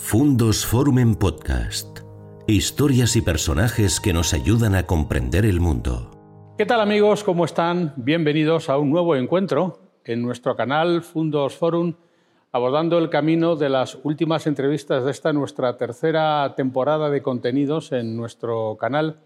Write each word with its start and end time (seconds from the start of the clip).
Fundos 0.00 0.64
Forum 0.64 1.16
Podcast. 1.16 1.98
Historias 2.46 3.14
y 3.16 3.20
personajes 3.20 4.00
que 4.00 4.14
nos 4.14 4.32
ayudan 4.32 4.74
a 4.74 4.84
comprender 4.84 5.44
el 5.44 5.60
mundo. 5.60 6.54
¿Qué 6.56 6.64
tal 6.64 6.80
amigos? 6.80 7.24
¿Cómo 7.24 7.44
están? 7.44 7.92
Bienvenidos 7.96 8.70
a 8.70 8.78
un 8.78 8.90
nuevo 8.90 9.16
encuentro 9.16 9.80
en 10.04 10.22
nuestro 10.22 10.56
canal 10.56 11.02
Fundos 11.02 11.56
Forum, 11.56 11.94
abordando 12.52 12.96
el 12.96 13.10
camino 13.10 13.56
de 13.56 13.68
las 13.68 13.98
últimas 14.02 14.46
entrevistas 14.46 15.04
de 15.04 15.10
esta 15.10 15.34
nuestra 15.34 15.76
tercera 15.76 16.54
temporada 16.56 17.10
de 17.10 17.20
contenidos 17.20 17.92
en 17.92 18.16
nuestro 18.16 18.78
canal. 18.78 19.18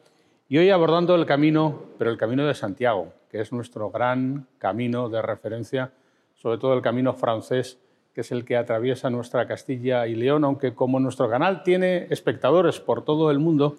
Y 0.49 0.59
hoy 0.59 0.71
abordando 0.71 1.15
el 1.15 1.27
camino, 1.27 1.83
pero 1.99 2.11
el 2.11 2.17
camino 2.17 2.45
de 2.45 2.55
Santiago, 2.55 3.13
que 3.31 3.41
es 3.41 3.53
nuestro 3.53 3.91
gran 3.91 4.49
camino 4.59 5.09
de 5.09 5.23
referencia, 5.23 5.93
sobre 6.35 6.59
todo 6.59 6.75
el 6.75 6.83
camino 6.83 7.13
francés 7.13 7.79
que 8.15 8.21
es 8.21 8.33
el 8.33 8.45
que 8.45 8.57
atraviesa 8.57 9.11
nuestra 9.11 9.47
Castilla 9.47 10.07
y 10.07 10.15
León, 10.15 10.45
aunque 10.45 10.75
como 10.75 11.01
nuestro 11.01 11.29
canal 11.31 11.63
tiene 11.63 12.07
espectadores 12.11 12.81
por 12.81 13.05
todo 13.05 13.31
el 13.31 13.39
mundo, 13.39 13.77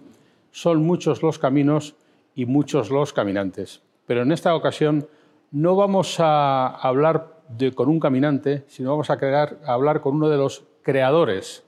son 0.52 0.84
muchos 0.84 1.22
los 1.22 1.40
caminos 1.40 1.96
y 2.36 2.46
muchos 2.46 2.90
los 2.90 3.14
caminantes. 3.14 3.82
Pero 4.06 4.24
en 4.24 4.32
esta 4.32 4.56
ocasión 4.56 5.08
no 5.52 5.76
vamos 5.76 6.20
a 6.20 6.68
hablar 6.68 7.34
con 7.76 7.90
un 7.90 8.00
caminante, 8.00 8.64
sino 8.68 8.90
vamos 8.92 9.10
a, 9.10 9.14
a 9.14 9.74
hablar 9.74 10.02
con 10.02 10.16
uno 10.16 10.30
de 10.30 10.38
los 10.38 10.66
creadores 10.82 11.64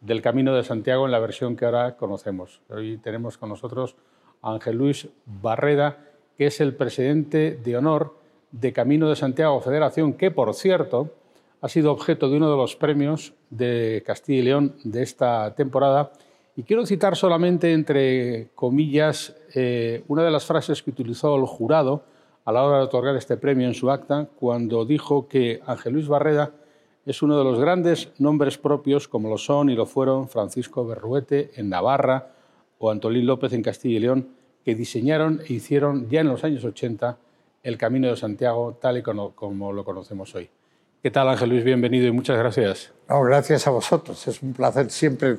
del 0.00 0.22
Camino 0.22 0.54
de 0.54 0.64
Santiago 0.64 1.06
en 1.06 1.12
la 1.12 1.18
versión 1.18 1.56
que 1.56 1.64
ahora 1.64 1.96
conocemos. 1.96 2.60
Hoy 2.68 2.98
tenemos 2.98 3.38
con 3.38 3.48
nosotros 3.48 3.96
a 4.42 4.52
Ángel 4.52 4.76
Luis 4.76 5.08
Barreda, 5.26 5.98
que 6.36 6.46
es 6.46 6.60
el 6.60 6.74
presidente 6.74 7.58
de 7.62 7.76
honor 7.76 8.16
de 8.52 8.72
Camino 8.72 9.08
de 9.08 9.16
Santiago 9.16 9.60
Federación, 9.60 10.14
que 10.14 10.30
por 10.30 10.54
cierto 10.54 11.10
ha 11.60 11.68
sido 11.68 11.92
objeto 11.92 12.28
de 12.28 12.36
uno 12.36 12.50
de 12.50 12.56
los 12.56 12.76
premios 12.76 13.34
de 13.50 14.02
Castilla 14.06 14.38
y 14.38 14.42
León 14.42 14.74
de 14.84 15.02
esta 15.02 15.54
temporada. 15.54 16.12
Y 16.56 16.62
quiero 16.62 16.86
citar 16.86 17.16
solamente, 17.16 17.72
entre 17.72 18.48
comillas, 18.54 19.36
eh, 19.54 20.04
una 20.08 20.24
de 20.24 20.30
las 20.30 20.44
frases 20.44 20.82
que 20.82 20.90
utilizó 20.90 21.36
el 21.36 21.46
jurado 21.46 22.02
a 22.44 22.52
la 22.52 22.64
hora 22.64 22.78
de 22.78 22.84
otorgar 22.84 23.16
este 23.16 23.36
premio 23.36 23.66
en 23.66 23.74
su 23.74 23.90
acta, 23.90 24.28
cuando 24.38 24.84
dijo 24.84 25.28
que 25.28 25.60
Ángel 25.66 25.94
Luis 25.94 26.08
Barreda 26.08 26.52
es 27.04 27.22
uno 27.22 27.38
de 27.38 27.44
los 27.44 27.58
grandes 27.58 28.10
nombres 28.18 28.58
propios, 28.58 29.08
como 29.08 29.28
lo 29.28 29.38
son 29.38 29.70
y 29.70 29.74
lo 29.74 29.86
fueron 29.86 30.28
Francisco 30.28 30.86
Berruete 30.86 31.50
en 31.56 31.68
Navarra 31.68 32.32
o 32.78 32.90
Antolín 32.90 33.26
López 33.26 33.52
en 33.52 33.62
Castilla 33.62 33.96
y 33.96 34.00
León, 34.00 34.28
que 34.64 34.74
diseñaron 34.74 35.40
e 35.48 35.54
hicieron 35.54 36.08
ya 36.08 36.20
en 36.20 36.28
los 36.28 36.44
años 36.44 36.64
80 36.64 37.18
el 37.62 37.78
Camino 37.78 38.08
de 38.08 38.16
Santiago 38.16 38.78
tal 38.80 38.98
y 38.98 39.02
como 39.02 39.72
lo 39.72 39.84
conocemos 39.84 40.34
hoy. 40.34 40.50
¿Qué 41.00 41.12
tal, 41.12 41.28
Ángel 41.28 41.50
Luis? 41.50 41.62
Bienvenido 41.62 42.08
y 42.08 42.10
muchas 42.10 42.36
gracias. 42.36 42.92
No, 43.08 43.22
gracias 43.22 43.68
a 43.68 43.70
vosotros. 43.70 44.26
Es 44.26 44.42
un 44.42 44.52
placer 44.52 44.90
siempre 44.90 45.38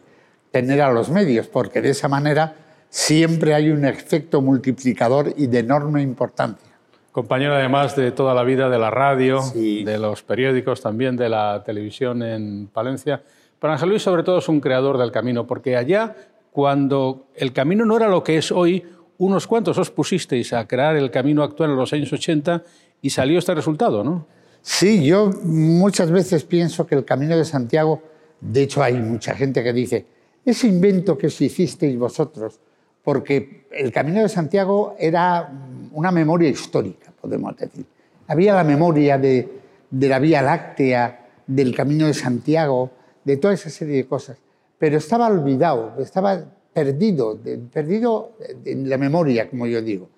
tener 0.51 0.81
a 0.81 0.89
los 0.89 1.09
medios, 1.09 1.47
porque 1.47 1.81
de 1.81 1.89
esa 1.89 2.07
manera 2.07 2.55
siempre 2.87 3.53
hay 3.53 3.69
un 3.69 3.83
efecto 3.83 4.41
multiplicador 4.41 5.33
y 5.35 5.47
de 5.47 5.59
enorme 5.59 6.01
importancia. 6.01 6.71
Compañero 7.11 7.55
además 7.55 7.93
de 7.97 8.13
toda 8.13 8.33
la 8.33 8.43
vida 8.43 8.69
de 8.69 8.79
la 8.79 8.89
radio, 8.89 9.41
de 9.53 9.97
los 9.97 10.23
periódicos, 10.23 10.79
también 10.79 11.17
de 11.17 11.27
la 11.27 11.61
televisión 11.65 12.23
en 12.23 12.67
Palencia. 12.67 13.21
Pero 13.59 13.73
Ángel 13.73 13.89
Luis 13.89 14.01
sobre 14.01 14.23
todo 14.23 14.37
es 14.37 14.47
un 14.47 14.61
creador 14.61 14.97
del 14.97 15.11
camino, 15.11 15.45
porque 15.45 15.75
allá, 15.75 16.15
cuando 16.53 17.27
el 17.35 17.51
camino 17.51 17.83
no 17.83 17.97
era 17.97 18.07
lo 18.07 18.23
que 18.23 18.37
es 18.37 18.53
hoy, 18.53 18.85
unos 19.17 19.45
cuantos 19.45 19.77
os 19.77 19.91
pusisteis 19.91 20.53
a 20.53 20.65
crear 20.65 20.95
el 20.95 21.11
camino 21.11 21.43
actual 21.43 21.71
en 21.71 21.75
los 21.75 21.91
años 21.91 22.13
80 22.13 22.63
y 23.01 23.09
salió 23.09 23.37
este 23.37 23.53
resultado, 23.53 24.05
¿no? 24.05 24.38
Sí, 24.61 25.05
yo 25.05 25.31
muchas 25.43 26.11
veces 26.11 26.43
pienso 26.43 26.85
que 26.85 26.95
el 26.95 27.05
Camino 27.05 27.37
de 27.37 27.45
Santiago, 27.45 28.01
de 28.41 28.63
hecho 28.63 28.83
hay 28.83 28.95
mucha 28.95 29.33
gente 29.33 29.63
que 29.63 29.73
dice, 29.73 30.05
ese 30.45 30.67
invento 30.67 31.17
que 31.17 31.27
os 31.27 31.41
hicisteis 31.41 31.97
vosotros, 31.97 32.59
porque 33.03 33.65
el 33.71 33.91
Camino 33.91 34.21
de 34.21 34.29
Santiago 34.29 34.95
era 34.99 35.49
una 35.93 36.11
memoria 36.11 36.49
histórica, 36.49 37.11
podemos 37.19 37.55
decir. 37.57 37.85
Había 38.27 38.53
la 38.53 38.63
memoria 38.63 39.17
de, 39.17 39.49
la 39.91 40.19
Vía 40.19 40.41
Láctea, 40.41 41.27
del 41.47 41.75
Camino 41.75 42.07
de 42.07 42.13
Santiago, 42.13 42.91
de 43.23 43.37
toda 43.37 43.53
esa 43.53 43.69
serie 43.69 43.97
de 43.97 44.05
cosas, 44.05 44.37
pero 44.77 44.97
estaba 44.97 45.27
olvidado, 45.27 45.95
estaba 45.99 46.43
perdido, 46.73 47.39
perdido 47.71 48.33
en 48.65 48.89
la 48.89 48.97
memoria, 48.97 49.49
como 49.49 49.65
yo 49.65 49.81
digo. 49.81 50.09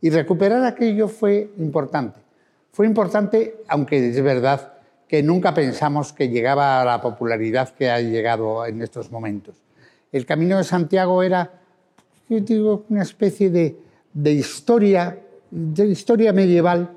Y 0.00 0.10
recuperar 0.10 0.64
aquello 0.64 1.06
fue 1.06 1.52
importante. 1.58 2.21
Fue 2.72 2.86
importante, 2.86 3.56
aunque 3.68 4.08
es 4.08 4.22
verdad 4.22 4.72
que 5.06 5.22
nunca 5.22 5.52
pensamos 5.52 6.14
que 6.14 6.30
llegaba 6.30 6.80
a 6.80 6.84
la 6.86 7.02
popularidad 7.02 7.68
que 7.74 7.90
ha 7.90 8.00
llegado 8.00 8.64
en 8.64 8.80
estos 8.80 9.12
momentos. 9.12 9.56
El 10.10 10.24
Camino 10.24 10.56
de 10.56 10.64
Santiago 10.64 11.22
era, 11.22 11.60
yo 12.30 12.40
digo, 12.40 12.86
una 12.88 13.02
especie 13.02 13.50
de, 13.50 13.76
historia, 14.32 15.18
de 15.50 15.86
historia 15.86 16.32
medieval 16.32 16.88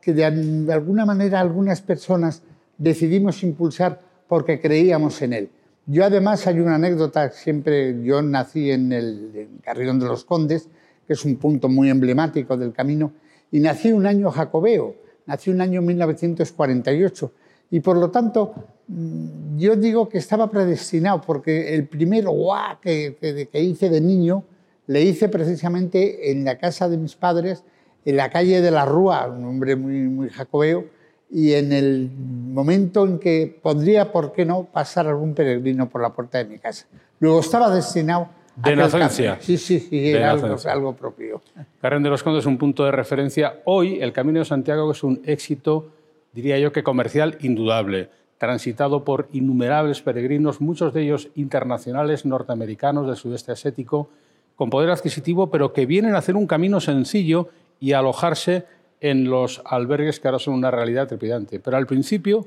que 0.00 0.12
de, 0.12 0.24
alguna 0.24 1.04
manera 1.04 1.40
algunas 1.40 1.82
personas 1.82 2.42
decidimos 2.78 3.42
impulsar 3.42 4.00
porque 4.28 4.60
creíamos 4.60 5.20
en 5.22 5.32
él. 5.32 5.50
Yo 5.86 6.04
además 6.04 6.46
hay 6.46 6.60
una 6.60 6.76
anécdota, 6.76 7.30
siempre 7.30 8.04
yo 8.04 8.22
nací 8.22 8.70
en 8.70 8.92
el 8.92 9.48
Carrillón 9.64 9.98
de 9.98 10.06
los 10.06 10.24
Condes, 10.24 10.68
que 11.08 11.14
es 11.14 11.24
un 11.24 11.38
punto 11.38 11.68
muy 11.68 11.90
emblemático 11.90 12.56
del 12.56 12.72
camino, 12.72 13.10
y 13.50 13.58
nací 13.58 13.90
un 13.90 14.06
año 14.06 14.30
jacobeo, 14.30 15.02
nació 15.26 15.52
en 15.52 15.60
el 15.60 15.68
año 15.68 15.82
1948 15.82 17.32
y 17.70 17.80
por 17.80 17.96
lo 17.96 18.10
tanto 18.10 18.54
mm, 18.88 19.58
yo 19.58 19.76
digo 19.76 20.08
que 20.08 20.18
estaba 20.18 20.50
predestinado 20.50 21.20
porque 21.20 21.74
el 21.74 21.86
primer 21.88 22.26
guau 22.26 22.80
que, 22.80 23.16
que, 23.50 23.60
hice 23.60 23.88
de 23.88 24.00
niño 24.00 24.44
le 24.86 25.02
hice 25.02 25.28
precisamente 25.28 26.30
en 26.30 26.44
la 26.44 26.58
casa 26.58 26.88
de 26.88 26.98
mis 26.98 27.16
padres, 27.16 27.64
en 28.04 28.16
la 28.16 28.30
calle 28.30 28.60
de 28.60 28.70
la 28.70 28.84
Rúa, 28.84 29.26
un 29.28 29.44
hombre 29.44 29.76
muy, 29.76 30.00
muy 30.02 30.28
jacobeo, 30.28 30.84
y 31.30 31.54
en 31.54 31.72
el 31.72 32.10
momento 32.10 33.06
en 33.06 33.18
que 33.18 33.58
podría, 33.62 34.12
¿por 34.12 34.32
qué 34.32 34.44
no?, 34.44 34.64
pasar 34.64 35.06
algún 35.08 35.34
peregrino 35.34 35.88
por 35.88 36.02
la 36.02 36.12
puerta 36.12 36.38
de 36.38 36.44
mi 36.44 36.58
casa. 36.58 36.86
Luego 37.18 37.40
estaba 37.40 37.74
destinado 37.74 38.28
de 38.56 38.76
nacencia. 38.76 39.38
Sí, 39.40 39.56
sí, 39.58 39.80
sí, 39.80 40.10
era 40.10 40.32
algo, 40.32 40.94
propio. 40.94 41.42
Carren 41.80 42.02
de 42.02 42.10
los 42.10 42.22
Condes 42.22 42.40
es 42.40 42.46
un 42.46 42.58
punto 42.58 42.84
de 42.84 42.92
referencia. 42.92 43.60
Hoy 43.64 44.00
el 44.00 44.12
Camino 44.12 44.38
de 44.38 44.44
Santiago 44.44 44.90
es 44.92 45.02
un 45.02 45.20
éxito, 45.24 45.90
diría 46.32 46.58
yo 46.58 46.72
que 46.72 46.82
comercial 46.82 47.36
indudable, 47.40 48.10
transitado 48.38 49.04
por 49.04 49.28
innumerables 49.32 50.02
peregrinos, 50.02 50.60
muchos 50.60 50.92
de 50.92 51.02
ellos 51.02 51.28
internacionales, 51.34 52.24
norteamericanos 52.24 53.06
del 53.06 53.16
sudeste 53.16 53.52
asiático, 53.52 54.08
con 54.56 54.70
poder 54.70 54.90
adquisitivo, 54.90 55.50
pero 55.50 55.72
que 55.72 55.86
vienen 55.86 56.14
a 56.14 56.18
hacer 56.18 56.36
un 56.36 56.46
camino 56.46 56.80
sencillo 56.80 57.48
y 57.80 57.92
a 57.92 57.98
alojarse 57.98 58.66
en 59.00 59.24
los 59.24 59.60
albergues 59.64 60.20
que 60.20 60.28
ahora 60.28 60.38
son 60.38 60.54
una 60.54 60.70
realidad 60.70 61.08
trepidante. 61.08 61.60
Pero 61.60 61.76
al 61.76 61.86
principio 61.86 62.46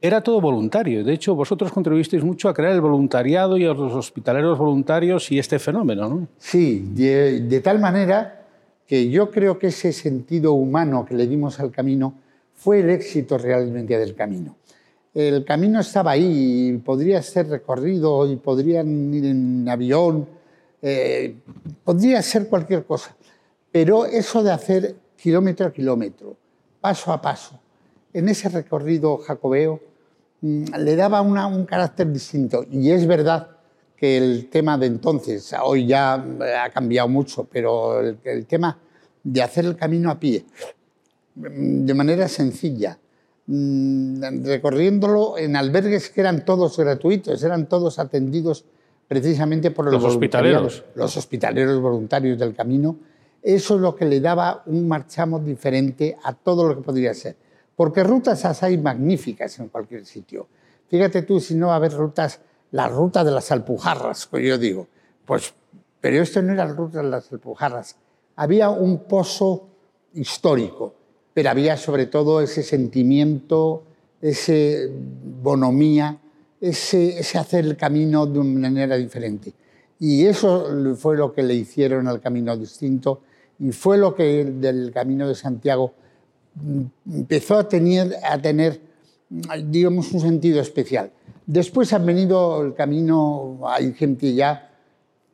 era 0.00 0.20
todo 0.20 0.40
voluntario. 0.40 1.04
De 1.04 1.12
hecho, 1.12 1.34
vosotros 1.34 1.72
contribuisteis 1.72 2.22
mucho 2.22 2.48
a 2.48 2.54
crear 2.54 2.72
el 2.72 2.80
voluntariado 2.80 3.56
y 3.56 3.64
a 3.64 3.72
los 3.72 3.92
hospitaleros 3.92 4.58
voluntarios 4.58 5.30
y 5.32 5.38
este 5.38 5.58
fenómeno, 5.58 6.08
¿no? 6.08 6.28
Sí, 6.38 6.90
de, 6.92 7.60
tal 7.62 7.78
manera 7.78 8.46
que 8.86 9.08
yo 9.08 9.30
creo 9.30 9.58
que 9.58 9.68
ese 9.68 9.92
sentido 9.92 10.52
humano 10.52 11.06
que 11.06 11.14
le 11.14 11.26
dimos 11.26 11.58
al 11.58 11.70
camino 11.70 12.14
fue 12.54 12.80
el 12.80 12.90
éxito 12.90 13.38
realmente 13.38 13.98
del 13.98 14.14
camino. 14.14 14.56
El 15.14 15.44
camino 15.44 15.80
estaba 15.80 16.10
ahí 16.10 16.80
podría 16.84 17.22
ser 17.22 17.48
recorrido 17.48 18.30
y 18.30 18.36
podrían 18.36 19.14
ir 19.14 19.24
en 19.26 19.68
avión, 19.68 20.26
eh, 20.82 21.36
podría 21.82 22.20
ser 22.20 22.48
cualquier 22.48 22.84
cosa, 22.84 23.16
pero 23.72 24.04
eso 24.04 24.42
de 24.42 24.50
hacer 24.52 24.96
kilómetro 25.16 25.66
a 25.66 25.72
kilómetro, 25.72 26.36
paso 26.80 27.12
a 27.12 27.22
paso, 27.22 27.58
en 28.14 28.30
ese 28.30 28.48
recorrido 28.48 29.18
jacobeo, 29.18 29.80
Mm, 30.44 30.64
le 30.78 30.94
daba 30.94 31.22
un 31.22 31.64
carácter 31.64 32.12
distinto. 32.12 32.66
Y 32.70 32.90
es 32.90 33.06
verdad 33.06 33.48
que 33.96 34.18
el 34.18 34.50
tema 34.50 34.76
de 34.76 34.86
entonces, 34.86 35.54
hoy 35.62 35.86
ya 35.86 36.22
eh, 36.42 36.54
ha 36.54 36.68
cambiado 36.68 37.08
mucho, 37.08 37.48
pero 37.50 38.00
el, 38.00 38.44
tema 38.44 38.78
de 39.22 39.42
hacer 39.42 39.64
el 39.64 39.74
camino 39.74 40.10
a 40.10 40.20
pie, 40.20 40.44
mm, 41.36 41.86
de 41.86 41.94
manera 41.94 42.28
sencilla, 42.28 42.98
mm, 43.46 44.44
recorriéndolo 44.44 45.38
en 45.38 45.56
albergues 45.56 46.10
que 46.10 46.20
eran 46.20 46.44
todos 46.44 46.76
gratuitos, 46.76 47.42
eran 47.42 47.66
todos 47.66 47.98
atendidos 47.98 48.66
precisamente 49.08 49.70
por 49.70 49.90
los, 49.90 50.04
hospitaleros. 50.04 50.84
Los 50.94 51.16
hospitaleros 51.16 51.80
voluntarios 51.80 52.38
del 52.38 52.54
camino. 52.54 52.98
Eso 53.42 53.76
es 53.76 53.80
lo 53.80 53.96
que 53.96 54.04
le 54.04 54.20
daba 54.20 54.62
un 54.66 54.86
marchamo 54.88 55.38
diferente 55.38 56.18
a 56.22 56.34
todo 56.34 56.68
lo 56.68 56.76
que 56.76 56.82
podría 56.82 57.14
ser. 57.14 57.36
Porque 57.76 58.04
rutas 58.04 58.62
hay 58.62 58.78
magníficas 58.78 59.58
en 59.58 59.68
cualquier 59.68 60.06
sitio. 60.06 60.46
Fíjate 60.88 61.22
tú 61.22 61.40
si 61.40 61.54
no 61.54 61.68
va 61.68 61.74
a 61.74 61.76
haber 61.76 61.92
rutas, 61.92 62.40
la 62.70 62.88
ruta 62.88 63.24
de 63.24 63.30
las 63.30 63.50
Alpujarras, 63.50 64.26
que 64.26 64.46
yo 64.46 64.58
digo. 64.58 64.86
Pues, 65.24 65.54
pero 66.00 66.22
esto 66.22 66.42
no 66.42 66.52
era 66.52 66.66
la 66.66 66.72
ruta 66.74 67.02
de 67.02 67.08
las 67.08 67.32
Alpujarras. 67.32 67.96
Había 68.36 68.70
un 68.70 69.04
pozo 69.04 69.68
histórico, 70.14 70.94
pero 71.32 71.50
había 71.50 71.76
sobre 71.76 72.06
todo 72.06 72.40
ese 72.40 72.62
sentimiento, 72.62 73.84
esa 74.20 74.52
bonomía, 75.42 76.18
ese, 76.60 77.18
ese 77.18 77.38
hacer 77.38 77.64
el 77.64 77.76
camino 77.76 78.26
de 78.26 78.38
una 78.38 78.68
manera 78.68 78.96
diferente. 78.96 79.52
Y 79.98 80.26
eso 80.26 80.66
fue 80.96 81.16
lo 81.16 81.32
que 81.32 81.42
le 81.42 81.54
hicieron 81.54 82.08
al 82.08 82.20
camino 82.20 82.56
distinto 82.56 83.22
y 83.58 83.72
fue 83.72 83.98
lo 83.98 84.14
que 84.14 84.44
del 84.44 84.90
camino 84.92 85.28
de 85.28 85.34
Santiago 85.34 85.92
mm, 85.92 86.03
empezó 87.06 87.58
a 87.58 87.68
tener, 87.68 88.80
digamos, 89.64 90.12
un 90.12 90.20
sentido 90.20 90.60
especial. 90.60 91.10
Después 91.46 91.92
han 91.92 92.06
venido 92.06 92.62
el 92.62 92.74
camino, 92.74 93.60
hay 93.66 93.92
gente 93.92 94.34
ya 94.34 94.70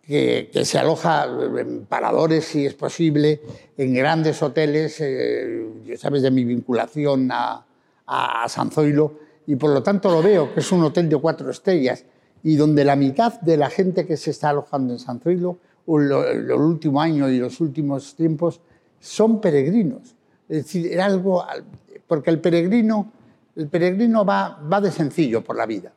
que, 0.05 0.51
se 0.65 0.79
aloja 0.79 1.27
en 1.59 1.87
paradores, 1.87 2.45
si 2.45 2.67
es 2.67 2.75
posible, 2.75 3.41
en 3.77 3.95
grandes 3.95 4.43
hoteles, 4.43 4.97
eh, 5.01 5.67
sabes 5.97 6.23
de 6.23 6.31
mi 6.31 6.45
vinculación 6.45 7.31
a, 7.31 7.65
a, 8.07 8.49
San 8.49 8.71
Zoilo, 8.71 9.19
y 9.47 9.57
por 9.57 9.71
lo 9.71 9.83
tanto 9.83 10.11
lo 10.11 10.23
veo 10.23 10.53
que 10.53 10.61
es 10.61 10.73
un 10.73 10.83
hotel 10.83 11.09
de 11.09 11.17
cuatro 11.17 11.51
estrellas, 11.51 12.05
y 12.43 12.57
donde 12.57 12.85
la 12.85 12.97
mitad 12.97 13.41
de 13.41 13.57
la 13.57 13.71
gente 13.71 14.07
que 14.07 14.17
se 14.17 14.31
está 14.31 14.51
alojando 14.51 14.95
en 14.95 14.99
San 14.99 15.21
Zoilo, 15.21 15.59
el 15.87 16.53
último 16.53 17.01
año 17.01 17.29
y 17.29 17.39
los 17.39 17.61
últimos 17.61 18.15
tiempos, 18.15 18.61
son 18.99 19.41
peregrinos. 19.41 20.15
Es 20.51 20.65
decir, 20.65 20.93
era 20.93 21.07
algo, 21.07 21.47
porque 22.09 22.31
el 22.31 22.41
peregrino, 22.41 23.13
el 23.55 23.69
peregrino 23.69 24.25
va, 24.25 24.61
va 24.61 24.81
de 24.81 24.91
sencillo 24.91 25.45
por 25.45 25.57
la 25.57 25.65
vida. 25.65 25.93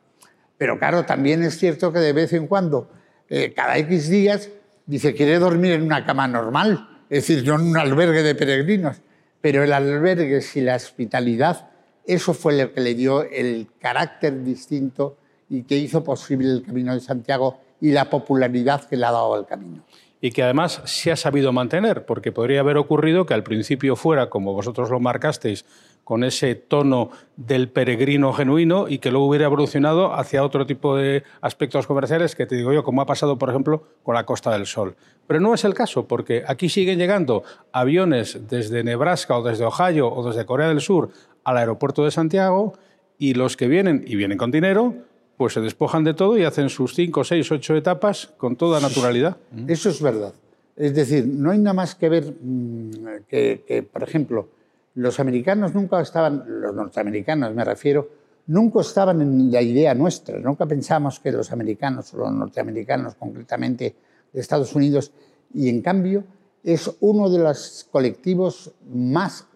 Pero 0.56 0.78
claro, 0.78 1.04
también 1.04 1.42
es 1.42 1.58
cierto 1.58 1.92
que 1.92 1.98
de 1.98 2.12
vez 2.12 2.32
en 2.32 2.46
cuando, 2.46 2.88
eh, 3.28 3.52
cada 3.52 3.76
X 3.78 4.08
días, 4.08 4.50
dice, 4.86 5.12
quiere 5.12 5.40
dormir 5.40 5.72
en 5.72 5.82
una 5.82 6.06
cama 6.06 6.28
normal, 6.28 6.88
es 7.10 7.26
decir, 7.26 7.44
no 7.44 7.56
en 7.56 7.62
un 7.62 7.76
albergue 7.76 8.22
de 8.22 8.36
peregrinos. 8.36 8.98
Pero 9.40 9.64
el 9.64 9.72
albergue 9.72 10.40
y 10.54 10.60
la 10.60 10.76
hospitalidad, 10.76 11.70
eso 12.06 12.32
fue 12.32 12.56
lo 12.56 12.72
que 12.72 12.80
le 12.80 12.94
dio 12.94 13.24
el 13.24 13.66
carácter 13.80 14.44
distinto 14.44 15.16
y 15.48 15.64
que 15.64 15.76
hizo 15.76 16.04
posible 16.04 16.48
el 16.48 16.62
Camino 16.62 16.94
de 16.94 17.00
Santiago 17.00 17.58
y 17.80 17.90
la 17.90 18.08
popularidad 18.08 18.88
que 18.88 18.96
le 18.96 19.04
ha 19.04 19.10
dado 19.10 19.34
al 19.34 19.46
camino. 19.46 19.82
Y 20.24 20.30
que 20.30 20.42
además 20.42 20.80
se 20.86 21.12
ha 21.12 21.16
sabido 21.16 21.52
mantener, 21.52 22.06
porque 22.06 22.32
podría 22.32 22.60
haber 22.60 22.78
ocurrido 22.78 23.26
que 23.26 23.34
al 23.34 23.42
principio 23.42 23.94
fuera, 23.94 24.30
como 24.30 24.54
vosotros 24.54 24.88
lo 24.88 24.98
marcasteis, 24.98 25.66
con 26.02 26.24
ese 26.24 26.54
tono 26.54 27.10
del 27.36 27.68
peregrino 27.68 28.32
genuino 28.32 28.88
y 28.88 29.00
que 29.00 29.10
luego 29.10 29.26
hubiera 29.26 29.44
evolucionado 29.44 30.14
hacia 30.14 30.42
otro 30.42 30.64
tipo 30.64 30.96
de 30.96 31.24
aspectos 31.42 31.86
comerciales 31.86 32.34
que 32.34 32.46
te 32.46 32.56
digo 32.56 32.72
yo, 32.72 32.84
como 32.84 33.02
ha 33.02 33.06
pasado, 33.06 33.36
por 33.36 33.50
ejemplo, 33.50 33.82
con 34.02 34.14
la 34.14 34.24
Costa 34.24 34.50
del 34.52 34.64
Sol. 34.64 34.96
Pero 35.26 35.40
no 35.40 35.52
es 35.52 35.62
el 35.66 35.74
caso, 35.74 36.08
porque 36.08 36.42
aquí 36.48 36.70
siguen 36.70 36.98
llegando 36.98 37.42
aviones 37.70 38.48
desde 38.48 38.82
Nebraska 38.82 39.36
o 39.36 39.42
desde 39.42 39.66
Ohio 39.66 40.10
o 40.10 40.26
desde 40.26 40.46
Corea 40.46 40.68
del 40.68 40.80
Sur 40.80 41.10
al 41.44 41.58
aeropuerto 41.58 42.02
de 42.02 42.10
Santiago 42.10 42.72
y 43.18 43.34
los 43.34 43.58
que 43.58 43.68
vienen 43.68 44.02
y 44.06 44.16
vienen 44.16 44.38
con 44.38 44.50
dinero, 44.50 44.94
pues 45.36 45.54
se 45.54 45.60
despojan 45.60 46.04
de 46.04 46.14
todo 46.14 46.38
y 46.38 46.44
hacen 46.44 46.68
sus 46.68 46.94
cinco, 46.94 47.24
seis, 47.24 47.50
ocho 47.50 47.76
etapas 47.76 48.32
con 48.36 48.56
toda 48.56 48.80
naturalidad. 48.80 49.36
Eso 49.66 49.90
es 49.90 50.00
verdad. 50.00 50.32
Es 50.76 50.94
decir, 50.94 51.26
no 51.26 51.50
hay 51.50 51.58
nada 51.58 51.74
más 51.74 51.94
que 51.94 52.08
ver 52.08 52.34
mm, 52.40 52.90
que 53.28 53.88
por 53.92 54.02
ejemplo, 54.02 54.48
los 54.94 55.18
americanos 55.18 55.74
nunca 55.74 56.00
estaban, 56.00 56.44
los 56.60 56.74
norteamericanos 56.74 57.54
me 57.54 57.64
refiero, 57.64 58.08
nunca 58.46 58.80
estaban 58.80 59.20
en 59.20 59.50
la 59.50 59.62
idea 59.62 59.94
nuestra, 59.94 60.38
nunca 60.38 60.66
pensamos 60.66 61.20
que 61.20 61.32
los 61.32 61.50
americanos 61.52 62.12
o 62.14 62.18
los 62.18 62.32
norteamericanos 62.32 63.14
concretamente 63.14 63.94
de 64.32 64.40
Estados 64.40 64.74
Unidos, 64.74 65.12
y 65.52 65.68
en 65.68 65.82
cambio 65.82 66.24
es 66.62 66.90
uno 67.00 67.28
de 67.28 67.38
los 67.38 67.86
colectivos 67.90 68.72
más, 68.92 69.46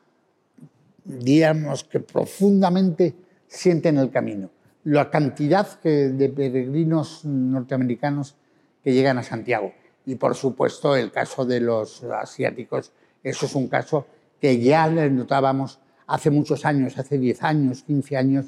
digamos, 1.04 1.84
que 1.84 2.00
profundamente 2.00 3.14
sienten 3.46 3.96
el 3.98 4.10
camino. 4.10 4.50
La 4.88 5.10
cantidad 5.10 5.82
de 5.82 6.32
peregrinos 6.34 7.22
norteamericanos 7.26 8.36
que 8.82 8.94
llegan 8.94 9.18
a 9.18 9.22
Santiago. 9.22 9.72
Y 10.06 10.14
por 10.14 10.34
supuesto 10.34 10.96
el 10.96 11.12
caso 11.12 11.44
de 11.44 11.60
los 11.60 12.02
asiáticos, 12.04 12.92
eso 13.22 13.44
es 13.44 13.54
un 13.54 13.68
caso 13.68 14.06
que 14.40 14.58
ya 14.58 14.88
notábamos 14.88 15.78
hace 16.06 16.30
muchos 16.30 16.64
años, 16.64 16.96
hace 16.96 17.18
10 17.18 17.42
años, 17.42 17.82
15 17.82 18.16
años, 18.16 18.46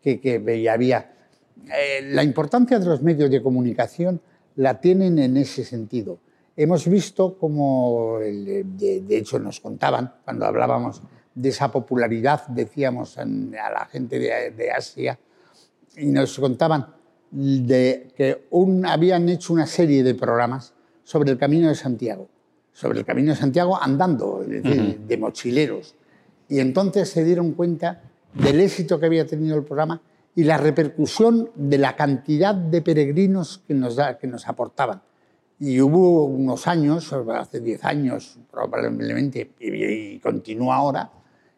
que, 0.00 0.20
que 0.20 0.70
había. 0.70 1.12
Eh, 1.76 2.02
la 2.12 2.22
importancia 2.22 2.78
de 2.78 2.86
los 2.86 3.02
medios 3.02 3.28
de 3.28 3.42
comunicación 3.42 4.20
la 4.54 4.80
tienen 4.80 5.18
en 5.18 5.36
ese 5.38 5.64
sentido. 5.64 6.20
Hemos 6.56 6.86
visto 6.86 7.36
como, 7.36 8.18
de, 8.20 9.04
hecho 9.10 9.40
nos 9.40 9.58
contaban, 9.58 10.14
cuando 10.24 10.46
hablábamos 10.46 11.02
de 11.34 11.48
esa 11.48 11.72
popularidad, 11.72 12.46
decíamos 12.46 13.18
a 13.18 13.24
la 13.24 13.88
gente 13.90 14.18
de, 14.18 14.70
Asia, 14.70 15.18
y 15.96 16.06
nos 16.06 16.38
contaban 16.38 16.86
de 17.30 18.12
que 18.16 18.46
un, 18.50 18.86
habían 18.86 19.28
hecho 19.28 19.52
una 19.52 19.66
serie 19.66 20.02
de 20.02 20.14
programas 20.14 20.74
sobre 21.04 21.30
el 21.30 21.38
Camino 21.38 21.68
de 21.68 21.74
Santiago 21.74 22.28
sobre 22.72 23.00
el 23.00 23.04
Camino 23.04 23.32
de 23.32 23.36
Santiago 23.36 23.78
andando, 23.80 24.42
es 24.42 24.62
decir, 24.62 25.00
de 25.00 25.16
mochileros. 25.18 25.94
Y 26.48 26.60
entonces 26.60 27.10
se 27.10 27.24
dieron 27.24 27.52
cuenta 27.52 28.02
del 28.34 28.60
éxito 28.60 28.98
que 28.98 29.06
había 29.06 29.26
tenido 29.26 29.56
el 29.56 29.64
programa 29.64 30.00
y 30.34 30.44
la 30.44 30.56
repercusión 30.56 31.50
de 31.54 31.78
la 31.78 31.96
cantidad 31.96 32.54
de 32.54 32.80
peregrinos 32.80 33.62
que 33.66 33.74
nos, 33.74 33.96
da, 33.96 34.16
que 34.16 34.26
nos 34.26 34.48
aportaban. 34.48 35.02
Y 35.58 35.80
hubo 35.80 36.24
unos 36.24 36.66
años, 36.66 37.12
hace 37.12 37.60
10 37.60 37.84
años 37.84 38.38
probablemente, 38.50 39.50
y, 39.60 40.18
continúa 40.20 40.76
ahora, 40.76 41.10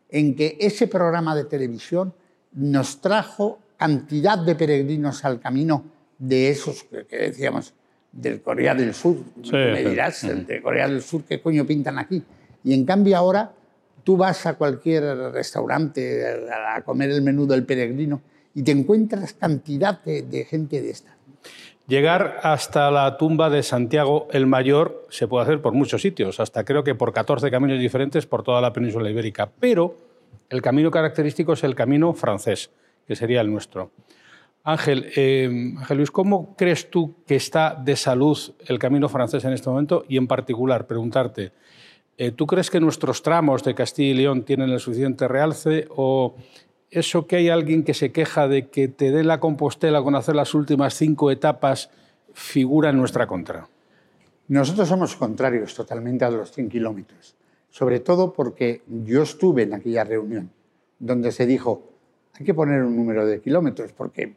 en 0.08 0.34
que 0.34 0.56
ese 0.60 0.88
programa 0.88 1.36
de 1.36 1.44
televisión 1.44 2.14
nos 2.52 3.00
trajo 3.00 3.60
cantidad 3.82 4.38
de 4.38 4.54
peregrinos 4.54 5.24
al 5.24 5.40
camino 5.40 5.84
de 6.16 6.50
esos 6.50 6.84
que 6.84 7.16
decíamos, 7.16 7.74
del 8.12 8.40
Corea 8.40 8.76
del 8.76 8.94
Sur. 8.94 9.16
me 9.50 9.82
dirás, 9.82 10.24
de 10.46 10.62
Corea 10.62 10.86
del 10.86 11.02
Sur, 11.02 11.24
¿qué 11.24 11.40
coño 11.40 11.66
pintan 11.66 11.98
aquí? 11.98 12.22
Y 12.62 12.74
en 12.74 12.84
cambio 12.84 13.16
ahora 13.16 13.50
tú 14.04 14.16
vas 14.16 14.46
a 14.46 14.54
cualquier 14.54 15.02
restaurante 15.32 16.24
a 16.76 16.80
comer 16.82 17.10
el 17.10 17.22
menú 17.22 17.44
del 17.44 17.64
peregrino 17.64 18.22
y 18.54 18.62
te 18.62 18.70
encuentras 18.70 19.32
cantidad 19.32 20.00
de, 20.04 20.46
gente 20.48 20.80
de 20.80 20.90
esta. 20.90 21.16
Llegar 21.88 22.38
hasta 22.44 22.88
la 22.92 23.16
tumba 23.16 23.50
de 23.50 23.64
Santiago 23.64 24.28
el 24.30 24.46
Mayor 24.46 25.08
se 25.10 25.26
puede 25.26 25.42
hacer 25.42 25.60
por 25.60 25.72
muchos 25.72 26.02
sitios, 26.02 26.38
hasta 26.38 26.64
creo 26.64 26.84
que 26.84 26.94
por 26.94 27.12
14 27.12 27.50
caminos 27.50 27.80
diferentes 27.80 28.26
por 28.26 28.44
toda 28.44 28.60
la 28.60 28.72
península 28.72 29.10
ibérica, 29.10 29.50
pero 29.58 29.96
el 30.50 30.62
camino 30.62 30.92
característico 30.92 31.54
es 31.54 31.64
el 31.64 31.74
camino 31.74 32.12
francés, 32.12 32.70
que 33.06 33.16
sería 33.16 33.40
el 33.40 33.50
nuestro. 33.50 33.90
Ángel, 34.64 35.10
eh, 35.16 35.74
Ángel 35.78 35.96
Luis, 35.96 36.10
¿cómo 36.10 36.54
crees 36.56 36.90
tú 36.90 37.16
que 37.26 37.34
está 37.34 37.74
de 37.74 37.96
salud 37.96 38.38
el 38.66 38.78
camino 38.78 39.08
francés 39.08 39.44
en 39.44 39.52
este 39.52 39.68
momento? 39.68 40.04
Y 40.08 40.16
en 40.16 40.28
particular, 40.28 40.86
preguntarte, 40.86 41.52
eh, 42.16 42.30
¿tú 42.30 42.46
crees 42.46 42.70
que 42.70 42.78
nuestros 42.78 43.22
tramos 43.22 43.64
de 43.64 43.74
Castilla 43.74 44.10
y 44.10 44.14
León 44.14 44.44
tienen 44.44 44.70
el 44.70 44.78
suficiente 44.78 45.26
realce 45.26 45.88
o 45.90 46.36
eso 46.90 47.26
que 47.26 47.36
hay 47.36 47.48
alguien 47.48 47.82
que 47.82 47.94
se 47.94 48.12
queja 48.12 48.46
de 48.46 48.68
que 48.68 48.86
te 48.86 49.10
dé 49.10 49.24
la 49.24 49.40
Compostela 49.40 50.02
con 50.02 50.14
hacer 50.14 50.36
las 50.36 50.54
últimas 50.54 50.94
cinco 50.94 51.30
etapas 51.30 51.90
figura 52.32 52.90
en 52.90 52.98
nuestra 52.98 53.26
contra? 53.26 53.68
Nosotros 54.48 54.88
somos 54.88 55.16
contrarios 55.16 55.74
totalmente 55.74 56.24
a 56.24 56.30
los 56.30 56.52
100 56.52 56.68
kilómetros, 56.68 57.34
sobre 57.70 58.00
todo 58.00 58.32
porque 58.32 58.82
yo 58.86 59.22
estuve 59.22 59.62
en 59.62 59.74
aquella 59.74 60.04
reunión 60.04 60.50
donde 60.98 61.32
se 61.32 61.46
dijo, 61.46 61.91
hay 62.34 62.44
que 62.46 62.54
poner 62.54 62.82
un 62.82 62.96
número 62.96 63.26
de 63.26 63.40
kilómetros, 63.40 63.92
porque 63.92 64.34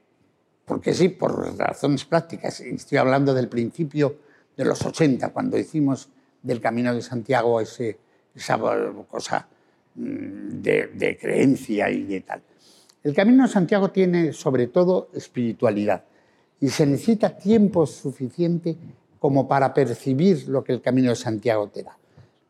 porque 0.65 0.93
sí, 0.93 1.09
por 1.09 1.57
razones 1.57 2.05
prácticas. 2.05 2.59
Estoy 2.59 2.97
hablando 2.97 3.33
del 3.33 3.47
principio 3.47 4.17
de 4.57 4.65
los 4.65 4.83
80, 4.83 5.29
cuando 5.31 5.57
hicimos 5.57 6.09
del 6.41 6.59
Camino 6.59 6.93
de 6.93 7.01
Santiago 7.01 7.61
ese, 7.61 7.99
esa 8.33 8.57
cosa 9.07 9.47
mm, 9.95 10.61
de, 10.61 11.17
creencia 11.19 11.89
y 11.89 12.03
de 12.03 12.21
tal. 12.21 12.41
El 13.03 13.13
Camino 13.13 13.43
de 13.43 13.49
Santiago 13.49 13.91
tiene 13.91 14.33
sobre 14.33 14.67
todo 14.67 15.09
espiritualidad 15.13 16.03
y 16.59 16.69
se 16.69 16.85
necesita 16.87 17.37
tiempo 17.37 17.85
suficiente 17.85 18.75
como 19.19 19.47
para 19.47 19.73
percibir 19.73 20.47
lo 20.47 20.63
que 20.63 20.73
el 20.73 20.81
Camino 20.81 21.09
de 21.09 21.15
Santiago 21.15 21.67
te 21.69 21.83
da. 21.83 21.97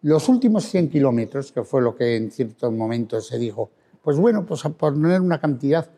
Los 0.04 0.30
últimos 0.30 0.66
100 0.66 0.90
kilómetros, 0.90 1.52
que 1.52 1.64
fue 1.64 1.82
lo 1.82 1.96
que 1.96 2.16
en 2.16 2.32
ciertos 2.32 2.72
momentos 2.72 3.28
se 3.28 3.40
dijo, 3.40 3.72
pues 4.06 4.18
bueno, 4.18 4.46
pues 4.46 4.62
poner 4.78 5.20
una 5.20 5.42
cantidad 5.42 5.90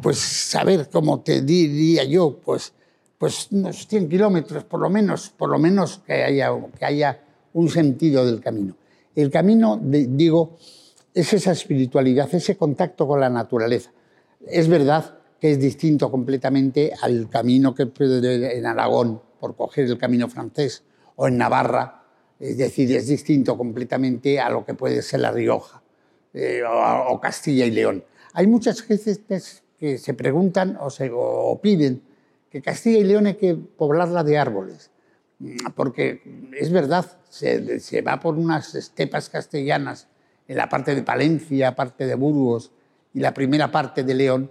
pues 0.00 0.18
saber 0.18 0.88
cómo 0.90 1.20
te 1.20 1.42
diría 1.42 2.02
yo, 2.04 2.40
pues, 2.42 2.72
pues 3.18 3.48
unos 3.50 3.86
100 3.86 4.08
kilómetros 4.08 4.64
por 4.64 4.80
lo 4.80 4.88
menos, 4.88 5.28
por 5.28 5.50
lo 5.50 5.58
menos 5.58 5.98
que 6.06 6.24
haya, 6.24 6.50
que 6.78 6.84
haya 6.86 7.20
un 7.52 7.68
sentido 7.68 8.24
del 8.24 8.40
camino. 8.40 8.76
El 9.14 9.30
camino, 9.30 9.78
digo, 9.82 10.56
es 11.12 11.34
esa 11.34 11.52
espiritualidad, 11.52 12.34
ese 12.34 12.56
contacto 12.56 13.06
con 13.06 13.20
la 13.20 13.28
naturaleza. 13.28 13.90
Es 14.46 14.66
verdad 14.66 15.18
que 15.38 15.50
es 15.50 15.60
distinto 15.60 16.10
completamente 16.10 16.94
al 16.98 17.28
camino 17.28 17.74
que 17.74 17.90
en 18.00 18.64
Aragón, 18.64 19.20
por 19.38 19.54
coger 19.54 19.84
el 19.84 19.98
camino 19.98 20.28
francés, 20.28 20.82
o 21.16 21.28
en 21.28 21.36
Navarra, 21.36 22.04
es 22.40 22.56
decir, 22.56 22.90
es 22.96 23.06
distinto 23.06 23.58
completamente 23.58 24.40
a 24.40 24.48
lo 24.48 24.64
que 24.64 24.72
puede 24.72 25.02
ser 25.02 25.20
La 25.20 25.30
Rioja 25.30 25.82
eh, 26.34 26.62
o 26.64 27.20
Castilla 27.20 27.64
y 27.64 27.70
León. 27.70 28.04
Hay 28.32 28.46
muchas 28.46 28.86
veces 28.86 29.20
que 29.78 29.98
se 29.98 30.14
preguntan 30.14 30.76
o, 30.80 30.90
se, 30.90 31.10
piden 31.62 32.02
que 32.50 32.62
Castilla 32.62 32.98
y 32.98 33.04
León 33.04 33.26
hay 33.26 33.34
que 33.34 33.54
poblarla 33.54 34.24
de 34.24 34.38
árboles, 34.38 34.90
porque 35.74 36.22
es 36.56 36.70
verdad, 36.70 37.06
se, 37.28 38.02
va 38.02 38.20
por 38.20 38.36
unas 38.36 38.74
estepas 38.74 39.28
castellanas 39.28 40.08
en 40.46 40.56
la 40.56 40.68
parte 40.68 40.94
de 40.94 41.02
Palencia, 41.02 41.76
parte 41.76 42.06
de 42.06 42.14
Burgos 42.14 42.72
y 43.14 43.20
la 43.20 43.34
primera 43.34 43.70
parte 43.70 44.02
de 44.02 44.14
León, 44.14 44.50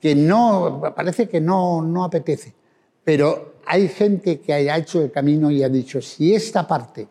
que 0.00 0.14
no, 0.14 0.82
parece 0.94 1.28
que 1.28 1.40
no, 1.40 1.82
no 1.82 2.04
apetece, 2.04 2.54
pero 3.02 3.54
hay 3.66 3.88
gente 3.88 4.40
que 4.40 4.52
haya 4.52 4.76
hecho 4.76 5.02
el 5.02 5.10
camino 5.10 5.50
y 5.50 5.62
ha 5.62 5.68
dicho, 5.68 6.00
si 6.00 6.34
esta 6.34 6.66
parte 6.66 7.08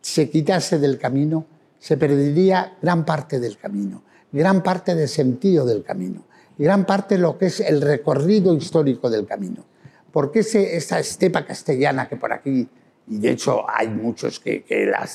se 0.00 0.30
quitase 0.30 0.78
del 0.78 0.98
camino, 0.98 1.44
se 1.80 1.96
perdería 1.96 2.76
gran 2.80 3.04
parte 3.04 3.40
del 3.40 3.58
camino, 3.58 4.04
gran 4.30 4.62
parte 4.62 4.94
del 4.94 5.08
sentido 5.08 5.66
del 5.66 5.82
camino 5.82 6.30
gran 6.60 6.84
parte 6.84 7.16
de 7.16 7.22
lo 7.22 7.38
que 7.38 7.46
es 7.46 7.60
el 7.60 7.80
recorrido 7.80 8.54
histórico 8.54 9.08
del 9.08 9.26
camino. 9.26 9.64
Porque 10.12 10.40
ese, 10.40 10.76
esa 10.76 10.98
estepa 10.98 11.46
castellana 11.46 12.06
que 12.08 12.16
por 12.16 12.32
aquí, 12.32 12.68
y 13.08 13.18
de 13.18 13.30
hecho 13.30 13.64
hay 13.68 13.88
muchos 13.88 14.40
que, 14.40 14.64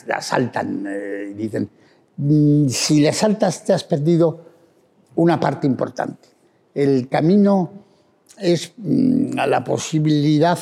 la, 0.08 0.22
saltan 0.22 0.86
eh, 0.88 1.28
y 1.32 1.34
dicen, 1.34 1.70
mm, 2.18 2.68
si 2.70 3.02
la 3.02 3.14
saltas 3.14 3.64
te 3.64 3.74
has 3.74 3.84
perdido 3.84 4.42
una 5.16 5.40
parte 5.40 5.68
importante. 5.68 6.30
El 6.74 7.08
camino 7.10 7.72
es 8.40 8.74
mm, 8.78 9.36
la 9.36 9.64
posibilidad 9.64 10.58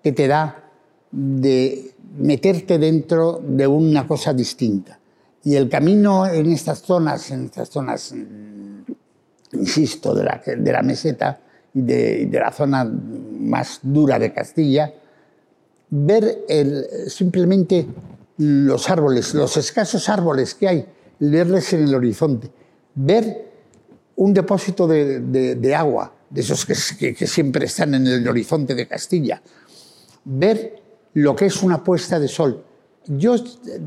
que 0.00 0.12
te 0.12 0.28
da 0.28 0.70
de 1.10 1.92
meterte 2.18 2.78
dentro 2.78 3.42
de 3.44 3.66
una 3.66 4.06
cosa 4.06 4.32
distinta. 4.32 4.99
Y 5.42 5.56
el 5.56 5.68
camino 5.68 6.26
en 6.26 6.52
estas 6.52 6.82
zonas, 6.82 7.30
en 7.30 7.46
estas 7.46 7.70
zonas 7.70 8.12
mm, 8.12 8.92
insisto, 9.52 10.14
de 10.14 10.24
la, 10.24 10.42
de 10.44 10.72
la 10.72 10.82
meseta 10.82 11.40
y 11.74 11.82
de, 11.82 12.28
la 12.32 12.52
zona 12.52 12.84
más 12.84 13.80
dura 13.82 14.18
de 14.18 14.32
Castilla, 14.32 14.92
ver 15.90 16.44
simplemente 17.08 17.86
los 18.38 18.88
árboles, 18.90 19.34
los 19.34 19.56
escasos 19.56 20.08
árboles 20.08 20.54
que 20.54 20.68
hay, 20.68 20.86
verles 21.18 21.72
en 21.72 21.84
el 21.84 21.94
horizonte, 21.94 22.50
ver 22.94 23.50
un 24.16 24.32
depósito 24.34 24.86
de, 24.86 25.20
de, 25.20 25.74
agua, 25.74 26.12
de 26.28 26.40
esos 26.40 26.64
que, 26.64 27.14
que, 27.14 27.26
siempre 27.26 27.66
están 27.66 27.94
en 27.94 28.06
el 28.06 28.28
horizonte 28.28 28.74
de 28.74 28.86
Castilla, 28.86 29.42
ver 30.24 30.80
lo 31.14 31.34
que 31.34 31.46
es 31.46 31.62
una 31.62 31.82
puesta 31.82 32.18
de 32.18 32.28
sol. 32.28 32.64
Yo, 33.06 33.36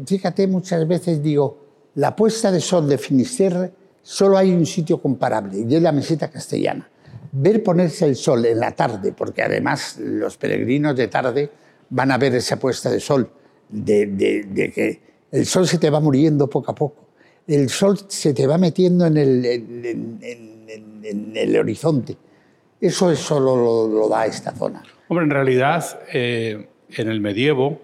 fíjate, 0.06 0.48
muchas 0.48 0.88
veces 0.88 1.22
digo, 1.22 1.58
la 1.96 2.16
puesta 2.16 2.52
de 2.52 2.60
sol 2.60 2.88
de 2.90 2.98
Finisterre 2.98 3.72
solo 4.02 4.38
hay 4.38 4.52
un 4.52 4.66
sitio 4.66 5.02
comparable 5.02 5.60
y 5.60 5.76
es 5.76 5.82
la 5.82 5.92
meseta 5.92 6.30
castellana. 6.30 6.90
Ver 7.32 7.64
ponerse 7.64 8.06
el 8.06 8.16
sol 8.16 8.46
en 8.46 8.60
la 8.60 8.72
tarde, 8.72 9.14
porque 9.14 9.42
además 9.42 9.98
los 10.00 10.38
peregrinos 10.38 10.96
de 10.96 11.08
tarde 11.08 11.50
van 11.90 12.12
a 12.12 12.18
ver 12.18 12.36
esa 12.36 12.58
puesta 12.58 12.90
de 12.90 13.00
sol, 13.00 13.30
de, 13.70 14.72
que 14.74 15.02
el 15.32 15.46
sol 15.46 15.68
se 15.68 15.78
te 15.78 15.90
va 15.90 16.00
muriendo 16.00 16.50
poco 16.50 16.72
a 16.72 16.76
poco, 16.76 17.08
el 17.48 17.70
sol 17.70 18.00
se 18.08 18.34
te 18.34 18.48
va 18.48 18.58
metiendo 18.58 19.06
en 19.06 19.18
el, 19.18 19.48
horizonte. 21.58 22.18
Eso 22.80 23.12
es 23.12 23.20
solo 23.20 23.56
lo, 23.56 23.88
lo, 23.88 24.10
da 24.10 24.26
esta 24.26 24.52
zona. 24.54 24.84
Hombre, 25.08 25.24
en 25.26 25.32
realidad, 25.32 26.02
eh, 26.12 26.68
en 26.90 27.08
el 27.08 27.22
medievo, 27.22 27.80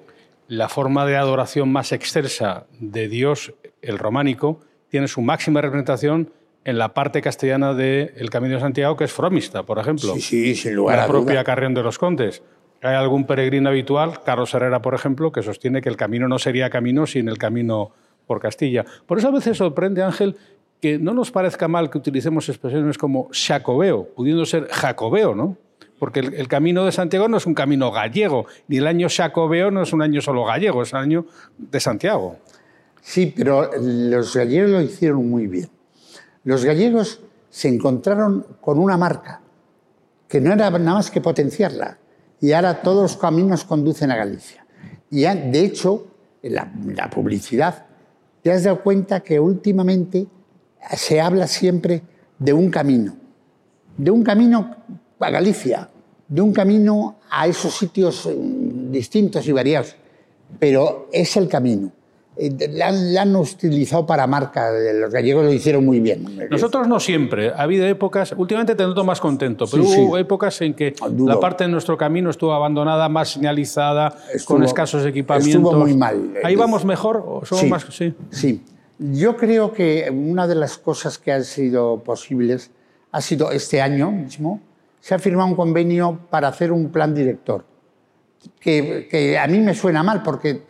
la 0.49 0.67
forma 0.67 1.05
de 1.05 1.15
adoración 1.15 1.71
más 1.71 1.91
excelsa 1.91 2.65
de 2.79 3.07
Dios, 3.07 3.53
el 3.81 3.99
románico, 3.99 4.59
tiene 4.89 5.07
su 5.07 5.21
máxima 5.21 5.61
representación 5.61 6.31
en 6.65 6.79
la 6.79 6.93
parte 6.95 7.21
castellana 7.21 7.75
del 7.75 8.29
Camino 8.31 8.55
de 8.55 8.59
Santiago, 8.59 8.97
que 8.97 9.03
es 9.03 9.13
Fromista, 9.13 9.63
por 9.63 9.77
ejemplo. 9.77 10.13
Sí, 10.15 10.21
sí, 10.21 10.55
sin 10.55 10.75
lugar 10.75 10.97
La 10.97 11.07
propia 11.07 11.43
Carrión 11.43 11.75
de 11.75 11.83
los 11.83 11.99
Contes. 11.99 12.41
Hay 12.81 12.95
algún 12.95 13.25
peregrino 13.25 13.69
habitual, 13.69 14.23
Carlos 14.23 14.53
Herrera, 14.53 14.81
por 14.81 14.95
ejemplo, 14.95 15.31
que 15.31 15.43
sostiene 15.43 15.81
que 15.81 15.89
el 15.89 15.97
camino 15.97 16.27
no 16.27 16.39
sería 16.39 16.69
camino 16.69 17.05
sin 17.05 17.29
el 17.29 17.37
camino 17.37 17.91
por 18.25 18.39
Castilla. 18.39 18.85
Por 19.05 19.19
eso 19.19 19.27
a 19.27 19.31
veces 19.31 19.57
sorprende, 19.57 20.01
Ángel, 20.01 20.35
que 20.81 20.97
no 20.97 21.13
nos 21.13 21.29
parezca 21.29 21.67
mal 21.67 21.91
que 21.91 21.99
utilicemos 21.99 22.49
expresiones 22.49 22.97
como 22.97 23.29
jacobeo, 23.31 24.07
pudiendo 24.15 24.45
ser 24.45 24.67
jacobeo, 24.69 25.35
¿no? 25.35 25.57
Porque 25.99 26.21
el, 26.21 26.47
camino 26.47 26.85
de 26.85 26.91
Santiago 26.93 27.27
no 27.27 27.37
es 27.37 27.45
un 27.45 27.53
camino 27.53 27.91
gallego, 27.91 28.45
ni 28.67 28.77
el 28.77 28.87
año 28.87 29.07
jacobeo 29.09 29.69
no 29.69 29.83
es 29.83 29.91
un 29.91 30.01
año 30.01 30.21
solo 30.21 30.45
gallego, 30.45 30.81
es 30.81 30.93
el 30.93 30.99
año 30.99 31.25
de 31.57 31.79
Santiago. 31.79 32.37
Sí, 33.01 33.33
pero 33.35 33.69
los 33.79 34.35
gallegos 34.35 34.71
lo 34.71 34.81
hicieron 34.81 35.29
muy 35.29 35.47
bien. 35.47 35.69
Los 36.45 36.63
gallegos 36.63 37.21
se 37.49 37.67
encontraron 37.67 38.45
con 38.61 38.79
una 38.79 38.97
marca 38.97 39.41
que 40.27 40.39
no 40.39 40.53
era 40.53 40.69
nada 40.69 40.93
más 40.93 41.11
que 41.11 41.19
potenciarla 41.19 41.97
y 42.39 42.53
ahora 42.53 42.81
todos 42.81 43.01
los 43.01 43.17
caminos 43.17 43.65
conducen 43.65 44.11
a 44.11 44.15
Galicia. 44.15 44.65
Y 45.11 45.23
de 45.23 45.65
hecho, 45.65 46.07
la 46.43 47.09
publicidad, 47.09 47.87
te 48.41 48.51
has 48.51 48.63
dado 48.63 48.81
cuenta 48.81 49.19
que 49.19 49.39
últimamente 49.39 50.27
se 50.95 51.19
habla 51.19 51.47
siempre 51.47 52.03
de 52.37 52.53
un 52.53 52.69
camino, 52.69 53.15
de 53.97 54.11
un 54.11 54.23
camino 54.23 54.75
a 55.19 55.29
Galicia, 55.29 55.89
de 56.27 56.41
un 56.41 56.53
camino 56.53 57.17
a 57.29 57.47
esos 57.47 57.73
sitios 57.73 58.25
mm, 58.27 58.91
distintos 58.91 59.47
y 59.47 59.51
variados, 59.51 59.95
pero 60.59 61.09
es 61.11 61.35
el 61.37 61.47
camino. 61.47 61.91
Eh, 62.41 62.69
la 62.71 63.21
han, 63.21 63.35
utilizado 63.35 64.05
para 64.05 64.25
marca, 64.25 64.69
los 64.71 65.11
gallegos 65.11 65.43
lo 65.43 65.51
hicieron 65.51 65.85
muy 65.85 65.99
bien. 65.99 66.47
Nosotros 66.49 66.87
no 66.87 66.99
siempre, 66.99 67.49
ha 67.49 67.63
habido 67.63 67.85
épocas, 67.85 68.33
últimamente 68.37 68.75
te 68.75 68.83
noto 68.83 69.03
más 69.03 69.19
contento, 69.19 69.65
pero 69.69 69.83
hubo 69.83 70.17
épocas 70.17 70.61
en 70.61 70.73
que 70.73 70.93
la 71.17 71.37
parte 71.39 71.65
de 71.65 71.69
nuestro 71.69 71.97
camino 71.97 72.29
estuvo 72.29 72.53
abandonada, 72.53 73.09
más 73.09 73.33
señalizada, 73.33 74.15
con 74.45 74.63
escasos 74.63 75.05
equipamientos. 75.05 75.55
Estuvo 75.55 75.73
muy 75.73 75.95
mal. 75.95 76.33
¿Ahí 76.43 76.55
vamos 76.55 76.85
mejor 76.85 77.23
o 77.27 77.45
somos 77.45 77.65
más...? 77.67 77.85
Sí. 77.89 78.13
sí. 78.29 78.63
Yo 78.99 79.35
creo 79.35 79.73
que 79.73 80.09
una 80.09 80.47
de 80.47 80.55
las 80.55 80.77
cosas 80.77 81.17
que 81.17 81.31
han 81.31 81.43
sido 81.43 82.03
posibles 82.03 82.71
ha 83.11 83.21
sido 83.21 83.51
este 83.51 83.81
año 83.81 84.11
mismo, 84.11 84.61
se 84.99 85.15
ha 85.15 85.19
firmado 85.19 85.49
un 85.49 85.55
convenio 85.55 86.27
para 86.29 86.47
hacer 86.49 86.71
un 86.71 86.91
plan 86.91 87.13
director, 87.13 87.65
que, 88.59 89.07
que 89.09 89.37
a 89.37 89.47
mí 89.47 89.59
me 89.59 89.73
suena 89.73 90.03
mal 90.03 90.23
porque 90.23 90.63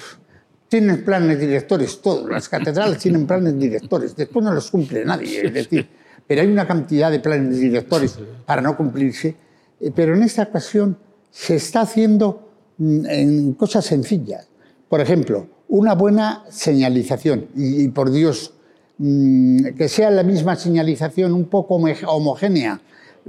tienen 0.67 1.03
planes 1.03 1.39
directores, 1.39 2.01
todas 2.01 2.29
las 2.29 2.47
catedrales 2.47 2.97
tienen 3.01 3.25
planes 3.25 3.59
directores, 3.59 4.15
después 4.15 4.45
no 4.45 4.53
los 4.53 4.69
cumple 4.69 5.03
nadie, 5.03 5.47
es 5.47 5.53
decir, 5.53 5.87
pero 6.25 6.41
hay 6.41 6.47
una 6.47 6.67
cantidad 6.67 7.09
de 7.09 7.19
planes 7.19 7.59
directores 7.59 8.19
para 8.45 8.61
no 8.61 8.77
cumplirse, 8.77 9.35
eh, 9.79 9.91
pero 9.93 10.13
en 10.15 10.23
esta 10.23 10.43
ocasión 10.43 10.95
se 11.31 11.55
está 11.55 11.81
haciendo 11.81 12.49
mm, 12.77 13.05
en 13.07 13.53
cosas 13.53 13.85
sencillas. 13.85 14.47
Por 14.87 15.01
ejemplo, 15.01 15.47
una 15.67 15.95
buena 15.95 16.43
señalización, 16.49 17.47
y, 17.55 17.87
por 17.89 18.11
Dios, 18.11 18.53
mm, 18.99 19.69
que 19.77 19.89
sea 19.89 20.11
la 20.11 20.23
misma 20.23 20.55
señalización 20.55 21.33
un 21.33 21.45
poco 21.45 21.75
homogénea, 21.75 22.79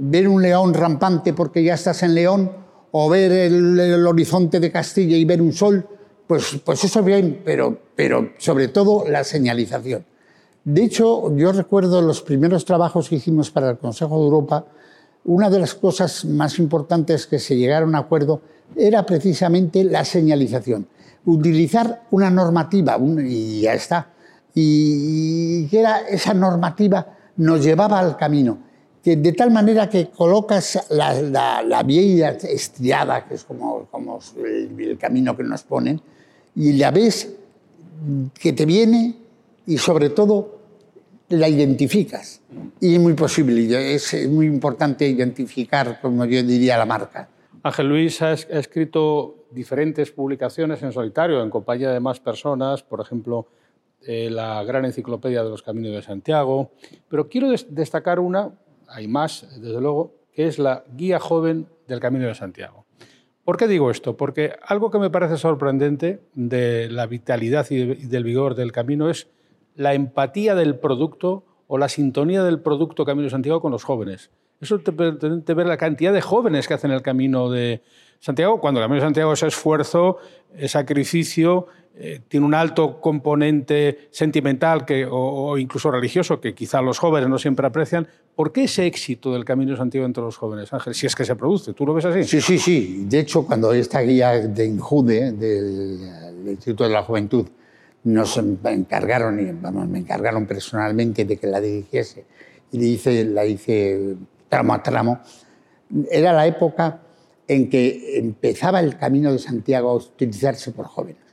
ver 0.03 0.27
un 0.27 0.41
león 0.41 0.73
rampante 0.73 1.33
porque 1.33 1.63
ya 1.63 1.75
estás 1.75 2.01
en 2.01 2.15
León, 2.15 2.51
o 2.91 3.07
ver 3.07 3.31
el, 3.31 4.05
horizonte 4.05 4.59
de 4.59 4.71
Castilla 4.71 5.15
y 5.15 5.23
ver 5.25 5.41
un 5.41 5.53
sol, 5.53 5.87
pues, 6.27 6.59
pues 6.65 6.83
eso 6.83 7.03
bien, 7.03 7.41
pero, 7.45 7.77
pero 7.95 8.31
sobre 8.37 8.67
todo 8.67 9.05
la 9.07 9.23
señalización. 9.23 10.05
De 10.63 10.83
hecho, 10.83 11.35
yo 11.35 11.51
recuerdo 11.51 12.01
los 12.01 12.21
primeros 12.21 12.65
trabajos 12.65 13.09
que 13.09 13.15
hicimos 13.15 13.51
para 13.51 13.69
el 13.69 13.77
Consejo 13.77 14.17
de 14.17 14.23
Europa, 14.23 14.65
una 15.23 15.49
de 15.49 15.59
las 15.59 15.75
cosas 15.75 16.25
más 16.25 16.57
importantes 16.57 17.27
que 17.27 17.39
se 17.39 17.55
llegaron 17.55 17.95
a 17.95 17.99
acuerdo 17.99 18.41
era 18.75 19.05
precisamente 19.05 19.83
la 19.83 20.03
señalización. 20.03 20.87
Utilizar 21.25 22.03
una 22.09 22.31
normativa, 22.31 22.97
y 22.99 23.61
ya 23.61 23.73
está, 23.75 24.09
y 24.53 25.67
que 25.67 25.85
esa 26.09 26.33
normativa 26.33 27.17
nos 27.37 27.63
llevaba 27.63 27.99
al 27.99 28.17
camino, 28.17 28.70
que 29.03 29.15
de 29.15 29.33
tal 29.33 29.51
manera 29.51 29.89
que 29.89 30.09
colocas 30.09 30.87
la, 30.89 31.13
la, 31.21 31.63
la 31.63 31.83
vía 31.83 32.29
estriada, 32.29 33.25
que 33.25 33.35
es 33.35 33.43
como, 33.43 33.87
como 33.89 34.19
el, 34.37 34.79
el 34.79 34.97
camino 34.97 35.35
que 35.35 35.43
nos 35.43 35.63
ponen, 35.63 36.01
y 36.55 36.73
la 36.73 36.91
ves 36.91 37.33
que 38.39 38.53
te 38.53 38.65
viene 38.65 39.15
y 39.65 39.77
sobre 39.77 40.09
todo 40.09 40.59
la 41.29 41.47
identificas. 41.47 42.41
Y 42.79 42.95
es 42.95 42.99
muy 42.99 43.13
posible, 43.13 43.93
es 43.93 44.27
muy 44.29 44.45
importante 44.45 45.07
identificar, 45.07 45.99
como 46.01 46.25
yo 46.25 46.43
diría, 46.43 46.77
la 46.77 46.85
marca. 46.85 47.29
Ángel 47.63 47.89
Luis 47.89 48.21
ha 48.21 48.33
escrito 48.33 49.45
diferentes 49.51 50.11
publicaciones 50.11 50.81
en 50.81 50.91
solitario, 50.91 51.43
en 51.43 51.49
compañía 51.49 51.91
de 51.91 51.99
más 51.99 52.19
personas, 52.19 52.83
por 52.83 53.01
ejemplo, 53.01 53.47
eh, 54.05 54.29
la 54.31 54.63
Gran 54.63 54.85
Enciclopedia 54.85 55.43
de 55.43 55.49
los 55.49 55.61
Caminos 55.61 55.93
de 55.93 56.01
Santiago, 56.01 56.71
pero 57.07 57.29
quiero 57.29 57.49
destacar 57.69 58.19
una, 58.19 58.51
hay 58.91 59.07
más, 59.07 59.47
desde 59.59 59.81
luego, 59.81 60.15
que 60.33 60.47
es 60.47 60.59
la 60.59 60.83
Guía 60.95 61.19
Joven 61.19 61.67
del 61.87 61.99
Camino 61.99 62.27
de 62.27 62.35
Santiago. 62.35 62.85
¿Por 63.43 63.57
qué 63.57 63.67
digo 63.67 63.89
esto? 63.89 64.17
Porque 64.17 64.53
algo 64.65 64.91
que 64.91 64.99
me 64.99 65.09
parece 65.09 65.37
sorprendente 65.37 66.21
de 66.35 66.89
la 66.89 67.07
vitalidad 67.07 67.65
y 67.69 67.85
del 68.07 68.23
vigor 68.23 68.55
del 68.55 68.71
camino 68.71 69.09
es 69.09 69.27
la 69.75 69.93
empatía 69.93 70.53
del 70.53 70.77
producto 70.77 71.43
o 71.67 71.77
la 71.77 71.89
sintonía 71.89 72.43
del 72.43 72.59
producto 72.59 73.05
Camino 73.05 73.23
de 73.23 73.31
Santiago 73.31 73.61
con 73.61 73.71
los 73.71 73.83
jóvenes. 73.83 74.29
Eso 74.59 74.79
te 74.79 74.91
permite 74.91 75.53
ver 75.53 75.65
la 75.65 75.77
cantidad 75.77 76.13
de 76.13 76.21
jóvenes 76.21 76.67
que 76.67 76.75
hacen 76.75 76.91
el 76.91 77.01
camino 77.01 77.49
de 77.49 77.81
Santiago, 78.21 78.59
cuando 78.61 78.79
el 78.79 78.83
camino 78.83 79.01
de 79.01 79.07
Santiago 79.07 79.33
es 79.33 79.41
esfuerzo, 79.41 80.17
es 80.55 80.71
sacrificio, 80.71 81.65
eh, 81.95 82.21
tiene 82.27 82.45
un 82.45 82.53
alto 82.53 83.01
componente 83.01 84.09
sentimental 84.11 84.85
que, 84.85 85.07
o, 85.09 85.57
incluso 85.57 85.89
religioso 85.89 86.39
que 86.39 86.53
quizá 86.53 86.83
los 86.83 86.99
jóvenes 86.99 87.29
no 87.29 87.39
siempre 87.39 87.65
aprecian. 87.65 88.07
¿Por 88.35 88.51
qué 88.51 88.65
ese 88.65 88.85
éxito 88.85 89.33
del 89.33 89.43
Camino 89.43 89.71
de 89.71 89.77
Santiago 89.77 90.05
entre 90.05 90.21
los 90.21 90.37
jóvenes, 90.37 90.71
Ángel? 90.71 90.93
Si 90.93 91.07
es 91.07 91.15
que 91.15 91.25
se 91.25 91.35
produce, 91.35 91.73
¿tú 91.73 91.83
lo 91.83 91.95
ves 91.95 92.05
así? 92.05 92.23
Sí, 92.23 92.41
sí, 92.41 92.59
sí. 92.59 93.05
De 93.09 93.21
hecho, 93.21 93.43
cuando 93.43 93.73
esta 93.73 94.01
guía 94.01 94.33
de 94.33 94.65
Injude, 94.67 95.31
del, 95.31 96.47
Instituto 96.47 96.83
de 96.83 96.91
la 96.91 97.01
Juventud, 97.01 97.47
nos 98.03 98.37
encargaron, 98.37 99.59
vamos, 99.63 99.87
me 99.87 99.97
encargaron 99.97 100.45
personalmente 100.45 101.25
de 101.25 101.37
que 101.37 101.47
la 101.47 101.59
dirigiese, 101.59 102.25
y 102.71 102.85
hice, 102.85 103.25
la 103.25 103.45
hice 103.45 104.15
tramo 104.47 104.75
a 104.75 104.83
tramo, 104.83 105.21
era 106.11 106.33
la 106.33 106.45
época 106.45 106.99
en 107.47 107.69
que 107.69 108.17
empezaba 108.17 108.79
el 108.79 108.97
Camino 108.97 109.31
de 109.31 109.39
Santiago 109.39 109.89
a 109.89 109.95
utilizarse 109.95 110.71
por 110.71 110.85
jóvenes 110.85 111.31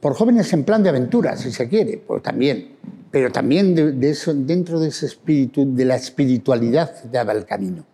por 0.00 0.14
jóvenes 0.14 0.52
en 0.52 0.64
plan 0.64 0.82
de 0.82 0.88
aventura, 0.88 1.36
si 1.36 1.52
se 1.52 1.68
quiere, 1.68 1.98
pues 1.98 2.22
también, 2.22 2.76
pero 3.10 3.30
también 3.30 3.74
de, 3.74 4.10
eso, 4.10 4.34
dentro 4.34 4.80
de 4.80 4.88
ese 4.88 5.06
espíritu, 5.06 5.74
de 5.74 5.84
la 5.84 5.96
espiritualidad 5.96 7.02
que 7.02 7.08
daba 7.08 7.32
el 7.32 7.44
camino, 7.44 7.84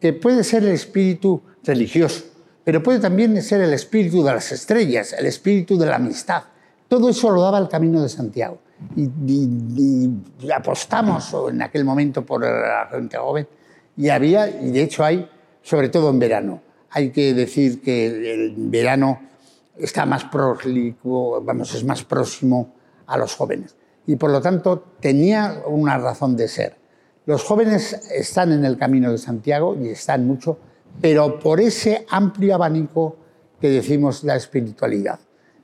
que 0.00 0.12
puede 0.12 0.42
ser 0.42 0.64
el 0.64 0.70
espíritu 0.70 1.40
religioso, 1.62 2.24
pero 2.64 2.82
puede 2.82 2.98
también 2.98 3.40
ser 3.42 3.60
el 3.60 3.72
espíritu 3.72 4.24
de 4.24 4.32
las 4.32 4.50
estrellas, 4.50 5.14
el 5.16 5.26
espíritu 5.26 5.78
de 5.78 5.86
la 5.86 5.96
amistad. 5.96 6.42
Todo 6.88 7.10
eso 7.10 7.30
lo 7.30 7.42
daba 7.42 7.58
el 7.58 7.68
camino 7.68 8.02
de 8.02 8.08
Santiago. 8.08 8.58
Y, 8.96 10.10
apostamos 10.54 11.34
en 11.48 11.62
aquel 11.62 11.84
momento 11.84 12.24
por 12.24 12.42
la 12.42 12.88
gente 12.90 13.16
joven 13.16 13.46
y 13.96 14.08
había, 14.08 14.48
y 14.48 14.70
de 14.70 14.82
hecho 14.82 15.04
hay, 15.04 15.28
sobre 15.64 15.88
todo 15.88 16.10
en 16.10 16.20
verano. 16.20 16.62
Hay 16.90 17.10
que 17.10 17.34
decir 17.34 17.80
que 17.82 18.06
el 18.06 18.54
verano 18.56 19.18
está 19.76 20.06
más 20.06 20.26
vamos, 20.30 21.74
es 21.74 21.84
más 21.84 22.04
próximo 22.04 22.74
a 23.06 23.18
los 23.18 23.34
jóvenes. 23.34 23.74
Y 24.06 24.14
por 24.16 24.30
lo 24.30 24.40
tanto 24.40 24.84
tenía 25.00 25.62
una 25.66 25.98
razón 25.98 26.36
de 26.36 26.46
ser. 26.46 26.76
Los 27.26 27.42
jóvenes 27.42 27.94
están 28.12 28.52
en 28.52 28.64
el 28.64 28.76
camino 28.76 29.10
de 29.10 29.18
Santiago 29.18 29.76
y 29.80 29.88
están 29.88 30.26
mucho, 30.26 30.58
pero 31.00 31.40
por 31.40 31.60
ese 31.60 32.06
amplio 32.10 32.54
abanico 32.54 33.16
que 33.60 33.70
decimos 33.70 34.22
la 34.22 34.36
espiritualidad. 34.36 35.18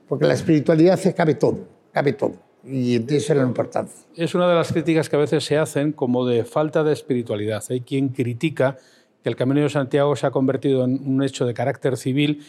Porque 0.09 0.25
la 0.25 0.33
espiritualidad 0.33 0.99
cabe 1.15 1.35
todo, 1.35 1.67
cabe 1.93 2.13
todo. 2.13 2.33
Y 2.63 2.97
eso 3.13 3.33
es 3.33 3.37
la 3.37 3.43
importancia. 3.43 3.95
Es 4.15 4.35
una 4.35 4.47
de 4.47 4.55
las 4.55 4.71
críticas 4.71 5.07
que 5.07 5.15
a 5.15 5.19
veces 5.19 5.45
se 5.45 5.57
hacen 5.57 5.93
como 5.93 6.25
de 6.25 6.43
falta 6.43 6.83
de 6.83 6.93
espiritualidad. 6.93 7.63
Hay 7.69 7.81
quien 7.81 8.09
critica 8.09 8.77
que 9.23 9.29
el 9.29 9.35
Camino 9.35 9.61
de 9.61 9.69
Santiago 9.69 10.15
se 10.15 10.27
ha 10.27 10.31
convertido 10.31 10.83
en 10.83 11.01
un 11.05 11.23
hecho 11.23 11.45
de 11.45 11.53
carácter 11.53 11.97
civil 11.97 12.45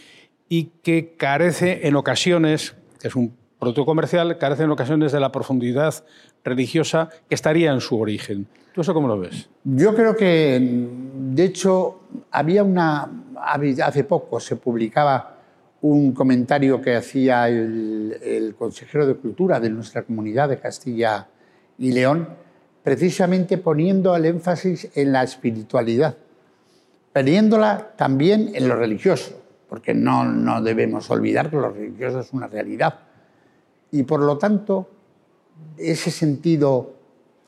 y 0.48 0.70
que 0.82 1.14
carece 1.16 1.86
en 1.86 1.96
ocasiones, 1.96 2.74
que 3.00 3.08
es 3.08 3.16
un 3.16 3.34
producto 3.58 3.84
comercial, 3.84 4.38
carece 4.38 4.64
en 4.64 4.70
ocasiones 4.70 5.12
de 5.12 5.20
la 5.20 5.32
profundidad 5.32 5.94
religiosa 6.44 7.08
que 7.28 7.34
estaría 7.34 7.72
en 7.72 7.80
su 7.80 7.98
origen. 8.00 8.46
¿Tú 8.74 8.80
eso 8.80 8.94
cómo 8.94 9.06
lo 9.06 9.18
ves? 9.18 9.48
Yo 9.64 9.94
creo 9.94 10.16
que, 10.16 10.58
de 10.60 11.44
hecho, 11.44 12.00
había 12.30 12.64
una. 12.64 13.08
Hace 13.36 14.04
poco 14.04 14.40
se 14.40 14.56
publicaba 14.56 15.36
un 15.82 16.12
comentario 16.12 16.80
que 16.80 16.96
hacía 16.96 17.48
el, 17.48 18.16
el 18.22 18.54
consejero 18.54 19.06
de 19.06 19.14
Cultura 19.14 19.60
de 19.60 19.68
nuestra 19.70 20.02
comunidad 20.02 20.48
de 20.48 20.58
Castilla 20.58 21.28
y 21.78 21.92
León, 21.92 22.28
precisamente 22.82 23.58
poniendo 23.58 24.14
el 24.14 24.24
énfasis 24.24 24.90
en 24.94 25.12
la 25.12 25.22
espiritualidad, 25.22 26.16
poniéndola 27.12 27.92
también 27.96 28.50
en 28.54 28.68
lo 28.68 28.76
religioso 28.76 29.42
porque 29.72 29.94
no, 29.94 30.26
no 30.26 30.60
debemos 30.60 31.10
olvidar 31.10 31.48
que 31.48 31.56
lo 31.56 31.70
religioso 31.70 32.20
es 32.20 32.30
una 32.34 32.46
realidad. 32.46 32.92
Y 33.90 34.02
por 34.02 34.20
lo 34.20 34.36
tanto, 34.36 34.86
ese 35.78 36.10
sentido, 36.10 36.92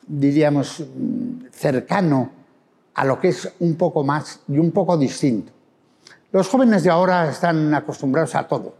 diríamos, 0.07 0.83
cercano 1.51 2.31
a 2.95 3.05
lo 3.05 3.19
que 3.19 3.27
es 3.27 3.53
un 3.59 3.75
poco 3.75 4.03
más 4.03 4.39
y 4.47 4.57
un 4.57 4.71
poco 4.71 4.97
distinto. 4.97 5.51
Los 6.31 6.47
jóvenes 6.47 6.83
de 6.83 6.89
ahora 6.89 7.29
están 7.29 7.71
acostumbrados 7.75 8.33
a 8.33 8.47
todo, 8.47 8.73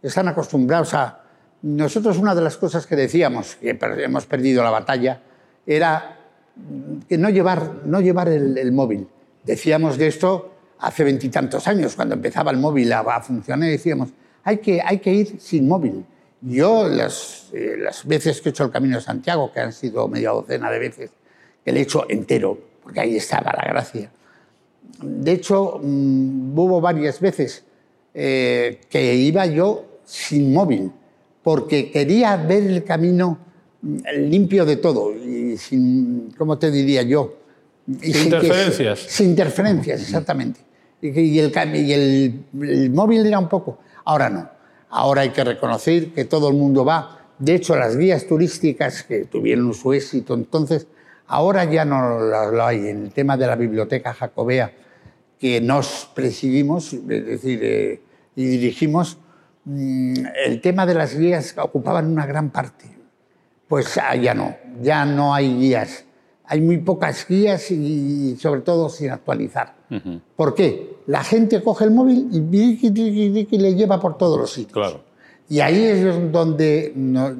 están 0.00 0.28
acostumbrados 0.28 0.94
a... 0.94 1.24
Nosotros 1.60 2.16
una 2.16 2.34
de 2.34 2.40
las 2.40 2.56
cosas 2.56 2.86
que 2.86 2.96
decíamos, 2.96 3.56
que 3.56 3.78
hemos 3.98 4.24
perdido 4.24 4.62
la 4.62 4.70
batalla, 4.70 5.20
era 5.66 6.16
que 7.06 7.18
no 7.18 7.28
llevar, 7.28 7.82
no 7.84 8.00
llevar 8.00 8.28
el 8.28 8.72
móvil. 8.72 9.06
Decíamos 9.48 9.96
de 9.96 10.08
esto 10.08 10.50
hace 10.78 11.04
veintitantos 11.04 11.66
años, 11.66 11.96
cuando 11.96 12.14
empezaba 12.14 12.50
el 12.50 12.58
móvil 12.58 12.92
a, 12.92 13.22
funcionar, 13.22 13.66
decíamos, 13.70 14.10
hay 14.44 14.58
que, 14.58 14.82
hay 14.84 14.98
que 14.98 15.10
ir 15.10 15.40
sin 15.40 15.66
móvil. 15.66 16.04
Yo, 16.42 16.86
las, 16.86 17.48
eh, 17.54 17.76
las 17.78 18.06
veces 18.06 18.42
que 18.42 18.50
he 18.50 18.52
hecho 18.52 18.64
el 18.64 18.70
Camino 18.70 18.96
de 18.96 19.02
Santiago, 19.02 19.50
que 19.50 19.60
han 19.60 19.72
sido 19.72 20.06
media 20.06 20.32
docena 20.32 20.70
de 20.70 20.78
veces, 20.78 21.10
que 21.64 21.72
lo 21.72 21.78
he 21.78 21.80
hecho 21.80 22.04
entero, 22.10 22.58
porque 22.82 23.00
ahí 23.00 23.16
estaba 23.16 23.50
la 23.56 23.66
gracia. 23.66 24.12
De 25.00 25.32
hecho, 25.32 25.80
mm, 25.82 26.58
hubo 26.58 26.82
varias 26.82 27.18
veces 27.18 27.64
eh, 28.12 28.82
que 28.90 29.14
iba 29.14 29.46
yo 29.46 30.00
sin 30.04 30.52
móvil, 30.52 30.92
porque 31.42 31.90
quería 31.90 32.36
ver 32.36 32.64
el 32.64 32.84
camino 32.84 33.38
mm, 33.80 33.98
limpio 34.28 34.66
de 34.66 34.76
todo 34.76 35.14
y 35.14 35.56
sin, 35.56 36.34
¿cómo 36.36 36.58
te 36.58 36.70
diría 36.70 37.00
yo? 37.00 37.47
Sin 38.00 38.24
interferencias. 38.24 38.98
sin 39.00 39.30
interferencias, 39.30 40.02
exactamente 40.02 40.68
y, 41.00 41.38
el, 41.38 42.44
el, 42.60 42.90
móvil 42.90 43.26
era 43.26 43.38
un 43.38 43.48
poco. 43.48 43.78
Ahora 44.04 44.30
no. 44.30 44.48
Ahora 44.90 45.22
hay 45.22 45.30
que 45.30 45.44
reconocer 45.44 46.12
que 46.12 46.24
todo 46.24 46.48
el 46.48 46.56
mundo 46.56 46.84
va. 46.84 47.20
De 47.38 47.54
hecho, 47.54 47.76
las 47.76 47.96
guías 47.96 48.26
turísticas 48.26 49.02
que 49.02 49.26
tuvieron 49.26 49.72
su 49.74 49.92
éxito, 49.92 50.34
entonces, 50.34 50.86
ahora 51.26 51.64
ya 51.64 51.84
no 51.84 52.18
lo, 52.18 52.64
hay. 52.64 52.88
En 52.88 53.04
el 53.04 53.12
tema 53.12 53.36
de 53.36 53.46
la 53.46 53.54
biblioteca 53.54 54.12
jacobea 54.12 54.72
que 55.38 55.60
nos 55.60 56.10
presidimos, 56.14 56.92
es 56.92 57.26
decir, 57.26 57.60
eh, 57.62 58.00
y 58.34 58.44
dirigimos, 58.46 59.18
mm, 59.64 60.14
el 60.46 60.60
tema 60.60 60.84
de 60.84 60.94
las 60.94 61.16
guías 61.16 61.54
ocupaban 61.58 62.06
una 62.06 62.26
gran 62.26 62.50
parte. 62.50 62.86
Pues 63.68 63.98
ah, 63.98 64.16
ya 64.16 64.34
no, 64.34 64.56
ya 64.80 65.04
no 65.04 65.34
hay 65.34 65.54
guías. 65.54 66.04
Hay 66.50 66.60
muy 66.60 66.78
pocas 66.78 67.26
guías 67.28 67.70
y 67.70 68.36
sobre 68.40 68.62
todo 68.62 68.88
sin 68.88 69.10
actualizar. 69.10 69.74
¿Por 70.34 70.54
qué? 70.54 70.96
La 71.06 71.22
gente 71.22 71.62
coge 71.62 71.84
el 71.84 71.90
móvil 71.90 72.28
y, 72.32 73.58
le 73.58 73.74
lleva 73.74 74.00
por 74.00 74.16
todos 74.16 74.38
los 74.38 74.50
sitios. 74.50 74.72
Claro. 74.72 75.04
Y 75.50 75.60
ahí 75.60 75.82
es 75.84 76.32
donde 76.32 76.92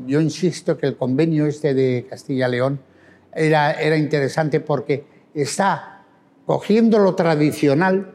yo 0.07 0.21
insisto 0.21 0.79
que 0.79 0.87
el 0.87 0.97
convenio 0.97 1.47
este 1.47 1.75
de 1.75 2.07
Castilla-León 2.09 2.81
era, 3.35 3.73
era 3.73 3.97
interesante 3.97 4.61
porque 4.61 5.05
está 5.35 6.05
cogiendo 6.47 6.99
lo 6.99 7.15
tradicional, 7.15 8.15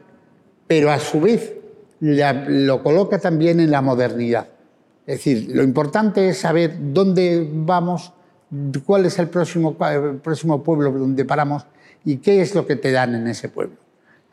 pero 0.66 0.90
a 0.90 0.98
su 0.98 1.20
vez 1.20 1.54
lo 2.00 2.82
coloca 2.82 3.18
también 3.18 3.60
en 3.60 3.70
la 3.70 3.82
modernidad. 3.82 4.48
Es 5.06 5.18
decir, 5.18 5.50
lo 5.54 5.62
importante 5.62 6.28
es 6.30 6.38
saber 6.38 6.76
dónde 6.92 7.46
vamos, 7.52 8.13
cuál 8.84 9.06
es 9.06 9.18
el 9.18 9.28
próximo, 9.28 9.76
el 9.90 10.16
próximo 10.16 10.62
pueblo 10.62 10.92
donde 10.92 11.24
paramos 11.24 11.66
y 12.04 12.16
qué 12.18 12.40
es 12.40 12.54
lo 12.54 12.66
que 12.66 12.76
te 12.76 12.92
dan 12.92 13.14
en 13.14 13.26
ese 13.26 13.48
pueblo 13.48 13.84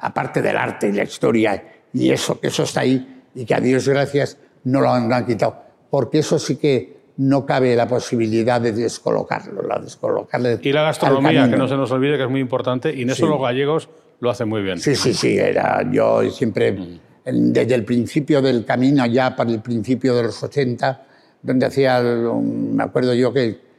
aparte 0.01 0.41
del 0.41 0.57
arte 0.57 0.89
y 0.89 0.91
la 0.91 1.03
historia 1.03 1.63
y 1.93 2.09
eso, 2.09 2.39
que 2.39 2.47
eso 2.47 2.63
está 2.63 2.81
ahí 2.81 3.23
y 3.33 3.45
que 3.45 3.53
a 3.53 3.59
Dios 3.59 3.87
gracias 3.87 4.37
no 4.63 4.81
lo 4.81 4.91
han, 4.91 5.25
quitado, 5.25 5.63
porque 5.89 6.19
eso 6.19 6.37
sí 6.37 6.57
que 6.57 7.01
no 7.17 7.45
cabe 7.45 7.75
la 7.75 7.87
posibilidad 7.87 8.59
de 8.61 8.71
descolocarlo, 8.71 9.61
la 9.63 9.79
descolocarle 9.79 10.59
Y 10.61 10.71
la 10.71 10.83
gastronomía, 10.83 11.49
que 11.49 11.57
no 11.57 11.67
se 11.67 11.75
nos 11.75 11.91
olvide 11.91 12.17
que 12.17 12.23
es 12.23 12.29
muy 12.29 12.41
importante, 12.41 12.93
y 12.93 13.03
en 13.03 13.11
eso 13.11 13.27
los 13.27 13.41
gallegos 13.41 13.89
lo 14.19 14.29
hacen 14.29 14.49
muy 14.49 14.61
bien. 14.61 14.79
Sí, 14.79 14.95
sí, 14.95 15.13
sí, 15.13 15.37
era, 15.37 15.83
yo 15.91 16.29
siempre, 16.29 16.71
mm. 16.71 16.99
desde 17.25 17.75
el 17.75 17.83
principio 17.83 18.41
del 18.41 18.65
camino, 18.65 19.05
ya 19.05 19.35
para 19.35 19.49
el 19.49 19.61
principio 19.61 20.15
de 20.15 20.23
los 20.23 20.41
80, 20.43 21.05
donde 21.41 21.65
hacía, 21.65 22.01
me 22.01 22.83
acuerdo 22.83 23.13
yo 23.13 23.33
que, 23.33 23.70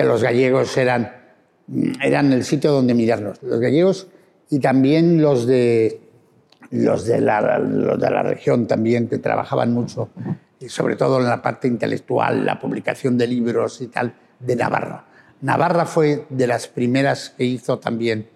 que 0.00 0.06
los 0.06 0.22
gallegos 0.22 0.74
eran, 0.78 1.12
eran 2.02 2.32
el 2.32 2.42
sitio 2.44 2.72
donde 2.72 2.94
mirarlos. 2.94 3.42
Los 3.42 3.60
gallegos 3.60 4.06
y 4.48 4.58
también 4.58 5.20
los 5.20 5.46
de, 5.46 6.00
los 6.70 7.04
de, 7.04 7.20
la, 7.20 7.60
de 7.60 8.10
la 8.10 8.22
región 8.22 8.66
también, 8.66 9.08
que 9.08 9.18
trabajaban 9.18 9.74
mucho, 9.74 10.08
y 10.58 10.70
sobre 10.70 10.96
todo 10.96 11.18
en 11.18 11.26
la 11.26 11.42
parte 11.42 11.68
intelectual, 11.68 12.46
la 12.46 12.58
publicación 12.58 13.18
de 13.18 13.26
libros 13.26 13.82
y 13.82 13.88
tal, 13.88 14.14
de 14.38 14.56
Navarra. 14.56 15.04
Navarra 15.42 15.84
fue 15.84 16.24
de 16.30 16.46
las 16.46 16.66
primeras 16.66 17.28
que 17.36 17.44
hizo 17.44 17.78
también 17.78 18.26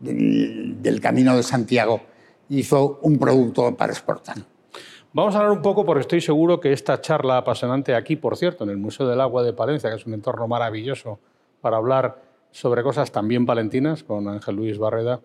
del, 0.00 0.98
Camino 1.00 1.36
de 1.36 1.44
Santiago, 1.44 2.00
hizo 2.48 2.98
un 3.02 3.16
producto 3.16 3.76
para 3.76 3.92
exportar. 3.92 4.38
Vamos 5.14 5.34
a 5.34 5.40
hablar 5.40 5.52
un 5.52 5.60
poco, 5.60 5.84
porque 5.84 6.00
estoy 6.00 6.22
seguro 6.22 6.58
que 6.58 6.72
esta 6.72 6.98
charla 7.02 7.36
apasionante 7.36 7.94
aquí, 7.94 8.16
por 8.16 8.34
cierto, 8.38 8.64
en 8.64 8.70
el 8.70 8.78
Museo 8.78 9.06
del 9.06 9.20
Agua 9.20 9.42
de 9.42 9.52
Palencia, 9.52 9.90
que 9.90 9.96
es 9.96 10.06
un 10.06 10.14
entorno 10.14 10.48
maravilloso 10.48 11.18
para 11.60 11.76
hablar 11.76 12.22
sobre 12.50 12.82
cosas 12.82 13.12
también 13.12 13.44
palentinas 13.44 14.04
con 14.04 14.26
Ángel 14.26 14.56
Luis 14.56 14.78
Barreda, 14.78 15.20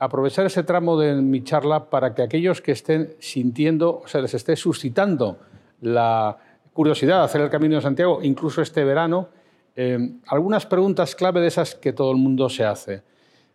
aprovechar 0.00 0.46
ese 0.46 0.64
tramo 0.64 0.98
de 0.98 1.14
mi 1.14 1.44
charla 1.44 1.90
para 1.90 2.12
que 2.12 2.22
aquellos 2.22 2.60
que 2.60 2.72
estén 2.72 3.14
sintiendo, 3.20 4.00
o 4.04 4.08
sea, 4.08 4.20
les 4.20 4.34
esté 4.34 4.56
suscitando 4.56 5.38
la 5.80 6.36
curiosidad 6.72 7.18
de 7.18 7.24
hacer 7.26 7.40
el 7.40 7.50
Camino 7.50 7.76
de 7.76 7.82
Santiago, 7.82 8.18
incluso 8.24 8.62
este 8.62 8.82
verano, 8.82 9.28
eh, 9.76 10.10
algunas 10.26 10.66
preguntas 10.66 11.14
clave 11.14 11.40
de 11.40 11.46
esas 11.46 11.76
que 11.76 11.92
todo 11.92 12.10
el 12.10 12.16
mundo 12.16 12.48
se 12.48 12.64
hace. 12.64 13.02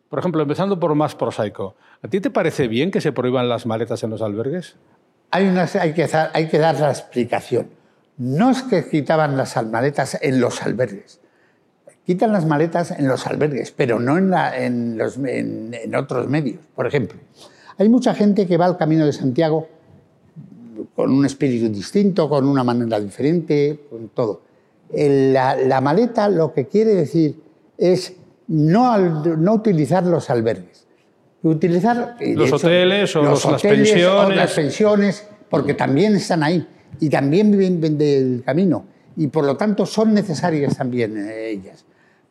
Por 0.08 0.20
ejemplo, 0.20 0.42
empezando 0.42 0.80
por 0.80 0.96
más 0.96 1.16
prosaico. 1.16 1.76
¿A 2.02 2.08
ti 2.08 2.22
te 2.22 2.30
parece 2.30 2.70
bien 2.70 2.92
que 2.92 3.02
se 3.02 3.12
prohíban 3.12 3.50
las 3.50 3.66
maletas 3.66 4.02
en 4.04 4.12
los 4.12 4.22
albergues? 4.22 4.78
Hay, 5.36 5.94
que, 5.94 6.58
dar 6.58 6.80
la 6.80 6.90
explicación. 6.90 7.68
No 8.18 8.52
es 8.52 8.64
que 8.64 8.88
quitaban 8.88 9.36
las 9.36 9.62
maletas 9.66 10.18
en 10.22 10.40
los 10.40 10.62
albergues. 10.62 11.20
Quitan 12.06 12.32
las 12.32 12.46
maletas 12.46 12.92
en 12.92 13.08
los 13.08 13.28
albergues, 13.28 13.72
pero 13.72 14.00
no 14.00 14.18
en, 14.18 15.02
otros 15.94 16.30
medios. 16.30 16.60
Por 16.74 16.88
ejemplo, 16.88 17.20
hay 17.78 17.90
mucha 17.90 18.14
gente 18.14 18.48
que 18.48 18.56
va 18.56 18.66
al 18.66 18.78
Camino 18.78 19.06
de 19.06 19.12
Santiago 19.12 19.68
con 20.96 21.12
un 21.12 21.26
espíritu 21.26 21.68
distinto, 21.68 22.30
con 22.30 22.48
una 22.48 22.64
manera 22.64 23.00
diferente, 23.00 23.88
con 23.90 24.10
todo. 24.10 24.42
La, 24.94 25.82
maleta 25.82 26.30
lo 26.30 26.54
que 26.54 26.68
quiere 26.68 26.94
decir 26.94 27.42
es 27.78 28.14
no 28.48 29.54
utilizar 29.54 30.06
los 30.06 30.30
albergues. 30.30 30.85
Utilizar 31.50 32.18
los 32.20 32.52
hoteles 32.52 33.16
o 33.16 33.22
las 33.22 33.62
pensiones. 33.62 34.06
O 34.08 34.30
las 34.30 34.54
pensiones, 34.54 35.28
porque 35.50 35.76
también 35.76 36.16
están 36.16 36.42
ahí 36.44 36.68
y 37.00 37.10
también 37.10 37.52
viven 37.52 37.98
del 37.98 38.42
camino 38.44 38.86
y 39.18 39.28
por 39.28 39.46
lo 39.46 39.56
tanto 39.56 39.86
son 39.86 40.14
necesarias 40.14 40.78
también 40.78 41.18
eh, 41.18 41.50
ellas. 41.50 41.86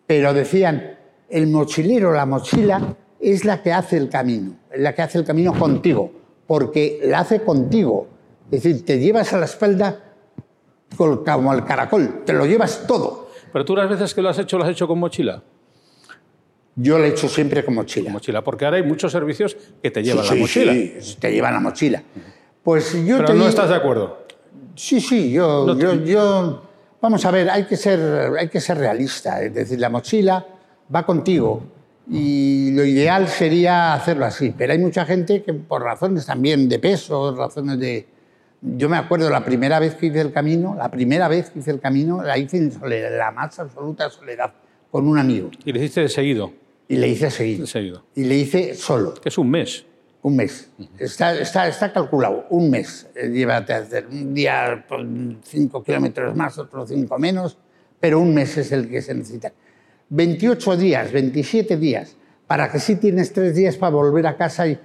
Pero 0.07 0.35
decían, 0.35 0.97
el 1.29 1.47
mochilero, 1.47 2.13
la 2.13 2.27
mochila, 2.27 2.97
es 3.21 3.45
la 3.45 3.63
que 3.63 3.73
hace 3.73 3.97
el 3.97 4.09
camino, 4.09 4.57
es 4.71 4.81
la 4.81 4.95
que 4.95 5.03
hace 5.03 5.19
el 5.19 5.25
camino 5.25 5.59
contigo, 5.59 6.11
porque 6.47 7.01
la 7.05 7.21
hace 7.21 7.41
contigo. 7.41 8.09
Es 8.51 8.63
decir, 8.63 8.85
te 8.85 8.99
llevas 8.99 9.33
a 9.33 9.39
la 9.39 9.47
espalda 9.47 10.01
como 10.97 11.53
el 11.55 11.65
caracol, 11.65 12.23
te 12.27 12.33
lo 12.33 12.45
llevas 12.47 12.85
todo. 12.87 13.31
Pero 13.53 13.65
tú 13.65 13.77
las 13.77 13.89
veces 13.89 14.13
que 14.13 14.21
lo 14.21 14.29
has 14.29 14.39
hecho, 14.39 14.59
lo 14.59 14.65
has 14.65 14.71
hecho 14.71 14.87
con 14.87 14.99
mochila. 14.99 15.43
Yo 16.77 16.99
lo 16.99 17.05
he 17.05 17.09
hecho 17.09 17.29
siempre 17.29 17.65
con 17.65 17.75
mochila. 17.75 18.11
mochila, 18.11 18.43
porque 18.43 18.65
ahora 18.65 18.79
hay 18.79 18.83
muchos 18.83 19.13
servicios 19.13 19.57
que 19.83 19.91
te 19.91 20.03
llevan 20.03 20.27
la 20.27 20.35
mochila. 20.35 20.73
Sí, 20.73 21.17
te 21.21 21.33
llevan 21.33 21.55
la 21.55 21.61
mochila. 21.61 22.03
Pues 22.63 22.93
yo 23.05 23.19
Pero 23.19 23.35
no 23.35 23.47
estás 23.47 23.69
de 23.69 23.77
acuerdo. 23.77 24.25
Sí, 24.75 25.01
sí, 25.01 25.31
yo, 25.31 25.79
yo, 26.05 26.63
Vamos 27.01 27.25
a 27.27 27.31
ver, 27.31 27.51
hay 27.51 27.65
que, 27.65 27.77
ser, 27.77 28.33
hay 28.39 28.49
que 28.49 28.61
ser 28.61 28.79
realista. 28.79 29.43
Es 29.43 29.53
decir, 29.53 29.79
la 29.79 29.91
mochila 29.91 30.47
va 30.93 31.05
contigo 31.05 31.63
y 32.11 32.71
lo 32.73 32.83
ideal 32.83 33.29
sería 33.29 33.93
hacerlo 33.93 34.25
así. 34.25 34.55
Pero 34.57 34.73
hay 34.73 34.79
mucha 34.79 35.05
gente 35.05 35.43
que 35.43 35.53
por 35.53 35.83
razones 35.83 36.25
también 36.25 36.67
de 36.67 36.79
peso, 36.79 37.37
razones 37.37 37.79
de... 37.79 38.07
Yo 38.63 38.89
me 38.89 38.97
acuerdo 38.97 39.29
la 39.29 39.45
primera 39.45 39.79
vez 39.79 39.97
que 39.97 40.07
hice 40.07 40.23
el 40.23 40.33
camino, 40.33 40.75
la 40.75 40.91
primera 40.91 41.29
vez 41.29 41.51
que 41.51 41.59
hice 41.59 41.73
el 41.73 41.81
camino, 41.81 42.23
la 42.23 42.39
hice 42.39 42.57
en 42.57 42.73
soledad, 42.73 43.11
la 43.19 43.31
más 43.31 43.59
absoluta 43.59 44.09
soledad, 44.09 44.55
con 44.91 45.07
un 45.07 45.19
amigo. 45.19 45.51
¿Y 45.63 45.73
le 45.73 45.81
hiciste 45.81 46.01
de 46.01 46.09
seguido? 46.09 46.64
Y 46.89 46.97
le 46.97 47.09
hice 47.09 47.31
seguido. 47.31 47.67
seguido. 47.67 48.05
Y 48.15 48.25
le 48.25 48.37
hice 48.37 48.75
solo. 48.75 49.15
Que 49.15 49.29
es 49.29 49.39
un 49.39 49.51
mes. 49.51 49.87
Un 50.23 50.37
mes. 50.37 50.71
está, 50.99 51.39
está, 51.39 51.69
está, 51.69 51.93
calculado, 51.93 52.47
un 52.51 52.71
mes. 52.71 53.07
Eh, 53.15 53.29
llévate 53.29 53.75
a 53.75 53.79
hacer 53.79 54.07
un 54.07 54.33
día 54.33 54.87
cinco 55.43 55.83
kilómetros 55.83 56.35
más, 56.35 56.57
otro 56.59 56.87
cinco 56.87 57.19
menos, 57.19 57.59
pero 58.01 58.21
un 58.21 58.33
mes 58.33 58.57
es 58.57 58.73
el 58.73 58.89
que 58.89 59.03
se 59.03 59.15
necesita. 59.15 59.53
28 60.09 60.77
días, 60.79 61.13
27 61.13 61.77
días, 61.77 62.17
para 62.47 62.71
que 62.71 62.79
sí 62.79 62.97
tienes 62.97 63.33
tres 63.33 63.55
días 63.55 63.77
para 63.77 63.95
volver 63.95 64.27
a 64.27 64.37
casa 64.37 64.67
y, 64.67 64.79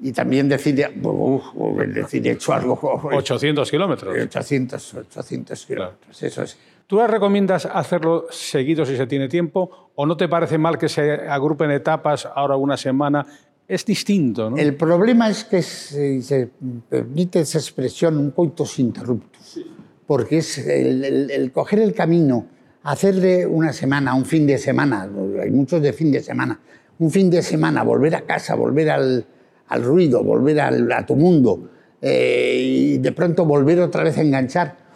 y 0.00 0.12
también 0.12 0.48
decir, 0.48 0.88
uf, 1.02 1.44
decir, 1.88 2.26
he 2.26 2.32
hecho 2.32 2.54
algo. 2.54 2.78
800 2.82 3.70
kilómetros. 3.70 4.16
800, 4.16 4.94
800 4.94 5.66
kilómetros, 5.66 6.22
eso 6.22 6.42
es. 6.42 6.56
¿Tú 6.88 7.06
recomiendas 7.06 7.66
hacerlo 7.66 8.28
seguido 8.30 8.86
si 8.86 8.96
se 8.96 9.06
tiene 9.06 9.28
tiempo 9.28 9.90
o 9.94 10.06
no 10.06 10.16
te 10.16 10.26
parece 10.26 10.56
mal 10.56 10.78
que 10.78 10.88
se 10.88 11.12
agrupen 11.12 11.70
etapas 11.70 12.26
ahora 12.34 12.56
una 12.56 12.78
semana? 12.78 13.26
Es 13.68 13.84
distinto, 13.84 14.48
¿no? 14.48 14.56
El 14.56 14.74
problema 14.74 15.28
es 15.28 15.44
que 15.44 15.60
se, 15.60 16.22
se 16.22 16.48
permite 16.88 17.40
esa 17.40 17.58
expresión 17.58 18.16
un 18.16 18.30
coitus 18.30 18.78
interruptus, 18.78 19.60
porque 20.06 20.38
es 20.38 20.66
el, 20.66 21.52
coger 21.52 21.80
el 21.80 21.92
camino, 21.92 22.46
hacerle 22.84 23.46
una 23.46 23.74
semana, 23.74 24.14
un 24.14 24.24
fin 24.24 24.46
de 24.46 24.56
semana, 24.56 25.10
hay 25.42 25.50
muchos 25.50 25.82
de 25.82 25.92
fin 25.92 26.10
de 26.10 26.20
semana, 26.20 26.58
un 27.00 27.10
fin 27.10 27.28
de 27.28 27.42
semana, 27.42 27.82
volver 27.82 28.14
a 28.14 28.22
casa, 28.22 28.54
volver 28.54 28.88
al, 28.88 29.26
al 29.66 29.82
ruido, 29.84 30.24
volver 30.24 30.58
al, 30.58 30.90
a 30.90 31.04
tu 31.04 31.16
mundo 31.16 31.68
eh, 32.00 32.62
y 32.64 32.96
de 32.96 33.12
pronto 33.12 33.44
volver 33.44 33.78
otra 33.80 34.04
vez 34.04 34.16
a 34.16 34.22
enganchar 34.22 34.87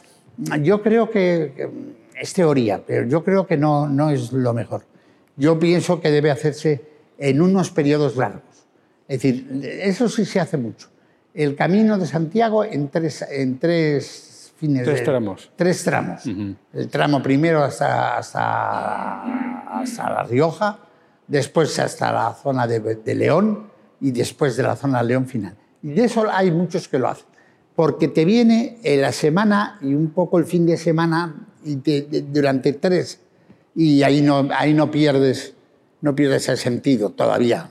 yo 0.62 0.82
creo 0.82 1.10
que, 1.10 1.70
es 2.22 2.32
teoría, 2.32 2.82
pero 2.86 3.06
yo 3.06 3.24
creo 3.24 3.46
que 3.46 3.56
no, 3.56 3.88
no 3.88 4.10
es 4.10 4.32
lo 4.32 4.52
mejor. 4.52 4.84
Yo 5.36 5.58
pienso 5.58 6.00
que 6.00 6.10
debe 6.10 6.30
hacerse 6.30 6.84
en 7.18 7.40
unos 7.40 7.70
periodos 7.70 8.16
largos. 8.16 8.42
Es 9.08 9.22
decir, 9.22 9.80
eso 9.82 10.08
sí 10.08 10.24
se 10.24 10.40
hace 10.40 10.56
mucho. 10.56 10.88
El 11.34 11.56
camino 11.56 11.98
de 11.98 12.06
Santiago 12.06 12.64
en 12.64 12.88
tres, 12.88 13.24
en 13.28 13.58
tres 13.58 14.52
fines. 14.56 14.84
Tres 14.84 15.02
tramos. 15.02 15.50
Tres 15.56 15.82
tramos. 15.82 16.22
El 16.26 16.88
tramo 16.88 17.22
primero 17.22 17.64
hasta, 17.64 18.18
hasta, 18.18 19.80
hasta, 19.80 20.10
La 20.10 20.22
Rioja, 20.24 20.78
después 21.26 21.78
hasta 21.78 22.12
la 22.12 22.34
zona 22.34 22.66
de, 22.66 22.80
de 22.80 23.14
León 23.14 23.70
y 24.00 24.10
después 24.10 24.56
de 24.56 24.62
la 24.62 24.76
zona 24.76 25.02
de 25.02 25.08
León 25.08 25.26
final. 25.26 25.56
Y 25.82 25.90
de 25.92 26.04
eso 26.04 26.26
hay 26.30 26.50
muchos 26.50 26.86
que 26.86 26.98
lo 26.98 27.08
hacen 27.08 27.31
porque 27.74 28.08
te 28.08 28.24
viene 28.24 28.78
la 28.84 29.12
semana 29.12 29.78
y 29.80 29.94
un 29.94 30.10
poco 30.10 30.38
el 30.38 30.44
fin 30.44 30.66
de 30.66 30.76
semana 30.76 31.46
y 31.64 31.76
durante 32.32 32.72
tres. 32.74 33.20
Y 33.74 34.02
ahí 34.02 34.20
no, 34.20 34.48
ahí 34.52 34.74
no 34.74 34.90
pierdes 34.90 35.54
no 36.02 36.14
pierdes 36.14 36.48
el 36.50 36.58
sentido 36.58 37.10
todavía. 37.10 37.70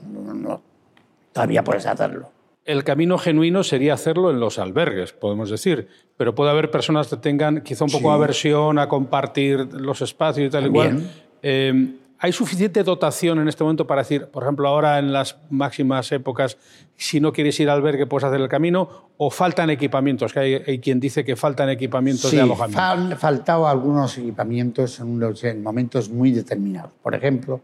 Todavía 1.32 1.64
puedes 1.64 1.86
hacerlo. 1.86 2.32
El 2.66 2.84
camino 2.84 3.18
genuino 3.18 3.64
sería 3.64 3.94
hacerlo 3.94 4.32
en 4.32 4.40
los 4.40 4.58
albergues, 4.60 5.14
podemos 5.14 5.50
decir, 5.50 5.88
pero 6.18 6.36
puede 6.36 6.52
haber 6.52 6.72
personas 6.72 7.08
que 7.08 7.18
tengan 7.18 7.62
quizá 7.62 7.86
un 7.86 7.92
poco 7.92 8.10
de 8.10 8.16
aversión 8.16 8.80
a 8.80 8.88
compartir 8.88 9.74
los 9.74 10.02
espacios 10.02 10.48
y 10.48 10.50
tal 10.50 10.66
igual. 10.66 11.10
Eh, 11.42 11.96
¿Hay 12.24 12.34
suficiente 12.34 12.84
dotación 12.84 13.40
en 13.40 13.48
este 13.48 13.64
momento 13.64 13.88
para 13.88 14.04
decir, 14.04 14.28
por 14.28 14.44
ejemplo, 14.44 14.68
ahora 14.68 15.00
en 15.00 15.12
las 15.12 15.38
máximas 15.50 16.12
épocas, 16.12 16.56
si 16.96 17.20
no 17.20 17.34
quieres 17.34 17.60
ir 17.60 17.68
al 17.68 17.78
albergue 17.78 18.06
puedes 18.06 18.26
hacer 18.26 18.40
el 18.40 18.48
camino 18.48 19.10
o 19.18 19.32
faltan 19.32 19.72
equipamientos? 19.72 20.32
Que 20.32 20.64
hay, 20.68 20.80
quien 20.80 21.00
dice 21.00 21.26
que 21.26 21.36
faltan 21.36 21.70
equipamientos 21.70 22.30
de 22.30 22.40
alojamiento. 22.40 22.80
Han 22.80 23.18
faltado 23.18 23.68
algunos 23.68 24.20
equipamientos 24.20 25.00
en, 25.00 25.64
momentos 25.64 26.10
muy 26.10 26.32
determinados. 26.32 26.92
Por 27.02 27.16
ejemplo, 27.16 27.60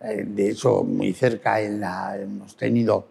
eh, 0.00 0.24
de 0.24 0.50
hecho, 0.50 0.84
muy 0.84 1.12
cerca 1.12 1.60
en 1.60 1.80
la, 1.80 2.16
hemos 2.16 2.56
tenido 2.56 3.08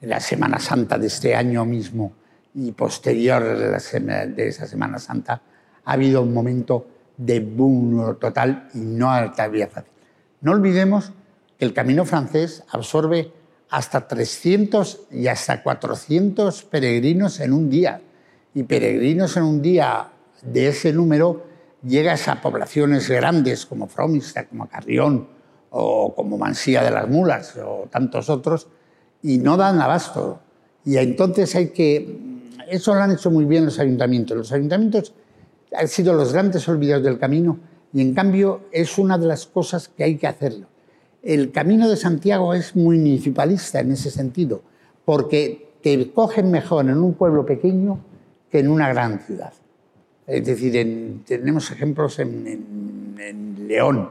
en 0.00 0.10
la 0.10 0.20
Semana 0.20 0.60
Santa 0.60 0.98
de 0.98 1.08
este 1.08 1.34
año 1.34 1.64
mismo 1.64 2.12
y 2.54 2.70
posterior 2.70 3.42
de 3.42 4.46
esa 4.46 4.66
Semana 4.68 5.00
Santa, 5.00 5.42
ha 5.84 5.92
habido 5.92 6.22
un 6.22 6.32
momento 6.32 6.86
de 7.16 7.40
boom 7.40 8.18
total 8.20 8.68
y 8.72 8.78
no 8.78 9.10
había 9.10 9.66
fácil. 9.66 9.95
No 10.46 10.52
olvidemos 10.52 11.10
que 11.58 11.64
el 11.64 11.74
camino 11.74 12.04
francés 12.04 12.62
absorbe 12.70 13.32
hasta 13.68 14.06
300 14.06 15.08
y 15.10 15.26
hasta 15.26 15.60
400 15.60 16.62
peregrinos 16.62 17.40
en 17.40 17.52
un 17.52 17.68
día. 17.68 18.00
Y 18.54 18.62
peregrinos 18.62 19.36
en 19.36 19.42
un 19.42 19.60
día 19.60 20.06
de 20.42 20.68
ese 20.68 20.92
número 20.92 21.42
llegas 21.82 22.28
a 22.28 22.40
poblaciones 22.40 23.10
grandes 23.10 23.66
como 23.66 23.88
Fromista, 23.88 24.46
como 24.46 24.68
Carrión 24.68 25.26
o 25.70 26.14
como 26.14 26.38
Mansía 26.38 26.84
de 26.84 26.92
las 26.92 27.08
Mulas 27.08 27.56
o 27.56 27.88
tantos 27.90 28.30
otros 28.30 28.68
y 29.24 29.38
no 29.38 29.56
dan 29.56 29.80
abasto. 29.80 30.38
Y 30.84 30.96
entonces 30.96 31.56
hay 31.56 31.70
que... 31.70 32.20
Eso 32.68 32.94
lo 32.94 33.00
han 33.00 33.10
hecho 33.10 33.32
muy 33.32 33.46
bien 33.46 33.64
los 33.64 33.80
ayuntamientos. 33.80 34.36
Los 34.36 34.52
ayuntamientos 34.52 35.12
han 35.76 35.88
sido 35.88 36.12
los 36.12 36.32
grandes 36.32 36.68
olvidados 36.68 37.02
del 37.02 37.18
camino 37.18 37.58
y 37.92 38.00
en 38.00 38.14
cambio 38.14 38.62
es 38.72 38.98
una 38.98 39.18
de 39.18 39.26
las 39.26 39.46
cosas 39.46 39.88
que 39.88 40.04
hay 40.04 40.16
que 40.16 40.26
hacerlo. 40.26 40.66
El 41.22 41.50
Camino 41.50 41.88
de 41.88 41.96
Santiago 41.96 42.54
es 42.54 42.76
municipalista 42.76 43.80
en 43.80 43.92
ese 43.92 44.10
sentido, 44.10 44.62
porque 45.04 45.70
te 45.82 46.12
cogen 46.12 46.50
mejor 46.50 46.88
en 46.88 46.98
un 46.98 47.14
pueblo 47.14 47.44
pequeño 47.44 47.98
que 48.50 48.60
en 48.60 48.68
una 48.68 48.88
gran 48.88 49.20
ciudad. 49.20 49.52
Es 50.26 50.44
decir, 50.44 51.22
tenemos 51.26 51.70
ejemplos 51.70 52.18
en, 52.18 53.14
León. 53.66 54.10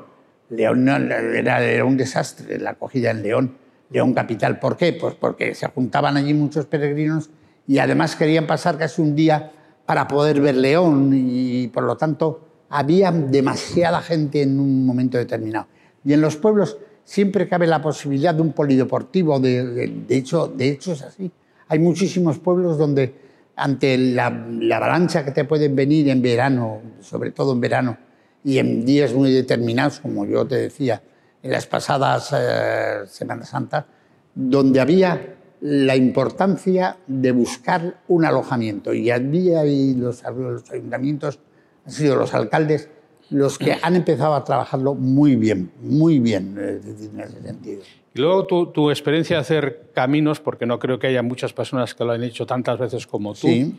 León 0.49 0.87
era, 0.87 1.85
un 1.85 1.97
desastre 1.97 2.59
la 2.59 2.71
acogida 2.71 3.11
en 3.11 3.21
León, 3.21 3.55
León 3.89 4.13
capital. 4.13 4.59
¿Por 4.59 4.77
qué? 4.77 4.93
Pues 4.93 5.15
porque 5.15 5.55
se 5.55 5.67
juntaban 5.67 6.17
allí 6.17 6.33
muchos 6.33 6.65
peregrinos 6.65 7.29
y 7.67 7.79
además 7.79 8.15
querían 8.15 8.47
pasar 8.47 8.77
casi 8.77 9.01
un 9.01 9.15
día 9.15 9.51
para 9.85 10.07
poder 10.07 10.41
ver 10.41 10.55
León 10.55 11.11
y 11.13 11.67
por 11.67 11.83
lo 11.83 11.97
tanto 11.97 12.44
había 12.69 13.11
demasiada 13.11 14.01
gente 14.01 14.41
en 14.41 14.59
un 14.59 14.85
momento 14.85 15.17
determinado. 15.17 15.67
Y 16.03 16.13
en 16.13 16.21
los 16.21 16.35
pueblos 16.37 16.77
siempre 17.03 17.47
cabe 17.47 17.67
la 17.67 17.81
posibilidad 17.81 18.33
de 18.33 18.41
un 18.41 18.53
polideportivo. 18.53 19.39
De, 19.39 19.87
de, 20.07 20.17
hecho, 20.17 20.47
de 20.47 20.69
hecho, 20.69 20.93
es 20.93 21.01
así. 21.01 21.31
Hay 21.67 21.79
muchísimos 21.79 22.39
pueblos 22.39 22.77
donde, 22.77 23.13
ante 23.55 23.97
la, 23.97 24.29
la, 24.29 24.77
avalancha 24.77 25.23
que 25.23 25.31
te 25.31 25.45
pueden 25.45 25.75
venir 25.75 26.09
en 26.09 26.21
verano, 26.21 26.81
sobre 27.01 27.31
todo 27.31 27.53
en 27.53 27.61
verano, 27.61 27.97
y 28.43 28.59
en 28.59 28.85
días 28.85 29.13
muy 29.13 29.31
determinados, 29.31 29.99
como 29.99 30.25
yo 30.25 30.45
te 30.45 30.55
decía, 30.55 31.01
en 31.41 31.51
las 31.51 31.65
pasadas 31.65 32.33
eh, 32.37 33.01
Semanas 33.07 33.49
Santa, 33.49 33.87
donde 34.35 34.79
había 34.79 35.35
la 35.61 35.95
importancia 35.95 36.97
de 37.07 37.31
buscar 37.31 38.01
un 38.07 38.25
alojamiento. 38.25 38.93
Y 38.93 39.09
había 39.09 39.65
y 39.65 39.95
los, 39.95 40.21
los 40.23 40.69
ayuntamientos 40.71 41.39
han 41.85 41.91
sido 41.91 42.15
los 42.15 42.33
alcaldes 42.33 42.89
los 43.29 43.57
que 43.57 43.77
han 43.81 43.95
empezado 43.95 44.35
a 44.35 44.43
trabajarlo 44.43 44.93
muy 44.93 45.35
bien, 45.35 45.71
muy 45.81 46.19
bien 46.19 46.55
en 46.57 47.19
ese 47.19 47.41
sentido. 47.41 47.81
Y 48.13 48.19
luego 48.19 48.45
tu, 48.45 48.67
tu, 48.67 48.91
experiencia 48.91 49.37
de 49.37 49.41
hacer 49.41 49.89
caminos, 49.93 50.39
porque 50.39 50.65
no 50.65 50.79
creo 50.79 50.99
que 50.99 51.07
haya 51.07 51.21
muchas 51.21 51.51
personas 51.51 51.93
que 51.95 52.03
lo 52.05 52.11
han 52.11 52.23
hecho 52.23 52.45
tantas 52.45 52.79
veces 52.79 53.07
como 53.07 53.33
tú. 53.33 53.47
Sí. 53.47 53.75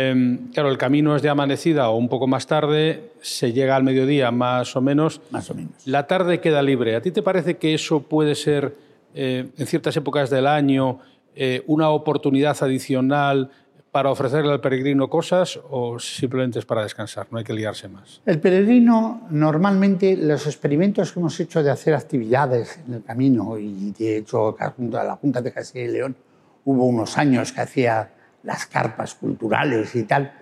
Eh, 0.00 0.38
claro, 0.52 0.70
el 0.70 0.78
camino 0.78 1.16
es 1.16 1.22
de 1.22 1.28
amanecida 1.28 1.88
o 1.90 1.96
un 1.96 2.08
poco 2.08 2.26
más 2.26 2.46
tarde, 2.46 3.10
se 3.20 3.52
llega 3.52 3.74
al 3.74 3.82
mediodía 3.82 4.30
más 4.30 4.76
o 4.76 4.80
menos. 4.80 5.20
Más 5.30 5.50
o 5.50 5.54
menos. 5.54 5.72
La 5.86 6.06
tarde 6.06 6.40
queda 6.40 6.62
libre. 6.62 6.94
¿A 6.94 7.02
ti 7.02 7.10
te 7.10 7.22
parece 7.22 7.56
que 7.56 7.74
eso 7.74 8.00
puede 8.00 8.34
ser, 8.34 8.76
eh, 9.14 9.48
en 9.56 9.66
ciertas 9.66 9.96
épocas 9.96 10.30
del 10.30 10.46
año, 10.46 11.00
eh, 11.34 11.64
una 11.66 11.90
oportunidad 11.90 12.56
adicional 12.60 13.50
para 13.90 14.10
ofrecerle 14.10 14.52
al 14.52 14.60
peregrino 14.60 15.08
cosas 15.08 15.58
o 15.70 15.98
simplemente 15.98 16.58
es 16.58 16.64
para 16.64 16.82
descansar? 16.82 17.26
No 17.30 17.38
hay 17.38 17.44
que 17.44 17.52
liarse 17.52 17.88
más. 17.88 18.20
El 18.26 18.40
peregrino, 18.40 19.26
normalmente, 19.30 20.16
los 20.16 20.46
experimentos 20.46 21.12
que 21.12 21.20
hemos 21.20 21.38
hecho 21.40 21.62
de 21.62 21.70
hacer 21.70 21.94
actividades 21.94 22.80
en 22.86 22.94
el 22.94 23.02
camino, 23.02 23.58
y 23.58 23.92
de 23.92 24.18
hecho, 24.18 24.56
a 24.58 24.74
la 25.04 25.16
Junta 25.16 25.40
de 25.40 25.52
Castilla 25.52 25.84
y 25.84 25.88
León, 25.88 26.16
hubo 26.64 26.84
unos 26.84 27.16
años 27.16 27.52
que 27.52 27.60
hacía 27.60 28.12
las 28.42 28.66
carpas 28.66 29.14
culturales 29.14 29.94
y 29.94 30.04
tal, 30.04 30.32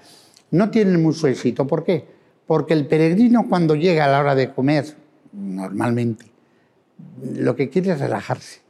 no 0.50 0.70
tienen 0.70 1.02
mucho 1.02 1.26
éxito. 1.26 1.66
¿Por 1.66 1.84
qué? 1.84 2.04
Porque 2.46 2.74
el 2.74 2.86
peregrino 2.86 3.46
cuando 3.48 3.74
llega 3.74 4.04
a 4.04 4.08
la 4.08 4.20
hora 4.20 4.34
de 4.34 4.52
comer, 4.52 4.84
normalmente, 5.32 6.26
lo 7.22 7.56
que 7.56 7.68
quiere 7.68 7.92
es 7.92 8.00
relajarse, 8.00 8.60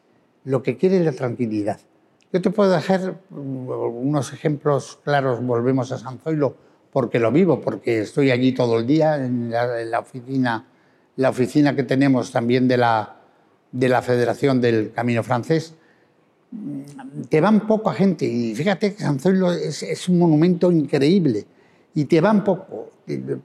lo 0.45 0.63
que 0.63 0.77
quiere 0.77 0.99
es 0.99 1.05
la 1.05 1.13
tranquilidad. 1.13 1.79
Yo 2.33 2.43
te 2.43 2.51
puedo 2.51 2.71
dejar 2.71 3.21
unos 3.31 4.33
ejemplos 4.33 4.99
claros, 5.05 5.45
volvemos 5.45 5.93
a 5.93 5.99
San 5.99 6.19
Zoilo, 6.19 6.57
porque 6.93 7.19
lo 7.19 7.31
vivo, 7.31 7.61
porque 7.61 8.01
estoy 8.01 8.31
allí 8.31 8.53
todo 8.53 8.79
el 8.79 8.87
día 8.87 9.17
en 9.25 9.51
la, 9.51 9.81
en 9.81 9.91
la 9.91 10.01
oficina, 10.01 10.67
la 11.17 11.31
oficina 11.31 11.77
que 11.77 11.83
tenemos 11.83 12.33
también 12.33 12.67
de 12.69 12.79
la, 12.79 13.17
de 13.71 13.89
la 13.89 14.03
Federación 14.03 14.61
del 14.61 14.93
Camino 14.93 15.23
Francés, 15.23 15.75
te 17.29 17.41
van 17.41 17.67
poca 17.67 17.93
gente. 17.93 18.25
Y 18.27 18.55
fíjate 18.55 18.95
que 18.95 19.03
San 19.03 19.19
Zoilo 19.19 19.53
es, 19.53 19.83
es, 19.83 20.09
un 20.09 20.19
monumento 20.19 20.71
increíble. 20.71 21.47
Y 21.95 22.05
te 22.05 22.21
van 22.21 22.45
poco. 22.45 22.91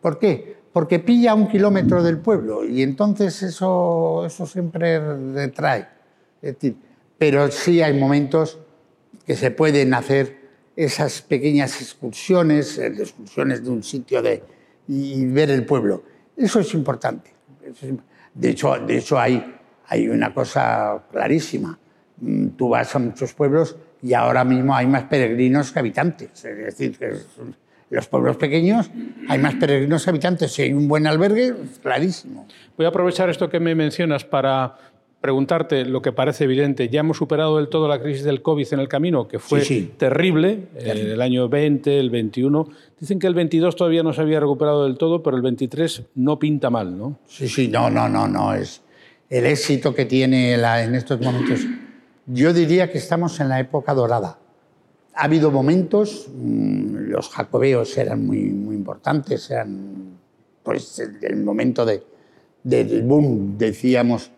¿Por 0.02 0.20
qué? 0.20 0.58
Porque 0.74 1.00
pilla 1.00 1.34
un 1.34 1.48
kilómetro 1.48 2.04
del 2.04 2.18
pueblo. 2.18 2.66
Y 2.66 2.82
entonces 2.82 3.42
eso, 3.44 4.26
eso 4.26 4.46
siempre 4.46 5.00
retrae. 5.34 5.88
Es 6.42 6.56
decir, 6.56 6.76
pero 7.18 7.50
sí 7.52 7.82
hay 7.82 7.98
momentos 7.98 8.60
que 9.32 9.38
se 9.38 9.50
pueden 9.50 9.94
hacer 9.94 10.42
esas 10.76 11.22
pequeñas 11.22 11.82
excursiones, 11.82 12.78
excursiones 12.78 13.64
de 13.64 13.70
un 13.70 13.82
sitio 13.82 14.22
de, 14.22 14.44
y 14.90 15.26
ver 15.28 15.50
el 15.52 15.66
pueblo. 15.66 16.04
Eso 16.36 16.60
es 16.60 16.74
importante. 16.74 17.32
De 18.34 18.50
hecho, 18.50 18.78
de 18.78 18.98
hecho 18.98 19.18
hay, 19.18 19.56
hay 19.88 20.10
una 20.10 20.34
cosa 20.34 21.02
clarísima 21.10 21.80
tú 22.58 22.68
vas 22.68 22.94
a 22.94 23.00
muchos 23.00 23.34
pueblos 23.34 23.78
y 24.02 24.14
ahora 24.14 24.44
mismo 24.44 24.76
hay 24.76 24.88
más 24.88 25.04
peregrinos 25.04 25.72
que 25.72 25.80
habitantes. 25.80 26.44
Es 26.44 26.58
decir, 26.58 26.98
que 26.98 27.14
los 27.90 28.08
pueblos 28.08 28.38
pequeños 28.38 28.92
hay 29.28 29.40
más 29.40 29.56
peregrinos 29.56 30.04
que 30.04 30.10
habitantes. 30.10 30.52
Si 30.52 30.64
hay 30.64 30.74
un 30.74 30.88
buen 30.88 31.08
albergue, 31.08 31.54
clarísimo. 31.82 32.48
Voy 32.78 32.86
a 32.86 32.90
aprovechar 32.90 33.30
esto 33.30 33.50
que 33.50 33.60
me 33.60 33.76
mencionas 33.76 34.24
para 34.26 34.76
preguntarte 35.22 35.86
lo 35.86 36.02
que 36.02 36.12
parece 36.12 36.46
evidente. 36.46 36.90
Ya 36.90 37.02
hemos 37.02 37.18
superado 37.18 37.58
del 37.58 37.70
todo 37.70 37.88
la 37.88 38.02
crisis 38.02 38.24
del 38.24 38.42
COVID 38.42 38.68
en 38.74 38.80
el 38.80 38.88
camino, 38.88 39.28
que 39.28 39.38
fue 39.40 39.62
Sí, 39.62 39.66
sí. 39.82 39.92
terrible, 39.98 40.68
eh, 40.76 41.12
el 41.14 41.22
año 41.22 41.48
20, 41.48 42.00
el 42.00 42.10
21. 42.10 42.68
Dicen 43.00 43.20
que 43.20 43.28
el 43.28 43.36
22 43.36 43.76
todavía 43.76 44.02
no 44.04 44.14
se 44.14 44.22
había 44.22 44.40
recuperado 44.40 44.84
del 44.86 44.98
todo, 44.98 45.22
pero 45.22 45.38
el 45.38 45.44
23 45.44 46.04
no 46.16 46.40
pinta 46.40 46.70
mal, 46.72 46.98
¿no? 46.98 47.20
Sí, 47.28 47.48
sí, 47.48 47.68
no, 47.68 47.90
no, 47.90 48.10
no, 48.10 48.28
no. 48.28 48.54
Es 48.54 48.82
el 49.30 49.46
éxito 49.46 49.94
que 49.94 50.06
tiene 50.06 50.58
la- 50.58 50.84
en 50.84 50.96
estos 50.96 51.22
momentos. 51.22 51.60
Yo 52.26 52.52
diría 52.54 52.92
que 52.92 52.98
estamos 52.98 53.40
en 53.40 53.50
la 53.50 53.60
época 53.60 53.94
dorada. 53.94 54.40
Ha 55.14 55.26
habido 55.26 55.52
momentos, 55.52 56.30
mm, 56.34 57.10
los 57.10 57.30
jacobeos 57.30 57.98
eran 57.98 58.26
muy, 58.26 58.40
muy 58.46 58.76
importantes, 58.76 59.52
eran 59.52 60.18
pues 60.64 61.00
el, 61.00 61.18
el 61.22 61.44
momento 61.44 61.86
de, 61.86 62.04
del 62.64 63.02
boom, 63.04 63.58
decíamos, 63.58 64.32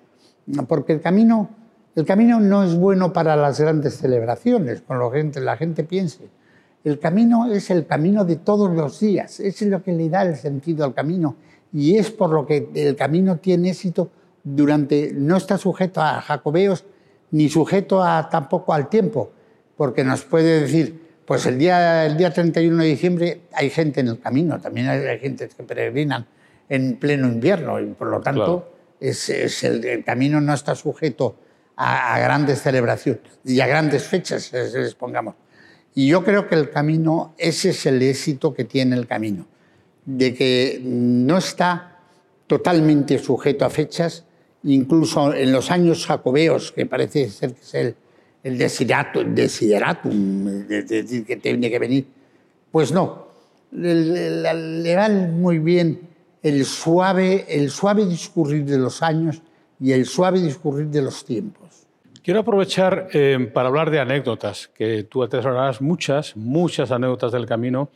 porque 0.68 0.94
el 0.94 1.02
camino, 1.02 1.50
el 1.96 2.06
camino 2.06 2.40
no 2.40 2.64
es 2.64 2.76
bueno 2.76 3.14
para 3.14 3.36
las 3.36 3.60
grandes 3.60 3.98
celebraciones, 3.98 4.82
con 4.82 5.00
lo 5.00 5.12
que 5.12 5.24
la 5.40 5.58
gente 5.58 5.84
piense. 5.84 6.28
El 6.84 7.00
camino 7.00 7.52
es 7.52 7.70
el 7.70 7.86
camino 7.86 8.26
de 8.26 8.36
todos 8.36 8.70
los 8.76 9.00
días, 9.00 9.40
es 9.40 9.62
lo 9.62 9.82
que 9.82 9.94
le 9.94 10.10
da 10.10 10.24
el 10.24 10.36
sentido 10.36 10.84
al 10.84 10.94
camino 10.94 11.36
y 11.72 11.98
es 11.98 12.12
por 12.12 12.30
lo 12.30 12.46
que 12.46 12.70
el 12.76 12.96
camino 12.96 13.38
tiene 13.38 13.70
éxito 13.70 14.12
durante, 14.44 15.12
no 15.14 15.38
está 15.38 15.58
sujeto 15.58 16.02
a 16.02 16.22
jacobeos 16.22 16.84
ni 17.32 17.50
sujeto 17.50 18.04
a, 18.04 18.30
tampoco 18.30 18.74
al 18.74 18.90
tiempo, 18.90 19.32
porque 19.78 20.04
nos 20.04 20.24
puede 20.24 20.62
decir, 20.62 21.02
pues 21.26 21.46
el 21.46 21.58
día, 21.58 22.06
el 22.06 22.18
día 22.18 22.32
31 22.32 22.84
de 22.84 22.90
diciembre 22.90 23.42
hay 23.54 23.70
gente 23.70 24.02
en 24.02 24.10
el 24.10 24.20
camino, 24.20 24.60
también 24.60 24.90
hay, 24.90 25.20
gente 25.20 25.48
que 25.48 25.64
peregrinan 25.64 26.28
en 26.68 26.98
pleno 26.98 27.28
invierno 27.28 27.80
y 27.80 27.88
por 27.88 28.10
lo 28.10 28.20
tanto. 28.22 28.73
Es, 29.10 29.64
el, 29.64 30.04
camino 30.06 30.40
no 30.42 30.54
está 30.54 30.76
sujeto 30.76 31.36
a, 31.76 32.18
grandes 32.20 32.62
celebraciones 32.62 33.22
y 33.44 33.60
a 33.60 33.68
grandes 33.68 34.04
fechas, 34.04 34.54
es- 34.54 34.74
es- 34.76 34.96
pongamos. 34.96 35.36
Y 35.96 36.08
yo 36.08 36.24
creo 36.24 36.48
que 36.48 36.56
el 36.56 36.70
camino, 36.70 37.34
ese 37.38 37.70
es 37.70 37.86
el 37.86 38.02
éxito 38.02 38.54
que 38.54 38.64
tiene 38.64 38.96
el 38.96 39.06
camino, 39.08 39.46
de 40.06 40.34
que 40.34 40.82
no 40.84 41.38
está 41.38 42.00
totalmente 42.48 43.20
sujeto 43.20 43.66
a 43.66 43.70
fechas, 43.70 44.26
incluso 44.64 45.34
en 45.34 45.52
los 45.52 45.70
años 45.72 46.06
jacobeos, 46.08 46.72
que 46.72 46.86
parece 46.86 47.30
ser 47.30 47.54
que 47.54 47.62
es 47.62 47.74
el, 47.74 47.96
el 48.44 48.58
desideratum, 48.58 49.34
desideratum, 49.36 50.48
es 50.70 50.88
decir, 50.88 51.26
que 51.26 51.38
tiene 51.38 51.70
que 51.70 51.80
venir, 51.80 52.08
pues 52.72 52.92
no, 52.92 53.28
le, 53.72 53.94
le- 53.96 54.54
le 54.82 54.96
va 54.96 55.10
muy 55.10 55.60
bien 55.60 56.00
el 56.44 56.66
suave, 56.66 57.46
el 57.50 57.70
suave 57.72 58.06
discurrir 58.06 58.66
de 58.66 58.78
los 58.78 59.02
años 59.02 59.42
y 59.80 59.92
el 59.94 60.06
suave 60.06 60.42
discurrir 60.42 60.88
de 60.88 61.02
los 61.02 61.26
tiempos. 61.26 61.88
Quiero 62.24 62.42
aprovechar 62.42 63.08
eh, 63.14 63.50
para 63.54 63.68
hablar 63.70 63.90
de 63.90 64.00
anécdotas, 64.00 64.70
que 64.74 65.04
tú 65.04 65.24
atesorarás 65.24 65.82
muchas, 65.82 66.38
muchas 66.38 66.92
anécdotas 66.92 67.32
del 67.32 67.46
camino. 67.46 67.90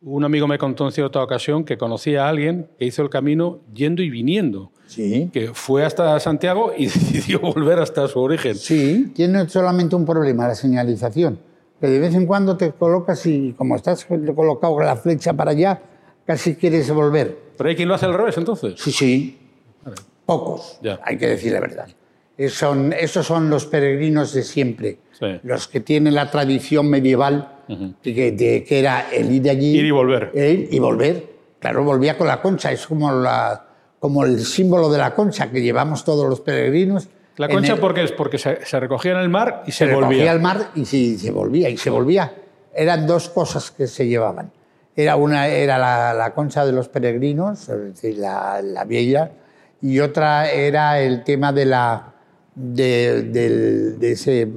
Un 0.00 0.24
amigo 0.24 0.46
me 0.46 0.58
contó 0.58 0.86
en 0.86 0.92
cierta 0.92 1.22
ocasión 1.22 1.64
que 1.64 1.76
conocía 1.76 2.24
a 2.26 2.28
alguien 2.28 2.68
que 2.78 2.84
hizo 2.86 3.02
el 3.02 3.10
camino 3.10 3.58
yendo 3.74 4.02
y 4.02 4.10
viniendo, 4.10 4.70
Sí. 4.86 5.28
que 5.32 5.48
fue 5.52 5.84
hasta 5.84 6.18
Santiago 6.20 6.72
y 6.76 6.84
decidió 6.86 7.40
volver 7.40 7.78
hasta 7.78 8.06
su 8.08 8.20
origen. 8.20 8.54
Sí, 8.54 9.12
tiene 9.14 9.46
solamente 9.48 9.96
un 9.96 10.06
problema, 10.06 10.48
la 10.48 10.54
señalización. 10.54 11.38
Que 11.80 11.88
de 11.88 11.98
vez 11.98 12.14
en 12.14 12.26
cuando 12.26 12.56
te 12.56 12.72
colocas 12.72 13.26
y 13.26 13.52
como 13.52 13.76
estás 13.76 14.04
colocado 14.06 14.80
la 14.80 14.96
flecha 14.96 15.32
para 15.34 15.50
allá, 15.50 15.80
casi 16.24 16.54
quieres 16.54 16.90
volver. 16.90 17.47
¿Pero 17.58 17.68
hay 17.70 17.76
quien 17.76 17.88
lo 17.88 17.94
hace 17.96 18.06
al 18.06 18.14
revés 18.14 18.38
entonces? 18.38 18.74
Sí, 18.78 18.92
sí. 18.92 19.38
Pocos, 20.24 20.78
Ya. 20.82 21.00
hay 21.04 21.16
que 21.18 21.26
decir 21.28 21.52
la 21.52 21.60
verdad. 21.60 21.88
Son, 22.50 22.92
esos 22.92 23.26
son 23.26 23.50
los 23.50 23.66
peregrinos 23.66 24.32
de 24.32 24.42
siempre, 24.44 24.98
Sí. 25.18 25.26
los 25.42 25.66
que 25.66 25.80
tienen 25.80 26.14
la 26.14 26.30
tradición 26.30 26.88
medieval, 26.88 27.56
que, 28.02 28.30
de- 28.32 28.64
que 28.64 28.78
era 28.78 29.10
el 29.12 29.32
ir 29.32 29.42
de 29.42 29.50
allí. 29.50 29.78
Ir 29.78 29.84
y 29.86 29.90
volver. 29.90 30.30
Ir 30.34 30.68
y 30.70 30.78
volver. 30.78 31.26
Claro, 31.58 31.82
volvía 31.82 32.16
con 32.16 32.28
la 32.28 32.40
concha, 32.40 32.70
es 32.70 32.86
como, 32.86 33.10
la, 33.10 33.66
como 33.98 34.24
el 34.24 34.38
símbolo 34.44 34.88
de 34.90 34.98
la 34.98 35.14
concha 35.14 35.50
que 35.50 35.60
llevamos 35.60 36.04
todos 36.04 36.28
los 36.28 36.40
peregrinos. 36.40 37.08
La 37.38 37.48
concha 37.48 37.74
el- 37.74 37.80
porque 37.80 38.04
es 38.04 38.12
porque 38.12 38.38
se, 38.38 38.64
se 38.64 38.78
recogía 38.78 39.12
en 39.12 39.18
el 39.18 39.28
mar 39.28 39.64
y 39.66 39.72
se, 39.72 39.78
se 39.78 39.86
recogía 39.86 40.06
volvía. 40.06 40.30
al 40.30 40.40
mar 40.40 40.70
y 40.76 40.84
se 40.84 41.30
volvía, 41.32 41.68
y 41.68 41.76
se 41.76 41.90
volvía. 41.90 42.32
Eran 42.74 43.06
dos 43.06 43.28
cosas 43.30 43.70
que 43.72 43.86
se 43.88 44.06
llevaban. 44.06 44.52
Era 44.98 45.14
una 45.14 45.46
era 45.46 45.78
la, 45.78 46.12
la 46.12 46.34
concha 46.34 46.66
de 46.66 46.72
los 46.72 46.88
peregrinos, 46.88 47.68
es 47.68 47.78
decir, 47.94 48.18
la, 48.18 48.60
la 48.60 48.82
vieja, 48.84 49.30
y 49.80 50.00
otra 50.00 50.50
era 50.50 50.98
el 51.00 51.22
tema 51.22 51.52
de, 51.52 51.64
la, 51.66 52.14
de, 52.56 53.22
del- 53.22 53.98
de 54.00 54.10
ese 54.10 54.48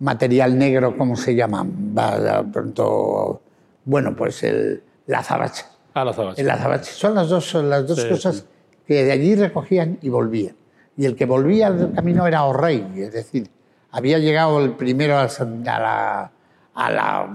material 0.00 0.58
negro, 0.58 0.98
¿cómo 0.98 1.16
se 1.16 1.34
llama? 1.34 1.64
Va, 1.66 2.18
de 2.42 2.52
pronto, 2.52 3.40
bueno, 3.86 4.14
pues 4.14 4.42
el, 4.42 4.82
la 5.06 5.20
azabache. 5.20 5.64
A 5.94 6.04
la 6.04 6.12
zabache. 6.12 6.42
El 6.42 6.50
azabache. 6.50 6.90
Son 6.92 7.14
las 7.14 7.28
dos, 7.30 7.46
son 7.48 7.70
las 7.70 7.86
dos 7.86 8.02
Sí, 8.02 8.08
cosas 8.10 8.44
que 8.86 9.02
de 9.04 9.12
allí 9.12 9.34
recogían 9.34 9.98
y 10.02 10.10
volvían. 10.10 10.56
y 10.96 11.06
el 11.06 11.16
que 11.16 11.24
volvía 11.24 11.68
al 11.68 11.90
camino 11.94 12.26
era 12.26 12.44
Orrey, 12.44 12.86
es 12.96 13.12
decir, 13.14 13.48
había 13.90 14.18
llegado 14.18 14.60
el 14.62 14.72
primero 14.74 15.16
a 15.16 15.26
la, 15.64 16.30
a 16.74 16.90
la 16.92 17.26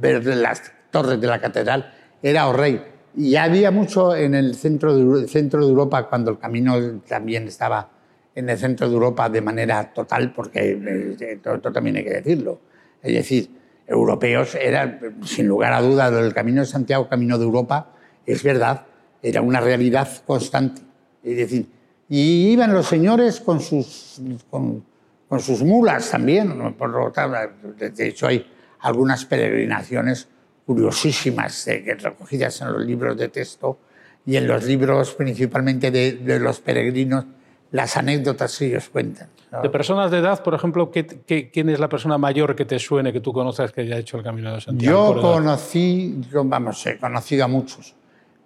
ver 0.00 0.24
las 0.24 0.62
torres 0.94 1.20
de 1.20 1.26
la 1.26 1.40
catedral, 1.40 1.92
era 2.22 2.46
Orrey. 2.46 2.80
Y 3.16 3.34
había 3.34 3.72
mucho 3.72 4.14
en 4.14 4.34
el 4.34 4.54
centro 4.54 4.96
de, 4.96 5.26
centro 5.26 5.60
de 5.60 5.68
Europa 5.68 6.08
cuando 6.08 6.30
el 6.30 6.38
camino 6.38 6.78
también 7.08 7.48
estaba 7.48 7.90
en 8.32 8.48
el 8.48 8.56
centro 8.56 8.88
de 8.88 8.94
Europa 8.94 9.28
de 9.28 9.40
manera 9.40 9.92
total, 9.92 10.32
porque 10.32 10.78
esto, 11.18 11.54
esto 11.54 11.72
también 11.72 11.96
hay 11.96 12.04
que 12.04 12.14
decirlo. 12.22 12.60
Es 13.02 13.12
decir, 13.12 13.50
europeos 13.88 14.54
era, 14.54 15.00
sin 15.24 15.48
lugar 15.48 15.72
a 15.72 15.82
dudas, 15.82 16.12
el 16.12 16.32
Camino 16.32 16.60
de 16.60 16.66
Santiago, 16.66 17.08
Camino 17.08 17.38
de 17.38 17.44
Europa, 17.44 17.90
es 18.24 18.42
verdad, 18.44 18.86
era 19.20 19.42
una 19.42 19.60
realidad 19.60 20.08
constante. 20.24 20.80
Es 21.24 21.36
decir, 21.36 21.66
y 22.08 22.52
iban 22.52 22.72
los 22.72 22.86
señores 22.86 23.40
con 23.40 23.60
sus, 23.60 24.20
con, 24.48 24.84
con 25.28 25.40
sus 25.40 25.62
mulas 25.62 26.10
también. 26.10 26.74
Por 26.74 26.90
lo 26.90 27.10
tanto, 27.10 27.36
de 27.76 28.08
hecho, 28.08 28.28
hay 28.28 28.46
algunas 28.80 29.24
peregrinaciones 29.24 30.28
curiosísimas 30.66 31.68
eh, 31.68 31.96
recogidas 32.00 32.60
en 32.60 32.72
los 32.72 32.84
libros 32.84 33.16
de 33.16 33.28
texto 33.28 33.78
y 34.26 34.36
en 34.36 34.46
los 34.48 34.64
libros 34.64 35.14
principalmente 35.14 35.90
de, 35.90 36.12
de 36.12 36.40
los 36.40 36.60
peregrinos, 36.60 37.26
las 37.70 37.96
anécdotas 37.96 38.56
que 38.56 38.66
ellos 38.66 38.88
cuentan. 38.88 39.28
De 39.62 39.70
personas 39.70 40.10
de 40.10 40.18
edad, 40.18 40.42
por 40.42 40.54
ejemplo, 40.54 40.90
¿qué, 40.90 41.06
qué, 41.06 41.50
quién 41.50 41.68
es 41.68 41.78
la 41.78 41.88
persona 41.88 42.18
mayor 42.18 42.56
que 42.56 42.64
te 42.64 42.78
suene, 42.78 43.12
que 43.12 43.20
tú 43.20 43.32
conozcas, 43.32 43.72
que 43.72 43.82
haya 43.82 43.98
hecho 43.98 44.16
el 44.16 44.24
Camino 44.24 44.52
de 44.52 44.60
Santiago? 44.60 45.14
Yo 45.14 45.20
conocí, 45.20 46.20
vamos, 46.32 46.84
he 46.86 46.98
conocido 46.98 47.44
a 47.44 47.48
muchos, 47.48 47.94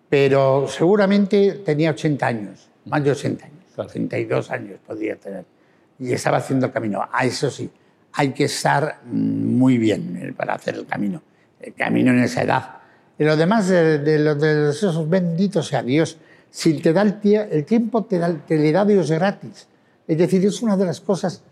pero 0.08 0.66
seguramente 0.68 1.62
tenía 1.64 1.90
80 1.90 2.26
años, 2.26 2.68
más 2.84 3.02
de 3.02 3.12
80 3.12 3.44
años, 3.44 3.58
claro. 3.74 3.90
82 3.90 4.50
años 4.50 4.80
podría 4.86 5.16
tener, 5.16 5.44
y 5.98 6.12
estaba 6.12 6.38
haciendo 6.38 6.66
el 6.66 6.72
camino. 6.72 7.06
A 7.10 7.24
eso 7.24 7.50
sí, 7.50 7.70
hay 8.12 8.32
que 8.32 8.44
estar 8.44 9.00
muy 9.04 9.78
bien 9.78 10.18
eh, 10.22 10.32
para 10.36 10.54
hacer 10.54 10.74
el 10.74 10.86
camino, 10.86 11.22
camino 11.76 12.12
en 12.12 12.20
esa 12.20 12.42
edad. 12.42 12.74
Y 13.18 13.24
lo 13.24 13.36
demás 13.36 13.68
de, 13.68 13.98
de, 13.98 14.18
de, 14.18 14.34
de 14.34 14.70
esos 14.70 15.08
benditos 15.08 15.68
sea 15.68 15.82
Dios, 15.82 16.18
si 16.50 16.74
te 16.74 16.92
da 16.92 17.02
el, 17.02 17.18
el 17.22 17.64
tiempo, 17.64 18.04
te, 18.04 18.18
da, 18.18 18.32
te 18.46 18.56
le 18.56 18.72
da 18.72 18.84
Dios 18.84 19.10
gratis. 19.10 19.66
Es 20.06 20.16
decir, 20.16 20.44
es 20.46 20.62
una 20.62 20.76
de 20.76 20.86
las 20.86 21.00
cosas 21.00 21.42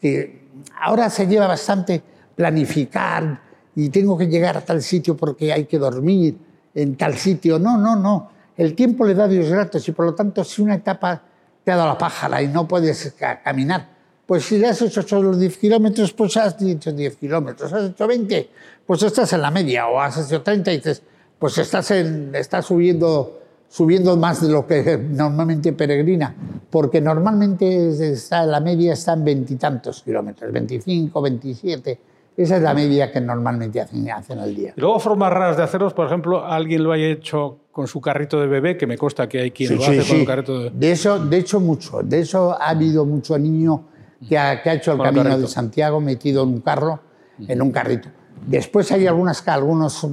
que 0.00 0.48
ahora 0.80 1.10
se 1.10 1.26
lleva 1.26 1.46
bastante 1.46 2.02
planificar 2.36 3.40
y 3.74 3.88
tengo 3.88 4.16
que 4.16 4.26
llegar 4.26 4.56
a 4.56 4.60
tal 4.60 4.82
sitio 4.82 5.16
porque 5.16 5.52
hay 5.52 5.64
que 5.64 5.78
dormir 5.78 6.36
en 6.74 6.96
tal 6.96 7.14
sitio. 7.16 7.58
No, 7.58 7.76
no, 7.76 7.96
no. 7.96 8.30
El 8.56 8.74
tiempo 8.74 9.04
le 9.04 9.14
da 9.14 9.26
Dios 9.26 9.48
gratis 9.48 9.88
y 9.88 9.92
por 9.92 10.06
lo 10.06 10.14
tanto 10.14 10.44
si 10.44 10.62
una 10.62 10.76
etapa 10.76 11.22
te 11.64 11.72
ha 11.72 11.76
dado 11.76 11.88
la 11.88 11.98
pájara 11.98 12.42
y 12.42 12.48
no 12.48 12.68
puedes 12.68 13.14
caminar, 13.42 13.88
pues 14.26 14.44
si 14.44 14.64
has 14.64 14.80
hecho 14.82 15.02
solo 15.02 15.36
10 15.36 15.58
kilómetros, 15.58 16.12
pues 16.12 16.36
has 16.36 16.60
hecho 16.62 16.92
10 16.92 17.16
kilómetros. 17.16 17.72
Has 17.72 17.90
hecho 17.90 18.06
20, 18.06 18.48
pues 18.86 19.02
estás 19.02 19.32
en 19.32 19.42
la 19.42 19.50
media. 19.50 19.88
O 19.88 20.00
has 20.00 20.18
hecho 20.18 20.42
30 20.42 20.72
y 20.72 20.76
dices, 20.76 21.02
pues 21.38 21.58
estás, 21.58 21.90
en, 21.90 22.34
estás 22.34 22.66
subiendo 22.66 23.40
subiendo 23.74 24.16
más 24.16 24.40
de 24.40 24.52
lo 24.52 24.64
que 24.68 24.96
normalmente 24.96 25.72
peregrina, 25.72 26.32
porque 26.70 27.00
normalmente 27.00 27.88
está, 28.12 28.46
la 28.46 28.60
media 28.60 28.92
está 28.92 29.14
en 29.14 29.24
veintitantos 29.24 30.00
kilómetros, 30.04 30.52
25, 30.52 31.20
27. 31.20 31.98
Esa 32.36 32.56
es 32.56 32.62
la 32.62 32.72
media 32.72 33.10
que 33.10 33.20
normalmente 33.20 33.80
hacen, 33.80 34.08
hacen 34.12 34.38
al 34.38 34.54
día. 34.54 34.74
Y 34.76 34.80
luego 34.80 35.00
formas 35.00 35.32
raras 35.32 35.56
de 35.56 35.64
hacerlos, 35.64 35.92
por 35.92 36.06
ejemplo, 36.06 36.44
alguien 36.44 36.84
lo 36.84 36.92
haya 36.92 37.06
hecho 37.06 37.58
con 37.72 37.88
su 37.88 38.00
carrito 38.00 38.40
de 38.40 38.46
bebé, 38.46 38.76
que 38.76 38.86
me 38.86 38.96
consta 38.96 39.28
que 39.28 39.40
hay 39.40 39.50
quien 39.50 39.70
sí, 39.70 39.74
lo 39.74 39.82
sí, 39.82 39.90
hace 39.90 40.02
sí. 40.02 40.08
con 40.10 40.20
un 40.20 40.26
carrito 40.26 40.60
de 40.60 40.70
De 40.70 40.92
eso, 40.92 41.18
de 41.18 41.36
hecho, 41.36 41.58
mucho. 41.58 42.00
De 42.04 42.20
eso 42.20 42.52
ha 42.52 42.68
habido 42.68 43.04
mucho 43.04 43.36
niño 43.36 43.86
que 44.28 44.38
ha, 44.38 44.62
que 44.62 44.70
ha 44.70 44.74
hecho 44.74 44.92
el 44.92 44.98
Con 44.98 45.06
camino 45.06 45.22
de 45.38 45.46
Santiago 45.48 46.00
metido 46.00 46.42
en 46.44 46.48
un 46.50 46.60
carro, 46.60 47.00
en 47.46 47.62
un 47.62 47.70
carrito. 47.70 48.08
Después 48.46 48.90
hay 48.92 49.06
algunas, 49.06 49.46
algunos 49.48 50.06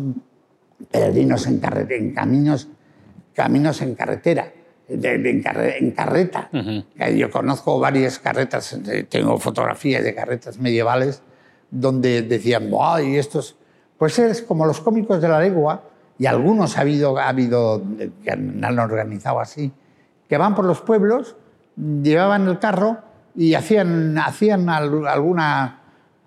peregrinos 0.92 1.48
en, 1.48 1.60
carre- 1.60 1.88
en 1.98 2.14
caminos, 2.14 2.68
caminos 3.34 3.82
en 3.82 3.96
carretera, 3.96 4.52
de- 4.88 5.18
de- 5.18 5.30
en, 5.30 5.42
carre- 5.44 5.78
en 5.80 5.92
carreta. 5.92 6.50
Yo 7.16 7.30
conozco 7.32 7.80
varias 7.80 8.20
carretas, 8.20 8.78
tengo 9.10 9.38
fotografías 9.40 10.04
de 10.04 10.14
carretas 10.16 10.58
medievales 10.58 11.22
donde 11.70 12.22
decían, 12.24 12.70
¡ay, 12.80 13.18
estos! 13.18 13.56
Pues 13.98 14.18
es 14.20 14.42
como 14.42 14.66
los 14.66 14.82
cómicos 14.82 15.22
de 15.22 15.28
la 15.30 15.40
legua, 15.40 15.84
y 16.18 16.26
algunos 16.26 16.78
ha 16.78 16.82
habido, 16.82 17.18
ha 17.18 17.30
habido 17.30 17.82
eh, 18.00 18.12
que 18.24 18.32
han 18.32 18.80
organizado 18.80 19.40
así, 19.40 19.72
que 20.28 20.38
van 20.38 20.54
por 20.56 20.66
los 20.66 20.82
pueblos, 20.82 21.36
llevaban 21.78 22.48
el 22.48 22.60
carro 22.60 22.98
y 23.36 23.54
hacían, 23.54 24.18
hacían 24.18 24.70
al- 24.70 25.08
alguna. 25.08 25.78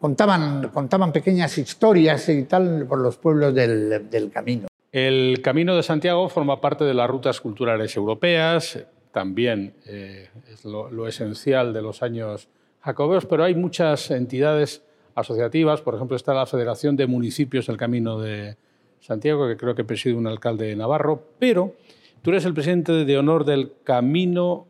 Contaban, 0.01 0.69
contaban 0.69 1.13
pequeñas 1.13 1.57
historias 1.57 2.29
y 2.29 2.43
tal 2.45 2.85
por 2.87 2.99
los 2.99 3.17
pueblos 3.17 3.55
del, 3.55 4.11
del 4.11 4.31
camino. 4.31 4.67
El 4.93 5.41
Camino 5.43 5.75
de 5.75 5.83
Santiago 5.83 6.29
forma 6.29 6.61
parte 6.61 6.85
de 6.85 6.93
las 6.95 7.09
rutas 7.09 7.41
culturales 7.41 7.97
europeas, 7.97 8.79
también 9.13 9.75
eh, 9.87 10.29
es 10.53 10.65
lo, 10.65 11.09
esencial 11.09 11.73
de 11.73 11.81
los 11.83 12.03
años 12.03 12.49
jacobeos, 12.81 13.25
pero 13.27 13.45
hay 13.45 13.55
muchas 13.55 14.11
entidades 14.11 14.83
asociativas, 15.15 15.81
por 15.81 15.95
ejemplo 15.95 16.17
está 16.17 16.35
la 16.35 16.47
Federación 16.47 16.97
de 16.97 17.07
Municipios 17.07 17.67
del 17.67 17.77
Camino 17.77 18.19
de 18.21 18.57
Santiago, 19.01 19.49
que 19.49 19.57
creo 19.57 19.75
que 19.75 19.85
preside 19.85 20.15
un 20.15 20.27
alcalde 20.27 20.77
navarro, 20.77 21.29
pero 21.39 21.75
tú 22.23 22.31
eres 22.31 22.45
el 22.45 22.55
presidente 22.55 22.93
de 23.05 23.19
honor 23.19 23.45
del 23.45 23.73
Camino 23.85 24.67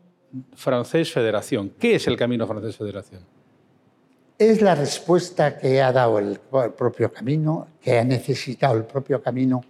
Francés 0.53 1.11
Federación. 1.11 1.71
¿Qué 1.79 1.95
es 1.95 2.07
el 2.07 2.17
Camino 2.17 2.47
Francés 2.47 2.75
Federación? 2.75 3.21
Es 4.37 4.61
la 4.61 4.75
respuesta 4.75 5.57
que 5.57 5.81
ha 5.81 5.91
dado 5.91 6.19
el, 6.19 6.39
propio 6.77 7.11
camino, 7.11 7.67
que 7.81 7.99
ha 7.99 8.03
necesitado 8.03 8.75
el 8.75 8.83
propio 8.83 9.21
camino 9.21 9.61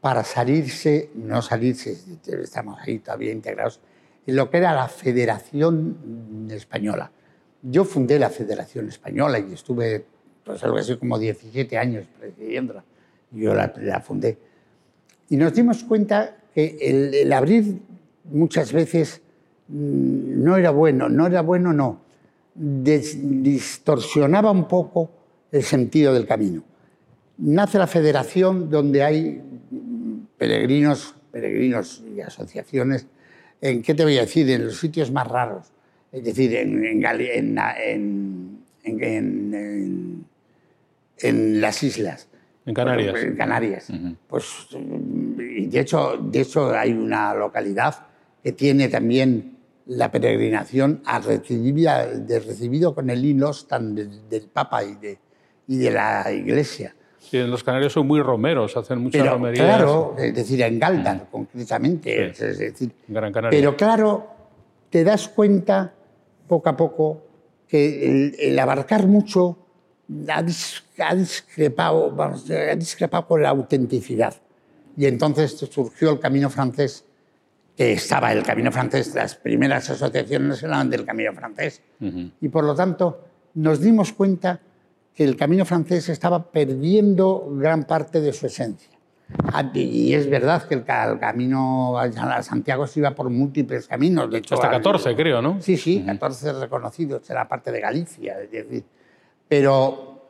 para 0.00 0.24
salirse, 0.24 1.10
no 1.16 1.42
salirse, 1.42 1.98
estamos 2.42 2.78
ahí 2.80 3.00
todavía 3.00 3.32
integrados, 3.32 3.80
en 4.26 4.36
lo 4.36 4.48
que 4.48 4.58
era 4.58 4.74
la 4.74 4.88
Federación 4.88 6.48
Española. 6.50 7.10
Yo 7.62 7.84
fundé 7.84 8.18
la 8.18 8.30
Federación 8.30 8.88
Española 8.88 9.38
y 9.38 9.52
estuve, 9.52 10.06
pues 10.44 10.62
algo 10.64 10.78
así 10.78 10.96
como 10.96 11.18
17 11.18 11.76
años 11.76 12.06
presidiéndola. 12.18 12.84
Yo 13.32 13.54
la, 13.54 14.00
fundé. 14.00 14.38
Y 15.28 15.36
nos 15.36 15.52
dimos 15.52 15.84
cuenta 15.84 16.36
que 16.54 16.78
el, 16.80 17.12
el 17.12 17.32
abrir 17.32 17.80
muchas 18.24 18.72
veces 18.72 19.20
no 19.68 20.56
era 20.56 20.70
bueno, 20.70 21.08
no 21.08 21.26
era 21.26 21.42
bueno, 21.42 21.72
no. 21.72 22.00
Des- 22.54 23.18
distorsionaba 23.42 24.50
un 24.50 24.66
poco 24.68 25.10
el 25.52 25.62
sentido 25.62 26.14
del 26.14 26.26
camino. 26.26 26.62
Nace 27.38 27.78
la 27.78 27.86
federación 27.86 28.70
donde 28.70 29.02
hay 29.02 29.42
mm, 29.70 30.18
peregrinos, 30.38 31.14
peregrinos 31.30 32.02
y 32.14 32.20
asociaciones, 32.20 33.06
en 33.60 33.82
qué 33.82 33.94
te 33.94 34.04
voy 34.04 34.16
a 34.18 34.22
decir, 34.22 34.48
en 34.50 34.66
los 34.66 34.78
sitios 34.78 35.10
más 35.10 35.26
raros, 35.28 35.72
es 36.12 36.24
decir, 36.24 36.54
en, 36.56 36.84
en, 36.84 37.04
en- 37.04 37.58
en- 37.58 38.58
en- 38.84 39.02
en- 39.02 39.54
en- 39.54 40.24
en 41.18 41.60
las 41.60 41.82
islas. 41.82 42.28
En 42.64 42.74
Canarias. 42.74 43.14
En 43.22 43.36
Canarias. 43.36 43.88
Pues, 44.28 44.68
mm, 44.78 45.40
y 45.40 45.66
de 45.66 45.80
hecho, 45.80 46.16
de 46.16 46.40
hecho, 46.40 46.70
hay 46.70 46.92
una 46.92 47.34
localidad 47.34 48.06
que 48.42 48.52
tiene 48.52 48.88
también 48.88 49.55
la 49.86 50.10
peregrinación 50.10 51.02
a 51.04 51.20
recibida- 51.20 52.06
de 52.06 52.40
recibido 52.40 52.94
con 52.94 53.08
el 53.10 53.24
Inostan 53.24 53.94
del, 53.94 54.28
del 54.28 54.42
Papa 54.48 54.82
y 54.84 54.94
de, 54.96 55.18
y 55.68 55.76
de 55.78 55.90
la 55.90 56.30
Iglesia. 56.32 56.94
Sí, 57.18 57.38
en 57.38 57.50
los 57.50 57.64
Canarios 57.64 57.92
son 57.92 58.06
muy 58.06 58.20
romeros, 58.20 58.76
hacen 58.76 58.98
muchas 59.00 59.22
Pero 59.22 59.34
romerías. 59.34 59.64
claro, 59.66 60.14
es 60.18 60.34
decir, 60.34 60.62
en 60.62 60.78
Galdar 60.78 61.28
concretamente, 61.30 62.32
Sí. 62.34 62.44
es 62.44 62.58
decir, 62.58 62.92
Gran 63.08 63.32
Canaria. 63.32 63.58
pero 63.58 63.76
claro, 63.76 64.26
te 64.90 65.02
das 65.02 65.28
cuenta 65.28 65.92
poco 66.46 66.68
a 66.68 66.76
poco 66.76 67.22
que 67.68 68.06
el, 68.08 68.36
el 68.38 68.58
abarcar 68.58 69.06
mucho 69.08 69.58
ha, 70.28 70.42
dis- 70.42 70.82
ha 70.98 71.14
discrepado, 71.16 72.12
vamos, 72.12 72.48
ha 72.50 72.76
discrepado 72.76 73.26
con 73.26 73.42
la 73.42 73.48
autenticidad. 73.50 74.34
Y 74.96 75.06
entonces 75.06 75.50
surgió 75.70 76.10
el 76.12 76.20
camino 76.20 76.48
francés, 76.48 77.04
que 77.76 77.92
estaba 77.92 78.32
el 78.32 78.42
camino 78.42 78.72
francés, 78.72 79.14
las 79.14 79.34
primeras 79.34 79.88
asociaciones 79.90 80.62
eran 80.62 80.88
del 80.88 81.04
camino 81.04 81.32
francés. 81.34 81.82
Y 82.40 82.48
por 82.48 82.64
lo 82.64 82.74
tanto 82.74 83.24
nos 83.54 83.80
dimos 83.80 84.12
cuenta 84.12 84.60
que 85.14 85.24
el 85.24 85.36
camino 85.36 85.64
francés 85.64 86.08
estaba 86.08 86.50
perdiendo 86.50 87.48
gran 87.52 87.84
parte 87.84 88.20
de 88.20 88.32
su 88.32 88.46
esencia. 88.46 88.90
Ah, 89.52 89.68
Y 89.74 90.14
es 90.14 90.30
verdad 90.30 90.62
que 90.68 90.74
el, 90.74 90.84
ca- 90.84 91.10
el 91.10 91.18
camino 91.18 91.98
a 91.98 92.42
Santiago 92.42 92.86
se 92.86 93.00
iba 93.00 93.10
por 93.12 93.28
múltiples 93.28 93.88
caminos. 93.88 94.30
De 94.30 94.38
hecho, 94.38 94.54
Hasta 94.54 94.68
al- 94.68 94.74
14, 94.76 95.16
creo, 95.16 95.42
¿no? 95.42 95.60
Sí, 95.60 95.76
sí, 95.76 96.02
14 96.06 96.52
reconocidos, 96.54 97.28
era 97.28 97.46
parte 97.48 97.72
de 97.72 97.80
Galicia, 97.80 98.40
es 98.40 98.50
decir. 98.52 98.84
Pero, 99.48 100.22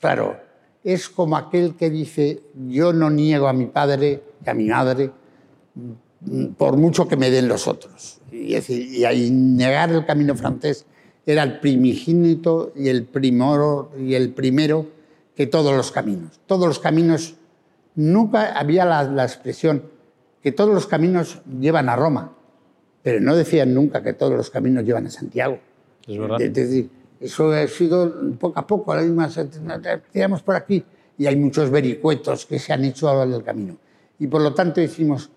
claro, 0.00 0.36
es 0.84 1.08
como 1.08 1.36
aquel 1.36 1.76
que 1.76 1.88
dice, 1.88 2.42
yo 2.68 2.92
no 2.92 3.08
niego 3.10 3.48
a 3.48 3.52
mi 3.52 3.66
padre 3.66 4.22
y 4.44 4.50
a 4.50 4.54
mi 4.54 4.66
madre, 4.68 5.10
por 6.56 6.76
mucho 6.76 7.08
que 7.08 7.16
me 7.16 7.30
den 7.30 7.48
los 7.48 7.66
otros. 7.66 8.20
Y, 8.30 8.54
es 8.54 8.66
decir, 8.66 8.86
y 8.92 9.04
ahí 9.04 9.30
negar 9.30 9.90
el 9.90 10.06
camino 10.06 10.34
francés 10.34 10.86
era 11.26 11.42
el 11.42 11.60
primigénito 11.60 12.72
y 12.74 12.88
el, 12.88 13.04
primero, 13.04 13.90
y 13.98 14.14
el 14.14 14.30
primero 14.30 14.86
que 15.34 15.46
todos 15.46 15.74
los 15.76 15.92
caminos. 15.92 16.40
Todos 16.46 16.66
los 16.66 16.78
caminos, 16.78 17.34
nunca 17.94 18.58
había 18.58 18.84
la, 18.84 19.04
la 19.04 19.24
expresión 19.24 19.84
que 20.42 20.52
todos 20.52 20.74
los 20.74 20.86
caminos 20.86 21.40
llevan 21.60 21.88
a 21.88 21.96
Roma, 21.96 22.32
pero 23.02 23.20
no 23.20 23.36
decían 23.36 23.74
nunca 23.74 24.02
que 24.02 24.12
todos 24.12 24.32
los 24.32 24.50
caminos 24.50 24.84
llevan 24.84 25.06
a 25.06 25.10
Santiago. 25.10 25.58
Es 26.06 26.18
verdad. 26.18 26.40
Es 26.40 26.52
decir, 26.52 26.90
eso 27.20 27.52
ha 27.52 27.66
sido 27.68 28.12
poco 28.38 28.58
a 28.58 28.66
poco, 28.66 28.92
ahora 28.92 29.04
mismo 29.04 29.24
tiramos 30.12 30.42
por 30.42 30.56
aquí 30.56 30.84
y 31.16 31.26
hay 31.26 31.36
muchos 31.36 31.70
vericuetos 31.70 32.46
que 32.46 32.58
se 32.58 32.72
han 32.72 32.84
hecho 32.84 33.08
a 33.08 33.12
lo 33.12 33.18
largo 33.20 33.34
del 33.34 33.44
camino. 33.44 33.76
Y 34.18 34.26
por 34.26 34.42
lo 34.42 34.54
tanto 34.54 34.80
hicimos 34.80 35.30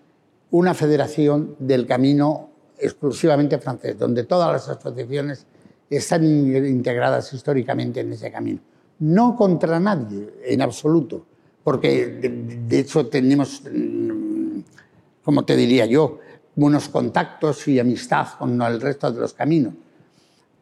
una 0.51 0.73
federación 0.73 1.55
del 1.59 1.85
camino 1.85 2.49
exclusivamente 2.77 3.57
francés, 3.57 3.97
donde 3.97 4.23
todas 4.23 4.51
las 4.51 4.69
asociaciones 4.69 5.45
están 5.89 6.23
integradas 6.23 7.31
históricamente 7.33 7.99
en 8.01 8.13
ese 8.13 8.31
camino. 8.31 8.59
No 8.99 9.35
contra 9.35 9.79
nadie, 9.79 10.33
en 10.45 10.61
absoluto, 10.61 11.25
porque 11.63 12.07
de, 12.07 12.79
hecho 12.79 13.07
tenemos, 13.07 13.63
mm, 13.71 14.59
como 15.23 15.43
te 15.43 15.55
diría 15.55 15.85
yo, 15.85 16.19
buenos 16.55 16.89
contactos 16.89 17.67
y 17.67 17.79
amistad 17.79 18.27
con 18.39 18.61
el 18.61 18.79
resto 18.79 19.11
de 19.11 19.19
los 19.19 19.33
caminos. 19.33 19.73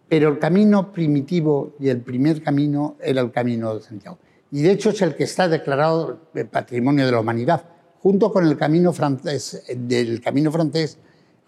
Pero 0.09 0.29
el 0.29 0.39
camino 0.39 0.91
primitivo 0.91 1.73
y 1.79 1.89
el 1.89 2.01
primer 2.01 2.41
camino 2.41 2.95
era 3.01 3.21
el 3.21 3.31
camino 3.31 3.75
de 3.75 3.81
Santiago. 3.81 4.17
Y 4.51 4.61
de 4.61 4.71
hecho 4.71 4.91
es 4.91 5.01
el 5.01 5.15
que 5.15 5.23
está 5.23 5.47
declarado 5.47 6.19
Patrimonio 6.51 7.05
de 7.05 7.11
la 7.11 7.19
Humanidad, 7.19 7.63
junto 8.03 8.33
con 8.33 8.45
el 8.45 8.57
camino 8.57 8.91
francés, 8.91 9.63
del 9.73 10.19
camino 10.19 10.51
francés, 10.51 10.99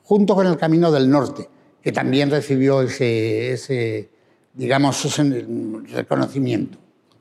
junto 0.04 0.36
con 0.36 0.48
el 0.48 0.56
camino 0.56 0.90
del 0.90 1.10
norte, 1.10 1.50
que 1.82 1.92
también 1.92 2.32
recibió 2.32 2.82
ese, 2.82 3.52
ese 3.52 4.10
digamos, 4.54 5.04
ese 5.04 5.46
reconocimiento. 5.92 6.78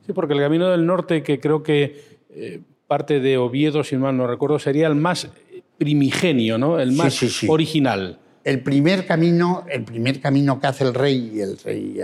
Sí, 0.07 0.13
porque 0.13 0.35
el 0.35 0.41
camino 0.41 0.71
del 0.71 0.87
norte, 0.87 1.25
que 1.25 1.41
creo 1.41 1.65
que 1.65 2.21
eh, 2.31 2.61
parte 2.87 3.19
de 3.19 3.37
Oviedo, 3.37 3.83
si 3.83 3.97
mal 3.97 4.17
no 4.17 4.29
recuerdo, 4.29 4.61
sería 4.61 4.87
el 4.87 4.95
más 4.95 5.29
primigenio, 5.79 6.57
¿no? 6.57 6.79
El 6.79 6.93
más 6.93 7.15
sí, 7.15 7.29
sí. 7.29 7.49
original. 7.51 8.21
El 8.45 8.63
primer 8.63 9.05
camino, 9.05 9.65
el 9.69 9.83
primer 9.83 10.21
camino 10.21 10.61
que 10.61 10.69
hace 10.69 10.85
el 10.85 10.95
rey, 10.95 11.41
el 11.41 11.59
rey 11.59 11.99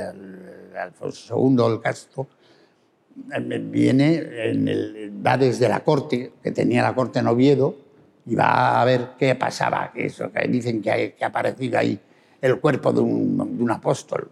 Alfonso 0.76 1.36
II 1.38 1.74
el 1.74 1.80
Castro, 1.80 2.26
viene 3.14 4.50
en 4.50 4.68
el, 4.68 5.12
va 5.24 5.36
desde 5.36 5.68
la 5.68 5.80
corte, 5.80 6.32
que 6.42 6.52
tenía 6.52 6.82
la 6.82 6.94
corte 6.94 7.18
en 7.18 7.26
Oviedo, 7.26 7.76
y 8.26 8.34
va 8.34 8.80
a 8.80 8.84
ver 8.84 9.10
qué 9.18 9.34
pasaba, 9.34 9.92
que 9.92 10.06
eso, 10.06 10.30
que 10.30 10.46
dicen 10.48 10.80
que, 10.80 10.90
hay, 10.90 11.12
que 11.12 11.24
ha 11.24 11.28
aparecido 11.28 11.78
ahí 11.78 11.98
el 12.40 12.60
cuerpo 12.60 12.92
de 12.92 13.00
un, 13.00 13.36
de 13.56 13.62
un 13.62 13.70
apóstol. 13.70 14.30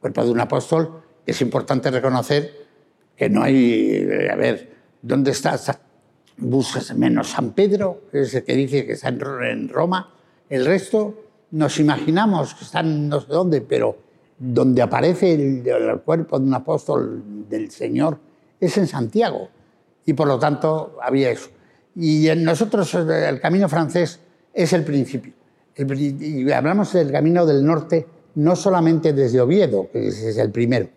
Cuerpo 0.00 0.24
de 0.24 0.30
un 0.30 0.40
apóstol, 0.40 1.02
es 1.26 1.40
importante 1.40 1.90
reconocer 1.90 2.64
que 3.16 3.28
no 3.28 3.42
hay, 3.42 4.06
a 4.30 4.36
ver, 4.36 4.74
¿dónde 5.02 5.30
está? 5.30 5.58
Buscas 6.36 6.96
menos 6.96 7.28
San 7.30 7.52
Pedro, 7.52 8.02
que 8.10 8.22
es 8.22 8.34
el 8.34 8.44
que 8.44 8.54
dice 8.54 8.86
que 8.86 8.92
está 8.92 9.08
en 9.08 9.68
Roma, 9.68 10.12
el 10.48 10.66
resto 10.66 11.22
nos 11.52 11.78
imaginamos 11.78 12.54
que 12.54 12.64
están 12.64 13.08
no 13.08 13.20
sé 13.20 13.28
dónde, 13.28 13.60
pero 13.60 13.96
donde 14.38 14.82
aparece 14.82 15.34
el, 15.34 15.66
el, 15.66 16.00
cuerpo 16.00 16.38
de 16.38 16.46
un 16.46 16.54
apóstol 16.54 17.22
del 17.48 17.70
Señor 17.70 18.18
es 18.60 18.76
en 18.78 18.86
Santiago. 18.86 19.48
Y 20.06 20.12
por 20.12 20.26
lo 20.26 20.38
tanto 20.38 20.96
había 21.02 21.30
eso. 21.30 21.48
Y 21.96 22.28
en 22.28 22.44
nosotros 22.44 22.92
el 22.94 23.40
camino 23.40 23.68
francés 23.68 24.20
es 24.52 24.72
el 24.72 24.84
principio. 24.84 25.32
El, 25.74 26.00
y 26.00 26.50
hablamos 26.52 26.92
del 26.92 27.10
camino 27.10 27.46
del 27.46 27.64
norte 27.64 28.06
no 28.36 28.56
solamente 28.56 29.12
desde 29.12 29.40
Oviedo, 29.40 29.88
que 29.92 30.08
es 30.08 30.36
el 30.38 30.50
primero, 30.50 30.88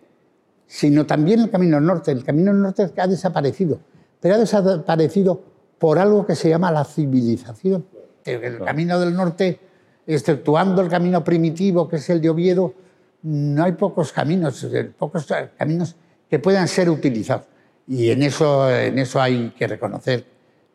sino 0.66 1.06
también 1.06 1.40
el 1.40 1.50
camino 1.50 1.80
norte. 1.80 2.10
El 2.10 2.24
camino 2.24 2.52
norte 2.52 2.90
ha 2.96 3.06
desaparecido, 3.06 3.80
pero 4.20 4.34
ha 4.34 4.38
desaparecido 4.38 5.40
por 5.78 5.98
algo 5.98 6.26
que 6.26 6.34
se 6.34 6.48
llama 6.48 6.72
la 6.72 6.84
civilización. 6.84 7.86
El, 8.24 8.44
el 8.44 8.58
camino 8.58 8.98
del 8.98 9.14
norte 9.14 9.60
exceptuando 10.06 10.82
el 10.82 10.88
camino 10.88 11.22
primitivo, 11.22 11.88
que 11.88 11.96
es 11.96 12.10
el 12.10 12.20
de 12.20 12.30
Oviedo, 12.30 12.74
no 13.22 13.64
hay 13.64 13.72
pocos 13.72 14.12
caminos, 14.12 14.66
pocos 14.98 15.26
caminos 15.56 15.96
que 16.28 16.38
puedan 16.38 16.68
ser 16.68 16.90
utilizados. 16.90 17.46
Y 17.86 18.10
en 18.10 18.22
eso, 18.22 18.70
en 18.70 18.98
eso 18.98 19.20
hay 19.20 19.50
que 19.50 19.66
reconocer 19.66 20.26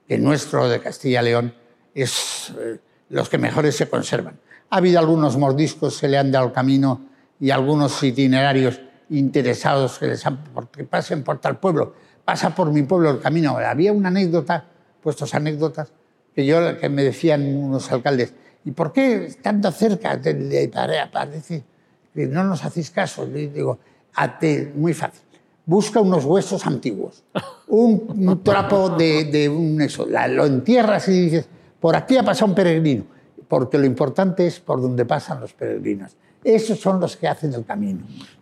que 0.08 0.18
nuestro 0.18 0.68
de 0.68 0.80
Castilla 0.80 1.22
y 1.22 1.26
León 1.26 1.54
es 1.94 2.52
eh, 2.60 2.80
los 3.10 3.30
que 3.30 3.38
mejores 3.38 3.76
se 3.76 3.88
conservan. 3.88 4.40
Ha 4.70 4.78
habido 4.78 5.00
algunos 5.00 5.38
mordiscos 5.38 6.00
que 6.00 6.08
le 6.08 6.18
han 6.18 6.32
dado 6.32 6.48
el 6.48 6.52
camino 6.52 7.02
y 7.40 7.52
algunos 7.52 8.02
itinerarios 8.04 8.82
interesados 9.10 10.00
que 10.00 10.08
les 10.08 10.26
han, 10.26 10.44
porque 10.46 10.84
pasen 10.84 11.24
por 11.24 11.40
tal 11.40 11.60
pueblo. 11.60 11.94
Pasa 12.26 12.56
por 12.56 12.72
mi 12.72 12.82
pueblo 12.84 13.12
el 13.12 13.20
camino. 13.20 13.58
Había 13.58 13.94
una 13.94 14.08
anécdota, 14.08 14.66
puestos 15.02 15.36
anécdotas, 15.36 15.92
que 16.34 16.46
yo 16.46 16.80
que 16.80 16.90
me 16.90 17.04
decían 17.04 17.56
unos 17.56 17.92
alcaldes, 17.92 18.34
¿Y 18.66 18.72
por 18.72 18.94
qué 18.94 19.26
estando 19.26 19.72
cerca 19.72 20.16
le 20.16 20.70
parece 21.12 21.60
que 21.60 21.73
no 22.16 22.44
nos 22.44 22.64
hacéis 22.64 22.92
caso? 22.92 23.26
Le 23.26 23.48
digo, 23.48 23.80
ate, 24.16 24.72
muy 24.76 24.94
fácil. 24.94 25.22
Busca 25.66 26.02
unos 26.02 26.26
huesos 26.26 26.66
antiguos, 26.68 27.24
un, 27.68 28.06
un 28.10 28.44
trapo 28.44 28.90
de, 28.90 29.26
de, 29.26 29.48
un 29.48 29.82
eso, 29.82 30.06
la, 30.06 30.28
lo 30.28 30.46
entierras 30.46 31.08
y 31.08 31.22
dices, 31.22 31.48
por 31.80 31.96
aquí 31.96 32.18
ha 32.18 32.24
pasado 32.24 32.48
un 32.48 32.56
peregrino, 32.56 33.06
porque 33.48 33.78
lo 33.78 33.86
importante 33.86 34.46
es 34.46 34.60
por 34.60 34.82
donde 34.82 35.06
pasan 35.06 35.40
los 35.40 35.54
peregrinos. 35.54 36.18
Esos 36.44 36.80
son 36.80 37.00
los 37.00 37.16
que 37.16 37.30
hacen 37.30 37.54
el 37.54 37.64
camino. 37.64 38.02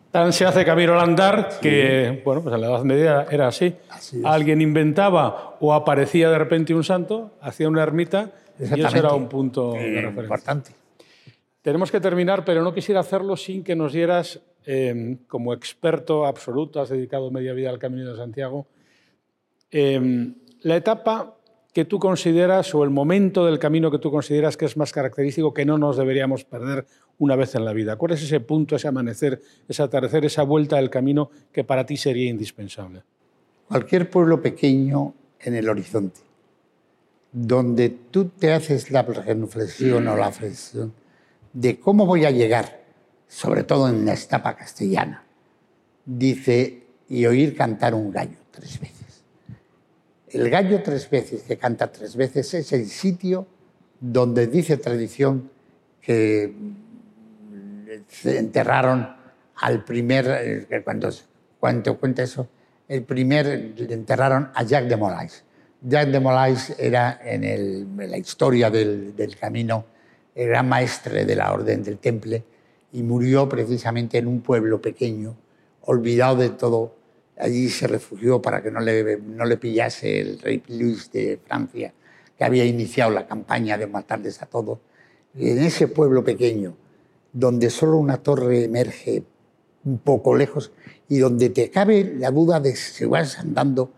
Tan 0.09 0.33
se 0.33 0.45
hace 0.45 0.65
camino 0.65 0.93
al 0.93 1.09
andar 1.09 1.59
que, 1.61 2.15
sí. 2.15 2.21
bueno, 2.25 2.41
pues 2.41 2.55
en 2.55 2.61
la 2.61 2.67
Edad 2.67 2.83
Media 2.83 3.27
era 3.29 3.47
así. 3.47 3.75
así 3.89 4.21
Alguien 4.25 4.59
inventaba 4.59 5.57
o 5.59 5.73
aparecía 5.73 6.29
de 6.29 6.37
repente 6.37 6.73
un 6.73 6.83
santo, 6.83 7.31
hacía 7.39 7.69
una 7.69 7.83
ermita 7.83 8.31
y 8.59 8.81
eso 8.81 8.97
era 8.97 9.13
un 9.13 9.29
punto 9.29 9.75
eh, 9.75 9.79
de 9.79 10.01
referencia. 10.01 10.23
Importante. 10.23 10.71
Tenemos 11.61 11.91
que 11.91 11.99
terminar, 11.99 12.43
pero 12.43 12.63
no 12.63 12.73
quisiera 12.73 13.01
hacerlo 13.01 13.37
sin 13.37 13.63
que 13.63 13.75
nos 13.75 13.93
dieras, 13.93 14.41
eh, 14.65 15.17
como 15.27 15.53
experto 15.53 16.25
absoluto, 16.25 16.81
has 16.81 16.89
dedicado 16.89 17.29
media 17.29 17.53
vida 17.53 17.69
al 17.69 17.77
Camino 17.77 18.11
de 18.11 18.17
Santiago, 18.17 18.67
eh, 19.69 20.33
la 20.61 20.75
etapa 20.75 21.37
que 21.73 21.85
tú 21.85 21.99
consideras 21.99 22.73
o 22.75 22.83
el 22.83 22.89
momento 22.89 23.45
del 23.45 23.57
camino 23.57 23.89
que 23.91 23.99
tú 23.99 24.11
consideras 24.11 24.57
que 24.57 24.65
es 24.65 24.75
más 24.75 24.91
característico, 24.91 25.53
que 25.53 25.65
no 25.65 25.77
nos 25.77 25.97
deberíamos 25.97 26.43
perder 26.43 26.85
una 27.17 27.35
vez 27.35 27.55
en 27.55 27.63
la 27.63 27.71
vida. 27.71 27.95
¿Cuál 27.95 28.13
es 28.13 28.23
ese 28.23 28.41
punto, 28.41 28.75
ese 28.75 28.89
amanecer, 28.89 29.41
ese 29.69 29.81
atardecer, 29.81 30.25
esa 30.25 30.43
vuelta 30.43 30.75
del 30.77 30.89
camino 30.89 31.29
que 31.51 31.63
para 31.63 31.85
ti 31.85 31.95
sería 31.95 32.29
indispensable? 32.29 33.03
Cualquier 33.67 34.09
pueblo 34.09 34.41
pequeño 34.41 35.13
en 35.39 35.55
el 35.55 35.69
horizonte 35.69 36.19
donde 37.31 37.89
tú 37.89 38.25
te 38.25 38.51
haces 38.51 38.91
la 38.91 39.03
reflexión 39.03 40.05
o 40.07 40.17
la 40.17 40.27
reflexión 40.27 40.93
de 41.53 41.79
cómo 41.79 42.05
voy 42.05 42.25
a 42.25 42.31
llegar, 42.31 42.81
sobre 43.27 43.63
todo 43.63 43.89
en 43.89 44.05
la 44.05 44.13
etapa 44.13 44.55
castellana, 44.55 45.23
dice, 46.05 46.83
y 47.09 47.25
oír 47.25 47.55
cantar 47.55 47.93
un 47.93 48.11
gallo 48.11 48.37
tres 48.51 48.79
veces. 48.79 49.23
El 50.29 50.49
gallo 50.49 50.81
tres 50.81 51.09
veces, 51.09 51.43
que 51.43 51.57
canta 51.57 51.91
tres 51.91 52.15
veces, 52.15 52.53
es 52.53 52.71
el 52.71 52.87
sitio 52.87 53.47
donde 53.99 54.47
dice 54.47 54.77
tradición 54.77 55.51
que 56.01 56.53
se 58.07 58.37
enterraron 58.37 59.15
al 59.57 59.83
primer, 59.83 60.67
cuando, 60.83 61.09
cuando 61.59 61.99
cuenta 61.99 62.23
eso, 62.23 62.47
el 62.87 63.03
primer, 63.03 63.73
enterraron 63.77 64.49
a 64.53 64.63
Jacques 64.63 64.89
de 64.89 64.97
Molay 64.97 65.29
Jacques 65.81 66.13
de 66.13 66.19
Molay 66.19 66.55
era 66.77 67.19
en, 67.23 67.43
el, 67.43 67.87
la 67.95 68.17
historia 68.17 68.69
del, 68.69 69.15
del, 69.15 69.35
camino, 69.37 69.85
era 70.35 70.63
maestre 70.63 71.25
de 71.25 71.35
la 71.35 71.51
Orden 71.53 71.83
del 71.83 71.97
Temple 71.97 72.43
y 72.93 73.03
murió 73.03 73.47
precisamente 73.47 74.17
en 74.17 74.27
un 74.27 74.41
pueblo 74.41 74.81
pequeño, 74.81 75.35
olvidado 75.81 76.37
de 76.37 76.49
todo. 76.49 76.95
Allí 77.37 77.69
se 77.69 77.87
refugió 77.87 78.41
para 78.41 78.61
que 78.61 78.71
no 78.71 78.79
le, 78.79 79.17
no 79.17 79.45
le 79.45 79.57
pillase 79.57 80.19
el 80.19 80.39
rey 80.39 80.63
Luis 80.67 81.11
de 81.11 81.39
Francia, 81.45 81.93
que 82.37 82.43
había 82.43 82.65
iniciado 82.65 83.11
la 83.11 83.25
campaña 83.25 83.77
de 83.77 83.87
matarles 83.87 84.41
a 84.41 84.45
todos. 84.45 84.79
Y 85.35 85.49
en 85.49 85.59
ese 85.59 85.87
pueblo 85.87 86.23
pequeño, 86.23 86.75
donde 87.33 87.69
solo 87.69 87.97
una 87.97 88.17
torre 88.17 88.65
emerge 88.65 89.23
un 89.83 89.97
poco 89.97 90.35
lejos 90.35 90.71
y 91.07 91.17
donde 91.17 91.49
te 91.49 91.69
cabe 91.69 92.03
la 92.17 92.29
duda 92.31 92.59
de 92.59 92.75
si 92.75 93.05
vas 93.05 93.39
andando 93.39 93.91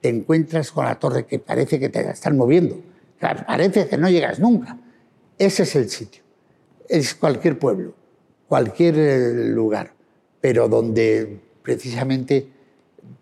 te 0.00 0.08
encuentras 0.08 0.70
con 0.70 0.84
la 0.84 0.98
torre 0.98 1.26
que 1.26 1.38
parece 1.38 1.80
que 1.80 1.88
te 1.88 2.02
la 2.04 2.12
están 2.12 2.36
moviendo. 2.36 2.80
Parece 3.18 3.88
que 3.88 3.96
no 3.96 4.08
llegas 4.08 4.38
nunca. 4.38 4.78
Ese 5.38 5.64
es 5.64 5.76
el 5.76 5.88
sitio. 5.90 6.22
Es 6.88 7.14
cualquier 7.14 7.58
pueblo, 7.58 7.94
cualquier 8.48 8.98
eh, 8.98 9.48
lugar, 9.48 9.92
pero 10.40 10.68
donde 10.68 11.40
precisamente 11.62 12.48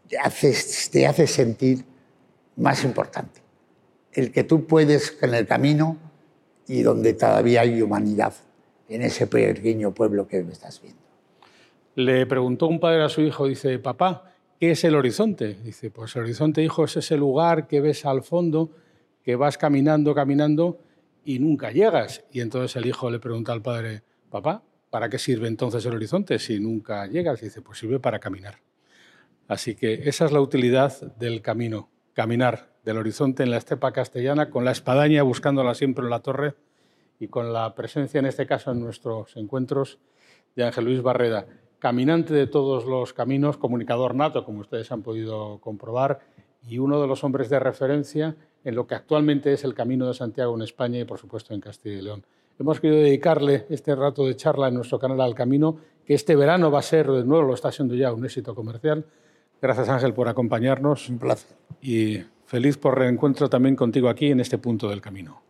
te 0.09 0.19
haces, 0.19 0.91
te 0.91 1.07
hace 1.07 1.27
sentir 1.27 1.85
más 2.57 2.85
importante. 2.85 3.41
El 4.13 4.31
que 4.31 4.45
tú 4.45 4.67
puedes 4.67 5.17
en 5.23 5.35
el 5.35 5.47
camino 5.47 5.97
y 6.69 6.83
donde 6.83 7.15
todavía 7.15 7.63
hay 7.63 7.83
humanidad 7.83 8.35
en 8.89 9.03
ese 9.03 9.27
pequeño 9.27 9.93
pueblo 9.93 10.29
que 10.29 10.43
me 10.43 10.53
estás 10.53 10.81
viendo. 10.81 11.01
Le 11.97 12.27
preguntó 12.27 12.67
un 12.67 12.81
padre 12.81 13.03
a 13.03 13.09
su 13.09 13.23
hijo, 13.23 13.47
dice, 13.47 13.79
papá, 13.79 14.35
¿qué 14.61 14.73
es 14.73 14.85
el 14.85 14.95
horizonte? 14.95 15.57
Dice, 15.65 15.91
pues 15.91 16.15
el 16.17 16.23
horizonte, 16.23 16.63
hijo, 16.63 16.85
es 16.85 16.97
ese 16.97 17.17
lugar 17.17 17.67
que 17.67 17.81
ves 17.81 18.05
al 18.05 18.23
fondo, 18.23 18.71
que 19.23 19.37
vas 19.37 19.59
caminando, 19.59 20.15
caminando 20.15 20.79
y 21.25 21.39
nunca 21.39 21.71
llegas. 21.71 22.25
Y 22.31 22.41
entonces 22.41 22.77
el 22.77 22.87
hijo 22.87 23.11
le 23.11 23.19
pregunta 23.19 23.53
al 23.53 23.63
padre, 23.63 24.03
papá, 24.31 24.63
¿para 24.91 25.09
qué 25.09 25.19
sirve 25.19 25.49
entonces 25.49 25.85
el 25.87 25.95
horizonte 25.95 26.39
si 26.39 26.61
nunca 26.61 27.07
llegas? 27.07 27.41
dice, 27.41 27.63
pues 27.63 27.79
sirve 27.79 27.99
para 27.99 28.19
caminar. 28.19 28.59
Así 29.49 29.75
que 29.75 30.09
esa 30.09 30.25
es 30.25 30.33
la 30.33 30.41
utilidad 30.41 31.15
del 31.17 31.43
camino, 31.43 31.91
caminar 32.13 32.73
del 32.85 32.99
horizonte 32.99 33.43
en 33.43 33.51
la 33.51 33.57
estepa 33.57 33.93
castellana, 33.93 34.51
con 34.51 34.65
la 34.65 34.71
espadaña 34.71 35.23
buscándola 35.23 35.75
siempre 35.75 36.05
en 36.05 36.11
la 36.11 36.21
torre 36.21 36.55
y 37.19 37.29
con 37.29 37.53
la 37.53 37.75
presencia, 37.75 38.21
en 38.21 38.27
este 38.27 38.47
caso, 38.47 38.73
en 38.73 38.81
nuestros 38.81 39.37
encuentros, 39.37 39.99
de 40.57 40.65
Ángel 40.65 40.85
Luis 40.85 41.03
Barreda, 41.03 41.47
caminante 41.79 42.33
de 42.33 42.47
todos 42.47 42.87
los 42.87 43.13
caminos, 43.13 43.57
comunicador 43.57 44.15
nato, 44.15 44.45
como 44.45 44.61
ustedes 44.61 44.91
han 44.93 45.03
podido 45.03 45.59
comprobar, 45.61 46.21
y 46.67 46.79
uno 46.79 47.01
de 47.01 47.07
los 47.07 47.25
hombres 47.25 47.51
de 47.51 47.59
referencia 47.59 48.37
en 48.65 48.75
lo 48.75 48.87
que 48.87 48.95
actualmente 48.95 49.53
es 49.53 49.65
el 49.65 49.75
Camino 49.75 50.07
de 50.07 50.15
Santiago 50.15 50.55
en 50.55 50.63
España 50.63 50.99
y, 50.99 51.05
por 51.05 51.19
supuesto, 51.19 51.55
en 51.55 51.61
Castilla 51.61 51.99
y 51.99 52.03
León. 52.03 52.25
Hemos 52.59 52.81
querido 52.81 53.01
dedicarle 53.01 53.67
este 53.69 53.95
rato 53.95 54.27
de 54.27 54.37
charla 54.37 54.69
en 54.69 54.75
nuestro 54.75 54.99
canal 54.99 55.21
al 55.21 55.35
Camino, 55.35 55.77
que 56.07 56.15
este 56.15 56.37
verano 56.37 56.71
va 56.71 56.79
a 56.79 56.83
ser, 56.83 57.11
de 57.11 57.25
nuevo 57.25 57.43
lo 57.43 57.55
está 57.55 57.71
siendo 57.73 57.95
ya, 57.95 58.13
un 58.13 58.25
éxito 58.25 58.55
comercial. 58.55 59.05
Gracias 59.61 59.89
Ángel 59.89 60.15
por 60.15 60.29
acompañarnos. 60.29 61.09
Un 61.09 61.19
placer. 61.19 61.57
Y 61.81 62.23
feliz 62.47 62.77
por 62.77 62.99
reencuentro 62.99 63.49
también 63.49 63.77
contigo 63.77 64.09
aquí 64.09 64.31
en 64.31 64.41
este 64.41 64.59
punto 64.59 64.89
del 64.89 65.01
camino. 65.01 65.41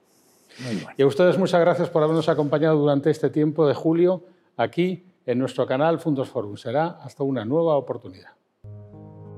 Y 0.97 1.03
a 1.03 1.07
ustedes 1.07 1.37
muchas 1.37 1.61
gracias 1.61 1.91
por 1.91 2.03
habernos 2.03 2.29
acompañado 2.29 2.79
durante 2.79 3.11
este 3.11 3.29
tiempo 3.29 3.67
de 3.67 3.75
julio 3.75 4.23
aquí 4.57 5.05
en 5.27 5.39
nuestro 5.39 5.67
canal 5.67 5.99
Fundos 5.99 6.29
Forum. 6.29 6.57
Será 6.57 6.99
hasta 7.03 7.25
una 7.25 7.45
nueva 7.45 7.77
oportunidad. 7.77 8.31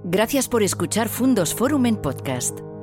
Gracias 0.05 0.49
por 0.49 0.63
escuchar 0.63 1.09
Fundos 1.09 1.55
Forum 1.55 1.87
en 1.87 1.97
podcast. 1.97 2.76